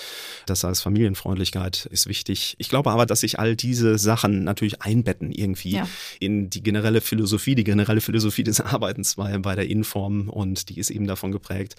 Das 0.45 0.63
heißt, 0.63 0.81
Familienfreundlichkeit 0.83 1.87
ist 1.91 2.07
wichtig. 2.07 2.55
Ich 2.59 2.69
glaube 2.69 2.91
aber, 2.91 3.05
dass 3.05 3.21
sich 3.21 3.39
all 3.39 3.55
diese 3.55 3.97
Sachen 3.97 4.43
natürlich 4.51 4.81
einbetten 4.81 5.31
irgendwie 5.31 5.71
Ja. 5.71 5.87
in 6.19 6.49
die 6.49 6.61
generelle 6.61 7.01
Philosophie, 7.01 7.55
die 7.55 7.63
generelle 7.63 8.01
Philosophie 8.01 8.43
des 8.43 8.59
Arbeitens 8.61 9.15
bei, 9.15 9.37
bei 9.39 9.55
der 9.55 9.67
Inform 9.69 10.29
und 10.29 10.69
die 10.69 10.79
ist 10.79 10.89
eben 10.89 11.07
davon 11.07 11.31
geprägt, 11.31 11.75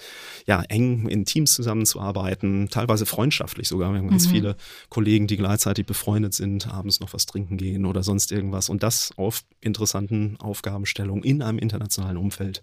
ja, 0.46 0.62
eng 0.68 1.08
in 1.08 1.24
Teams 1.24 1.54
zusammenzuarbeiten, 1.54 2.68
teilweise 2.70 3.06
freundschaftlich 3.06 3.68
sogar. 3.68 3.92
Wir 3.92 3.98
haben 3.98 4.08
ganz 4.10 4.26
Mhm. 4.26 4.30
viele 4.30 4.56
Kollegen, 4.88 5.26
die 5.26 5.36
gleichzeitig 5.36 5.86
befreundet 5.86 6.34
sind, 6.34 6.68
abends 6.68 7.00
noch 7.00 7.12
was 7.12 7.26
trinken 7.26 7.56
gehen 7.56 7.86
oder 7.86 8.02
sonst 8.02 8.32
irgendwas 8.32 8.68
und 8.68 8.82
das 8.82 9.10
auf 9.16 9.42
interessanten 9.60 10.36
Aufgabenstellungen 10.40 11.24
in 11.24 11.42
einem 11.42 11.58
internationalen 11.58 12.16
Umfeld. 12.16 12.62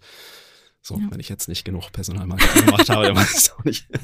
So, 0.89 0.97
Ja. 0.97 1.05
wenn 1.11 1.19
ich 1.19 1.29
jetzt 1.29 1.47
nicht 1.47 1.63
genug 1.65 1.91
Personalmarketing 1.91 2.65
gemacht 2.65 2.89
habe, 2.89 3.05
dann 3.05 3.15
weiß 3.15 3.43
ich 3.45 3.51
auch 3.53 3.63
nicht. 3.63 3.85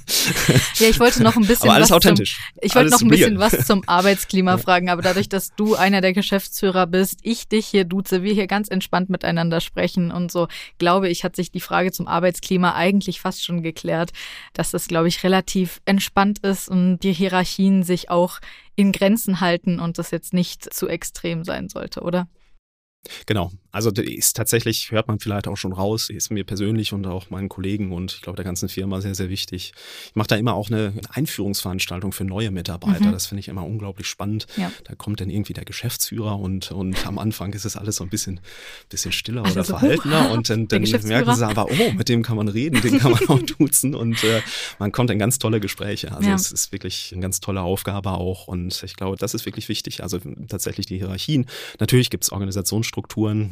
Ja, 0.77 0.87
ich 0.89 0.99
wollte 0.99 1.23
noch 1.23 1.35
ein 1.35 1.45
bisschen 1.47 1.63
Aber 1.69 1.73
alles 1.75 1.89
was 1.89 1.97
authentisch. 1.97 2.37
Zum, 2.37 2.59
ich 2.61 2.75
wollte 2.75 2.79
Alles 2.79 2.91
noch 2.91 3.01
ein 3.01 3.09
bisschen 3.09 3.37
real. 3.37 3.51
was 3.51 3.65
zum 3.65 3.83
Arbeitsklima 3.87 4.57
fragen, 4.59 4.89
aber 4.89 5.01
dadurch, 5.01 5.29
dass 5.29 5.55
du 5.55 5.75
einer 5.75 6.01
der 6.01 6.13
Geschäftsführer 6.13 6.85
bist, 6.85 7.19
ich 7.23 7.47
dich 7.47 7.65
hier 7.65 7.85
duze, 7.85 8.21
wir 8.23 8.33
hier 8.33 8.45
ganz 8.47 8.67
entspannt 8.67 9.09
miteinander 9.09 9.61
sprechen 9.61 10.11
und 10.11 10.31
so, 10.31 10.47
glaube 10.77 11.09
ich, 11.09 11.23
hat 11.23 11.35
sich 11.35 11.51
die 11.51 11.59
Frage 11.59 11.91
zum 11.91 12.07
Arbeitsklima 12.07 12.73
eigentlich 12.75 13.19
fast 13.19 13.43
schon 13.43 13.63
geklärt, 13.63 14.11
dass 14.53 14.69
das, 14.71 14.87
glaube 14.87 15.07
ich, 15.07 15.23
relativ 15.23 15.81
entspannt 15.85 16.39
ist 16.39 16.69
und 16.69 16.99
die 16.99 17.13
Hierarchien 17.13 17.81
sich 17.83 18.09
auch 18.11 18.39
in 18.75 18.91
Grenzen 18.91 19.39
halten 19.41 19.79
und 19.79 19.97
das 19.97 20.11
jetzt 20.11 20.33
nicht 20.33 20.71
zu 20.73 20.87
extrem 20.87 21.43
sein 21.43 21.67
sollte, 21.69 22.01
oder? 22.01 22.27
Genau. 23.25 23.51
Also 23.71 23.89
ist 23.91 24.35
tatsächlich, 24.37 24.91
hört 24.91 25.07
man 25.07 25.19
vielleicht 25.19 25.47
auch 25.47 25.57
schon 25.57 25.73
raus, 25.73 26.09
ist 26.09 26.31
mir 26.31 26.45
persönlich 26.45 26.93
und 26.93 27.05
auch 27.07 27.29
meinen 27.29 27.49
Kollegen 27.49 27.91
und 27.91 28.13
ich 28.13 28.21
glaube 28.21 28.37
der 28.37 28.45
ganzen 28.45 28.69
Firma 28.69 29.01
sehr, 29.01 29.15
sehr 29.15 29.29
wichtig. 29.29 29.73
Ich 30.07 30.15
mache 30.15 30.27
da 30.27 30.35
immer 30.37 30.53
auch 30.53 30.69
eine 30.69 30.93
Einführungsveranstaltung 31.09 32.11
für 32.13 32.23
neue 32.23 32.51
Mitarbeiter. 32.51 33.05
Mhm. 33.07 33.11
Das 33.11 33.27
finde 33.27 33.39
ich 33.41 33.47
immer 33.49 33.65
unglaublich 33.65 34.07
spannend. 34.07 34.47
Ja. 34.55 34.71
Da 34.85 34.95
kommt 34.95 35.19
dann 35.19 35.29
irgendwie 35.29 35.53
der 35.53 35.65
Geschäftsführer 35.65 36.39
und, 36.39 36.71
und 36.71 37.05
am 37.05 37.17
Anfang 37.19 37.51
ist 37.53 37.65
es 37.65 37.75
alles 37.75 37.97
so 37.97 38.03
ein 38.03 38.09
bisschen, 38.09 38.39
bisschen 38.89 39.11
stiller 39.11 39.41
oder 39.41 39.63
so, 39.63 39.77
verhaltener 39.77 40.29
"Huch, 40.29 40.33
und 40.37 40.49
dann, 40.49 40.67
dann 40.67 40.81
Geschäftsführer." 40.81 41.25
merken 41.25 41.35
sie 41.35 41.45
aber, 41.45 41.69
oh, 41.69 41.91
mit 41.97 42.07
dem 42.09 42.23
kann 42.23 42.37
man 42.37 42.47
reden, 42.47 42.81
den 42.81 42.97
kann 42.99 43.11
man 43.11 43.25
auch 43.27 43.41
duzen 43.41 43.93
und 43.95 44.23
äh, 44.23 44.41
man 44.79 44.91
kommt 44.91 45.09
in 45.09 45.19
ganz 45.19 45.37
tolle 45.39 45.59
Gespräche. 45.59 46.13
Also 46.13 46.29
Ja. 46.29 46.35
es 46.35 46.51
ist 46.51 46.71
wirklich 46.71 47.11
eine 47.11 47.21
ganz 47.21 47.41
tolle 47.41 47.61
Aufgabe 47.61 48.11
auch 48.11 48.47
und 48.47 48.81
ich 48.83 48.95
glaube, 48.95 49.17
das 49.17 49.33
ist 49.33 49.45
wirklich 49.45 49.67
wichtig. 49.67 50.01
Also 50.01 50.19
tatsächlich 50.47 50.85
die 50.85 50.97
Hierarchien. 50.97 51.45
Natürlich 51.79 52.09
gibt 52.09 52.23
es 52.23 52.31
Organisationsstrukturen, 52.31 52.94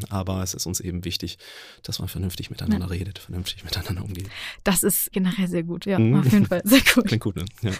aber 0.10 0.42
es 0.44 0.54
ist 0.54 0.66
uns 0.66 0.80
eben 0.80 1.06
wichtig, 1.06 1.38
dass 1.84 2.00
man 2.00 2.08
vernünftig 2.08 2.50
miteinander 2.50 2.90
redet, 2.90 3.20
vernünftig 3.20 3.64
miteinander 3.64 4.04
umgeht. 4.04 4.30
Das 4.64 4.84
ist 4.84 5.12
generell 5.12 5.48
sehr 5.48 5.64
gut, 5.64 5.86
ja, 5.86 6.00
Mhm. 6.00 6.20
auf 6.20 6.26
jeden 6.32 6.46
Fall, 6.46 6.62
sehr 6.64 6.82
gut. 6.94 7.06
Klingt 7.06 7.24
gut, 7.24 7.36
ne? 7.36 7.46
Ja. 7.62 7.72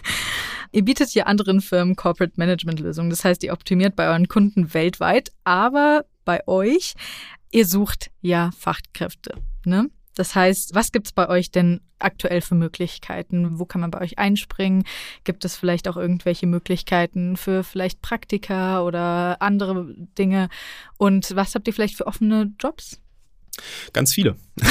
Ihr 0.72 0.84
bietet 0.84 1.14
ja 1.14 1.24
anderen 1.24 1.60
Firmen 1.60 1.96
Corporate 1.96 2.34
Management 2.36 2.80
Lösungen. 2.80 3.10
Das 3.10 3.24
heißt, 3.24 3.42
ihr 3.44 3.52
optimiert 3.52 3.96
bei 3.96 4.08
euren 4.08 4.28
Kunden 4.28 4.74
weltweit, 4.74 5.30
aber 5.44 6.04
bei 6.24 6.46
euch, 6.48 6.94
ihr 7.50 7.66
sucht 7.66 8.10
ja 8.20 8.50
Fachkräfte. 8.58 9.36
Ne? 9.64 9.90
Das 10.14 10.34
heißt, 10.34 10.74
was 10.74 10.92
gibt's 10.92 11.12
bei 11.12 11.28
euch 11.28 11.50
denn 11.50 11.80
aktuell 11.98 12.40
für 12.40 12.54
Möglichkeiten? 12.54 13.58
Wo 13.58 13.64
kann 13.64 13.80
man 13.80 13.90
bei 13.90 14.00
euch 14.00 14.18
einspringen? 14.18 14.84
Gibt 15.24 15.44
es 15.44 15.56
vielleicht 15.56 15.88
auch 15.88 15.96
irgendwelche 15.96 16.46
Möglichkeiten 16.46 17.36
für 17.36 17.64
vielleicht 17.64 18.02
Praktika 18.02 18.82
oder 18.82 19.40
andere 19.40 19.94
Dinge? 20.18 20.48
Und 20.98 21.34
was 21.34 21.54
habt 21.54 21.66
ihr 21.66 21.74
vielleicht 21.74 21.96
für 21.96 22.06
offene 22.06 22.52
Jobs? 22.58 23.00
Ganz 23.92 24.12
viele. 24.12 24.36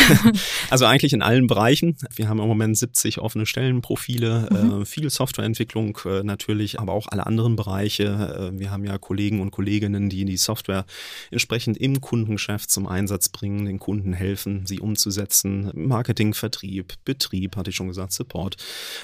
also 0.70 0.86
eigentlich 0.86 1.14
in 1.14 1.22
allen 1.22 1.48
Bereichen. 1.48 1.98
Wir 2.16 2.30
haben 2.30 2.40
im 2.40 2.48
Moment 2.48 2.78
70 2.78 3.20
offene 3.20 3.46
Stellenprofile, 3.46 4.48
Mhm. 4.52 4.82
äh, 4.82 4.86
viel 4.86 5.10
Softwareentwicklung 5.10 5.98
äh, 6.06 6.24
natürlich, 6.24 6.80
aber 6.80 6.94
auch 6.94 7.08
alle 7.10 7.26
anderen 7.26 7.56
Bereiche. 7.56 8.52
Äh, 8.54 8.60
wir 8.60 8.72
haben 8.72 8.84
ja 8.86 8.98
Kollegen 8.98 9.42
und 9.42 9.52
Kolleginnen, 9.52 10.10
die 10.10 10.26
die 10.26 10.38
Software 10.38 10.86
entsprechend 11.32 11.78
im 11.78 12.02
Kundengeschäft 12.02 12.72
zum 12.72 12.88
Einsatz 12.88 13.30
bringen, 13.30 13.66
den 13.66 13.80
Kunden 13.80 14.14
helfen, 14.14 14.66
sie 14.66 14.80
umzusetzen. 14.80 15.70
Marketing, 15.74 16.34
Vertrieb, 16.34 16.94
Betrieb, 17.06 17.56
hatte 17.56 17.70
ich 17.70 17.76
schon 17.76 17.88
gesagt, 17.88 18.14
Support. 18.14 18.56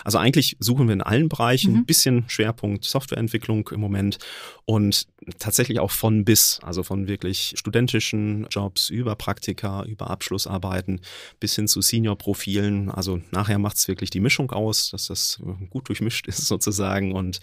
Also 0.03 0.17
eigentlich 0.17 0.55
suchen 0.59 0.87
wir 0.87 0.93
in 0.93 1.01
allen 1.01 1.29
Bereichen 1.29 1.71
Mhm. 1.73 1.77
ein 1.79 1.85
bisschen 1.85 2.23
Schwerpunkt 2.29 2.85
Softwareentwicklung 2.85 3.69
im 3.73 3.79
Moment 3.79 4.17
und 4.65 5.07
tatsächlich 5.39 5.79
auch 5.79 5.91
von 5.91 6.25
bis, 6.25 6.59
also 6.63 6.83
von 6.83 7.07
wirklich 7.07 7.53
studentischen 7.55 8.47
Jobs 8.49 8.89
über 8.89 9.15
Praktika, 9.15 9.68
über 9.87 10.09
Abschlussarbeiten 10.09 11.01
bis 11.39 11.55
hin 11.55 11.67
zu 11.67 11.81
Senior-Profilen. 11.81 12.89
Also 12.89 13.21
nachher 13.31 13.59
macht 13.59 13.77
es 13.77 13.87
wirklich 13.87 14.09
die 14.09 14.19
Mischung 14.19 14.51
aus, 14.51 14.91
dass 14.91 15.07
das 15.07 15.41
gut 15.69 15.87
durchmischt 15.89 16.27
ist 16.27 16.47
sozusagen. 16.47 17.13
Und 17.13 17.39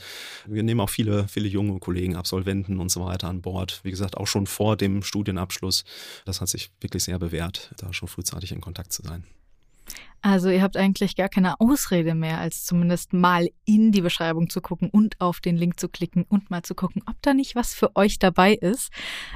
wir 0.46 0.62
nehmen 0.62 0.80
auch 0.80 0.90
viele, 0.90 1.28
viele 1.28 1.48
junge 1.48 1.78
Kollegen, 1.78 2.16
Absolventen 2.16 2.78
und 2.78 2.90
so 2.90 3.04
weiter 3.04 3.28
an 3.28 3.42
Bord. 3.42 3.80
Wie 3.82 3.90
gesagt, 3.90 4.16
auch 4.16 4.26
schon 4.26 4.46
vor 4.46 4.76
dem 4.76 5.02
Studienabschluss. 5.02 5.84
Das 6.24 6.40
hat 6.40 6.48
sich 6.48 6.70
wirklich 6.80 7.04
sehr 7.04 7.18
bewährt, 7.18 7.72
da 7.78 7.92
schon 7.92 8.08
frühzeitig 8.08 8.52
in 8.52 8.60
Kontakt 8.60 8.92
zu 8.92 9.02
sein. 9.02 9.24
Also 10.22 10.49
ihr 10.49 10.62
habt 10.62 10.77
eigentlich 10.77 11.14
gar 11.14 11.29
keine 11.29 11.61
Ausrede 11.61 12.14
mehr, 12.14 12.38
als 12.38 12.64
zumindest 12.64 13.12
mal 13.12 13.49
in 13.64 13.92
die 13.92 14.01
Beschreibung 14.01 14.51
zu 14.51 14.61
gucken 14.61 14.90
und 14.90 15.20
auf 15.20 15.40
den 15.40 15.57
Link 15.57 15.79
zu 15.79 15.88
klicken 15.88 16.25
und 16.29 16.51
mal 16.51 16.62
zu 16.62 16.75
gucken, 16.75 17.03
ob 17.07 17.14
da 17.22 17.33
nicht 17.33 17.55
was 17.55 17.75
für 17.75 17.94
euch 17.94 18.18
dabei 18.18 18.55
ist. 18.55 18.90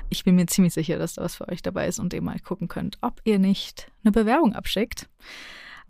Ich 0.09 0.25
bin 0.25 0.35
mir 0.35 0.47
ziemlich 0.47 0.75
sicher, 0.75 0.99
dass 0.99 1.15
da 1.15 1.23
was 1.23 1.37
für 1.37 1.49
euch 1.49 1.63
dabei 1.63 1.87
ist 1.87 2.01
und 2.01 2.13
ihr 2.13 2.23
mal 2.23 2.41
gucken 2.41 2.67
könnt, 2.67 2.99
ob 3.03 3.21
ihr 3.25 3.39
nicht 3.39 3.93
eine 4.03 4.11
Bewerbung 4.13 4.55
abschickt. 4.55 5.09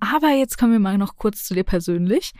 Aber 0.00 0.30
jetzt 0.30 0.58
kommen 0.58 0.72
wir 0.72 0.80
mal 0.80 0.98
noch 0.98 1.16
kurz 1.16 1.44
zu 1.44 1.54
dir 1.54 1.64
persönlich. 1.64 2.32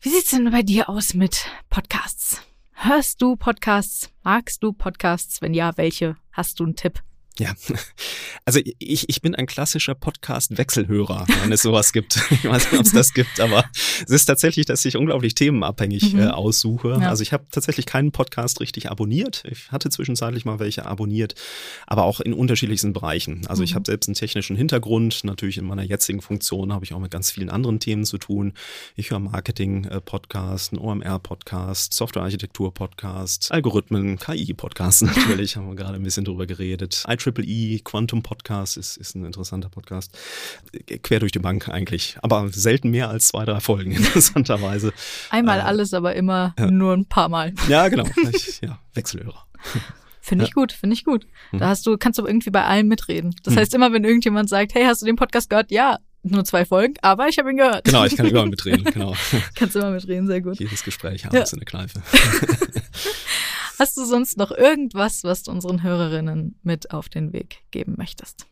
Wie 0.00 0.10
sieht's 0.10 0.30
denn 0.30 0.50
bei 0.50 0.62
dir 0.62 0.88
aus 0.88 1.14
mit 1.14 1.46
Podcasts? 1.70 2.40
Hörst 2.72 3.20
du 3.20 3.34
Podcasts? 3.34 4.12
Magst 4.22 4.62
du 4.62 4.72
Podcasts? 4.72 5.42
Wenn 5.42 5.54
ja, 5.54 5.76
welche? 5.76 6.16
Hast 6.30 6.60
du 6.60 6.64
einen 6.64 6.76
Tipp? 6.76 7.02
Ja, 7.40 7.54
also 8.44 8.60
ich, 8.78 9.08
ich 9.08 9.22
bin 9.22 9.34
ein 9.34 9.46
klassischer 9.46 9.94
Podcast-Wechselhörer, 9.94 11.26
wenn 11.42 11.52
es 11.52 11.62
sowas 11.62 11.92
gibt. 11.92 12.18
Ich 12.30 12.44
weiß 12.44 12.70
nicht, 12.72 12.80
ob 12.80 12.86
es 12.86 12.92
das 12.92 13.14
gibt, 13.14 13.40
aber 13.40 13.64
es 14.04 14.10
ist 14.10 14.24
tatsächlich, 14.26 14.66
dass 14.66 14.84
ich 14.84 14.96
unglaublich 14.96 15.34
themenabhängig 15.34 16.12
Mhm. 16.12 16.20
äh, 16.20 16.26
aussuche. 16.28 16.90
Ja. 17.00 17.08
Also 17.10 17.22
ich 17.22 17.32
habe 17.32 17.44
tatsächlich 17.50 17.86
keinen 17.86 18.12
Podcast 18.12 18.60
richtig 18.60 18.90
abonniert. 18.90 19.42
Ich 19.50 19.70
hatte 19.72 19.88
zwischenzeitlich 19.90 20.44
mal 20.44 20.58
welche 20.58 20.86
abonniert, 20.86 21.34
aber 21.86 22.04
auch 22.04 22.20
in 22.20 22.32
unterschiedlichsten 22.32 22.92
Bereichen. 22.92 23.46
Also 23.46 23.62
ich 23.62 23.72
Mhm. 23.72 23.74
habe 23.76 23.84
selbst 23.90 24.08
einen 24.08 24.14
technischen 24.14 24.56
Hintergrund. 24.56 25.24
Natürlich 25.24 25.58
in 25.58 25.64
meiner 25.64 25.82
jetzigen 25.82 26.20
Funktion 26.20 26.72
habe 26.72 26.84
ich 26.84 26.92
auch 26.94 26.98
mit 27.00 27.10
ganz 27.10 27.30
vielen 27.30 27.50
anderen 27.50 27.80
Themen 27.80 28.04
zu 28.04 28.18
tun. 28.18 28.52
Ich 28.96 29.10
höre 29.10 29.18
Marketing-Podcast, 29.20 30.72
einen 30.72 30.80
OMR-Podcast, 30.82 31.92
Softwarearchitektur-Podcast, 31.94 33.50
Algorithmen, 33.52 34.18
KI-Podcasts 34.18 35.02
natürlich, 35.02 35.56
haben 35.56 35.68
wir 35.68 35.74
gerade 35.76 35.94
ein 35.96 36.02
bisschen 36.02 36.24
drüber 36.24 36.46
geredet. 36.46 37.02
IEEE 37.36 37.80
Quantum 37.80 38.22
Podcast 38.22 38.76
ist, 38.76 38.96
ist 38.96 39.14
ein 39.14 39.24
interessanter 39.24 39.68
Podcast. 39.68 40.16
Quer 41.02 41.20
durch 41.20 41.32
die 41.32 41.38
Bank 41.38 41.68
eigentlich, 41.68 42.16
aber 42.22 42.48
selten 42.50 42.90
mehr 42.90 43.08
als 43.10 43.28
zwei, 43.28 43.44
drei 43.44 43.60
Folgen, 43.60 43.92
interessanterweise. 43.96 44.92
Einmal 45.30 45.58
Äh, 45.58 45.62
alles, 45.62 45.94
aber 45.94 46.14
immer 46.14 46.54
ja. 46.58 46.70
nur 46.70 46.92
ein 46.94 47.06
paar 47.06 47.28
Mal. 47.28 47.52
Ja, 47.68 47.88
genau. 47.88 48.04
Ich, 48.32 48.60
ja, 48.62 48.78
Wechselhörer. 48.94 49.46
Finde 50.20 50.44
ich 50.44 50.52
gut, 50.52 50.72
finde 50.72 50.92
ich 50.92 51.04
gut. 51.04 51.26
Mhm. 51.52 51.58
Da 51.58 51.68
hast 51.68 51.86
du, 51.86 51.96
kannst 51.96 52.18
du 52.18 52.26
irgendwie 52.26 52.50
bei 52.50 52.62
allem 52.62 52.86
mitreden. 52.88 53.34
Das 53.44 53.54
Mhm. 53.54 53.58
heißt, 53.60 53.74
immer 53.74 53.92
wenn 53.94 54.04
irgendjemand 54.04 54.50
sagt, 54.50 54.74
hey, 54.74 54.84
hast 54.84 55.00
du 55.00 55.06
den 55.06 55.16
Podcast 55.16 55.48
gehört? 55.48 55.70
Ja, 55.70 56.00
nur 56.22 56.44
zwei 56.44 56.66
Folgen, 56.66 56.94
aber 57.00 57.28
ich 57.28 57.38
habe 57.38 57.50
ihn 57.50 57.56
gehört. 57.56 57.84
Genau, 57.84 58.04
ich 58.04 58.14
kann 58.14 58.26
überall 58.30 58.46
mitreden, 58.46 58.84
genau. 58.84 59.14
kannst 59.54 59.74
immer 59.76 59.90
mitreden, 59.90 60.26
sehr 60.26 60.42
gut. 60.42 60.58
Jedes 60.58 60.84
Gespräch 60.84 61.24
abends 61.24 61.54
in 61.54 61.60
der 61.60 61.66
Kneipe. 61.66 62.02
Hast 63.78 63.96
du 63.96 64.04
sonst 64.04 64.36
noch 64.38 64.50
irgendwas, 64.50 65.22
was 65.22 65.44
du 65.44 65.52
unseren 65.52 65.84
Hörerinnen 65.84 66.58
mit 66.64 66.90
auf 66.90 67.08
den 67.08 67.32
Weg 67.32 67.62
geben 67.70 67.94
möchtest? 67.96 68.46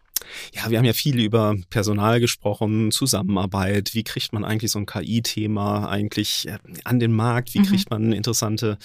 Ja, 0.54 0.70
wir 0.70 0.78
haben 0.78 0.84
ja 0.84 0.92
viel 0.92 1.20
über 1.20 1.56
Personal 1.70 2.20
gesprochen, 2.20 2.90
Zusammenarbeit. 2.90 3.94
Wie 3.94 4.04
kriegt 4.04 4.32
man 4.32 4.44
eigentlich 4.44 4.70
so 4.72 4.78
ein 4.78 4.86
KI-Thema 4.86 5.88
eigentlich 5.88 6.48
äh, 6.48 6.58
an 6.84 6.98
den 6.98 7.12
Markt? 7.12 7.54
Wie 7.54 7.60
mhm. 7.60 7.66
kriegt 7.66 7.90
man 7.90 8.12
interessante 8.12 8.78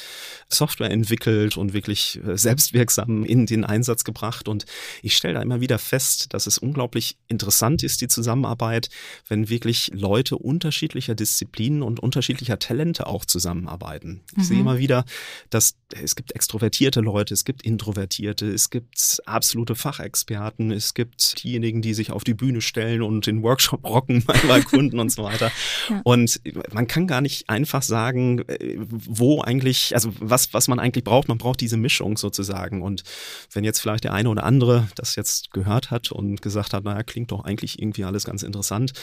Software 0.50 0.92
entwickelt 0.92 1.58
und 1.58 1.74
wirklich 1.74 2.20
äh, 2.26 2.38
selbstwirksam 2.38 3.24
in 3.24 3.46
den 3.46 3.66
Einsatz 3.66 4.04
gebracht? 4.04 4.48
Und 4.48 4.66
ich 5.02 5.16
stelle 5.16 5.36
da 5.36 5.42
immer 5.42 5.62
wieder 5.62 5.80
fest, 5.80 6.34
dass 6.34 6.48
es 6.48 6.58
unglaublich 6.58 7.18
interessant 7.28 7.84
ist, 7.84 8.02
die 8.02 8.08
Zusammenarbeit, 8.08 8.90
wenn 9.28 9.50
wirklich 9.50 9.92
Leute 9.94 10.38
unterschiedlicher 10.38 11.16
Disziplinen 11.16 11.82
und 11.82 12.00
unterschiedlicher 12.00 12.60
Talente 12.60 13.08
auch 13.08 13.26
zusammenarbeiten. 13.26 14.22
Ich 14.32 14.38
mhm. 14.38 14.44
sehe 14.44 14.60
immer 14.60 14.78
wieder, 14.78 15.06
dass 15.50 15.76
es 15.94 16.16
gibt 16.16 16.34
extrovertierte 16.34 17.02
Leute, 17.02 17.34
es 17.34 17.46
gibt 17.46 17.64
introvertierte, 17.64 18.48
es 18.52 18.70
gibt 18.70 19.22
absolute 19.26 19.76
Fachexperten, 19.76 20.72
es 20.72 20.94
gibt 20.94 21.31
diejenigen, 21.36 21.82
die 21.82 21.94
sich 21.94 22.12
auf 22.12 22.24
die 22.24 22.34
Bühne 22.34 22.62
stellen 22.62 23.02
und 23.02 23.28
den 23.28 23.44
Workshop 23.44 23.84
rocken 23.88 24.24
bei 24.48 24.62
Kunden 24.62 25.00
und 25.00 25.12
so 25.12 25.24
weiter. 25.24 25.52
Ja. 25.90 26.02
Und 26.04 26.42
man 26.74 26.88
kann 26.88 27.08
gar 27.08 27.22
nicht 27.22 27.50
einfach 27.50 27.82
sagen, 27.82 28.40
äh, 28.48 28.78
wo 28.80 29.42
eigentlich, 29.42 29.94
also 29.94 30.12
was, 30.20 30.54
was 30.54 30.68
man 30.68 30.80
eigentlich 30.80 31.04
braucht. 31.04 31.28
Man 31.28 31.38
braucht 31.38 31.62
diese 31.62 31.78
Mischung 31.78 32.18
sozusagen. 32.18 32.82
Und 32.82 33.04
wenn 33.52 33.64
jetzt 33.64 33.80
vielleicht 33.80 34.04
der 34.04 34.14
eine 34.14 34.30
oder 34.30 34.44
andere 34.44 34.88
das 34.96 35.16
jetzt 35.16 35.52
gehört 35.52 35.92
hat 35.92 36.12
und 36.12 36.42
gesagt 36.42 36.74
hat, 36.74 36.84
naja, 36.84 37.04
klingt 37.04 37.32
doch 37.32 37.44
eigentlich 37.44 37.80
irgendwie 37.80 38.04
alles 38.04 38.24
ganz 38.26 38.44
interessant. 38.44 38.94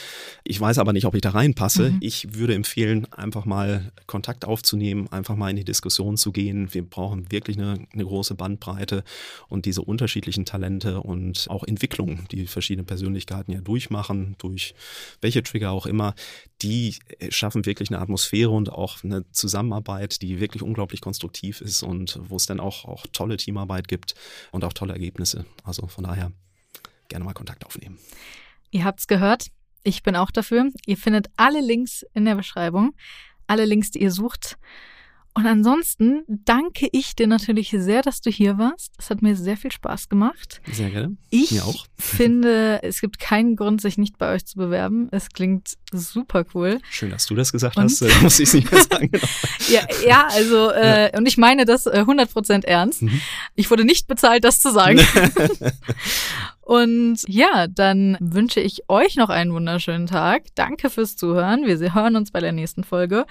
Ich 0.43 0.59
weiß 0.59 0.77
aber 0.77 0.93
nicht, 0.93 1.05
ob 1.05 1.15
ich 1.15 1.21
da 1.21 1.31
reinpasse. 1.31 1.91
Mhm. 1.91 1.97
Ich 2.01 2.35
würde 2.35 2.55
empfehlen, 2.55 3.07
einfach 3.13 3.45
mal 3.45 3.91
Kontakt 4.07 4.45
aufzunehmen, 4.45 5.07
einfach 5.11 5.35
mal 5.35 5.49
in 5.49 5.55
die 5.55 5.65
Diskussion 5.65 6.17
zu 6.17 6.31
gehen. 6.31 6.73
Wir 6.73 6.83
brauchen 6.83 7.31
wirklich 7.31 7.57
eine, 7.57 7.87
eine 7.93 8.03
große 8.05 8.35
Bandbreite 8.35 9.03
und 9.47 9.65
diese 9.65 9.81
unterschiedlichen 9.81 10.45
Talente 10.45 11.01
und 11.01 11.47
auch 11.49 11.63
Entwicklungen, 12.09 12.27
die 12.31 12.47
verschiedene 12.47 12.85
Persönlichkeiten 12.85 13.51
ja 13.51 13.61
durchmachen, 13.61 14.35
durch 14.37 14.73
welche 15.21 15.43
Trigger 15.43 15.71
auch 15.71 15.85
immer, 15.85 16.13
die 16.61 16.95
äh, 17.19 17.31
schaffen 17.31 17.65
wirklich 17.65 17.89
eine 17.89 17.99
Atmosphäre 17.99 18.49
und 18.49 18.71
auch 18.71 19.03
eine 19.03 19.29
Zusammenarbeit, 19.31 20.21
die 20.21 20.39
wirklich 20.39 20.63
unglaublich 20.63 21.01
konstruktiv 21.01 21.61
ist 21.61 21.83
und 21.83 22.19
wo 22.23 22.35
es 22.35 22.45
dann 22.45 22.59
auch, 22.59 22.85
auch 22.85 23.05
tolle 23.11 23.37
Teamarbeit 23.37 23.87
gibt 23.87 24.15
und 24.51 24.63
auch 24.63 24.73
tolle 24.73 24.93
Ergebnisse. 24.93 25.45
Also 25.63 25.87
von 25.87 26.03
daher 26.03 26.31
gerne 27.07 27.25
mal 27.25 27.33
Kontakt 27.33 27.65
aufnehmen. 27.65 27.97
Ihr 28.71 28.83
habt's 28.83 29.07
gehört. 29.07 29.47
Ich 29.83 30.03
bin 30.03 30.15
auch 30.15 30.31
dafür. 30.31 30.69
Ihr 30.85 30.97
findet 30.97 31.27
alle 31.37 31.61
Links 31.61 32.05
in 32.13 32.25
der 32.25 32.35
Beschreibung. 32.35 32.93
Alle 33.47 33.65
Links, 33.65 33.91
die 33.91 34.01
ihr 34.01 34.11
sucht. 34.11 34.57
Und 35.35 35.45
ansonsten 35.45 36.23
danke 36.27 36.89
ich 36.91 37.15
dir 37.15 37.27
natürlich 37.27 37.69
sehr, 37.77 38.01
dass 38.01 38.19
du 38.19 38.29
hier 38.29 38.57
warst. 38.57 38.93
Es 38.97 39.09
hat 39.09 39.21
mir 39.21 39.35
sehr 39.35 39.57
viel 39.57 39.71
Spaß 39.71 40.09
gemacht. 40.09 40.59
Sehr 40.71 40.89
gerne. 40.89 41.15
Ich 41.29 41.51
mir 41.51 41.65
auch. 41.65 41.85
finde, 41.97 42.81
es 42.83 42.99
gibt 42.99 43.19
keinen 43.19 43.55
Grund, 43.55 43.79
sich 43.79 43.97
nicht 43.97 44.17
bei 44.17 44.33
euch 44.33 44.45
zu 44.45 44.57
bewerben. 44.57 45.07
Es 45.11 45.29
klingt 45.29 45.75
super 45.91 46.45
cool. 46.53 46.79
Schön, 46.89 47.11
dass 47.11 47.25
du 47.25 47.35
das 47.35 47.51
gesagt 47.51 47.77
und? 47.77 47.83
hast. 47.83 48.01
Äh, 48.01 48.09
muss 48.21 48.39
ich 48.39 48.49
es 48.49 48.53
nicht 48.53 48.71
mehr 48.71 48.81
sagen. 48.81 49.11
ja, 49.69 49.81
ja, 50.05 50.27
also, 50.29 50.71
äh, 50.71 51.15
und 51.15 51.27
ich 51.27 51.37
meine 51.37 51.65
das 51.65 51.85
äh, 51.85 52.03
100% 52.05 52.65
ernst. 52.65 53.03
Mhm. 53.03 53.21
Ich 53.55 53.69
wurde 53.69 53.85
nicht 53.85 54.07
bezahlt, 54.07 54.43
das 54.43 54.59
zu 54.59 54.71
sagen. 54.71 54.99
Und 56.61 57.21
ja, 57.27 57.65
dann 57.65 58.15
wünsche 58.19 58.59
ich 58.59 58.87
euch 58.89 59.15
noch 59.15 59.29
einen 59.29 59.51
wunderschönen 59.53 60.05
Tag. 60.05 60.43
Danke 60.53 60.91
fürs 60.91 61.15
Zuhören. 61.15 61.65
Wir 61.65 61.95
hören 61.95 62.15
uns 62.15 62.29
bei 62.29 62.41
der 62.41 62.51
nächsten 62.51 62.83
Folge. 62.83 63.25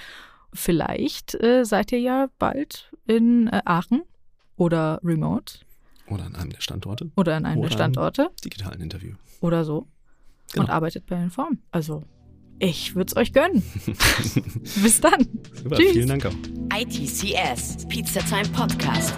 Vielleicht 0.53 1.35
äh, 1.43 1.65
seid 1.65 1.93
ihr 1.93 2.01
ja 2.01 2.29
bald 2.39 2.91
in 3.07 3.49
äh, 3.49 3.63
Aachen 3.65 4.03
oder 4.57 5.01
remote. 5.05 5.61
Oder 6.09 6.25
an 6.25 6.35
einem 6.37 6.51
der 6.51 6.61
Standorte. 6.61 7.11
Oder 7.17 7.37
an 7.37 7.45
einem 7.45 7.61
oder 7.61 7.69
der 7.69 7.75
Standorte. 7.77 8.31
digitalen 8.45 8.81
Interview. 8.81 9.15
Oder 9.41 9.65
so. 9.65 9.87
Genau. 10.53 10.65
Und 10.65 10.71
arbeitet 10.71 11.07
bei 11.07 11.23
Inform. 11.23 11.59
Also, 11.71 12.05
ich 12.59 12.95
würde 12.97 13.11
es 13.11 13.17
euch 13.17 13.33
gönnen. 13.33 13.63
Bis 14.83 15.01
dann. 15.01 15.29
Super, 15.53 15.77
Tschüss. 15.77 15.93
Vielen 15.93 16.09
Dank 16.09 16.27
auch. 16.27 16.35
ITCS, 16.75 17.87
Pizza 17.89 18.21
Time 18.21 18.49
Podcast. 18.49 19.15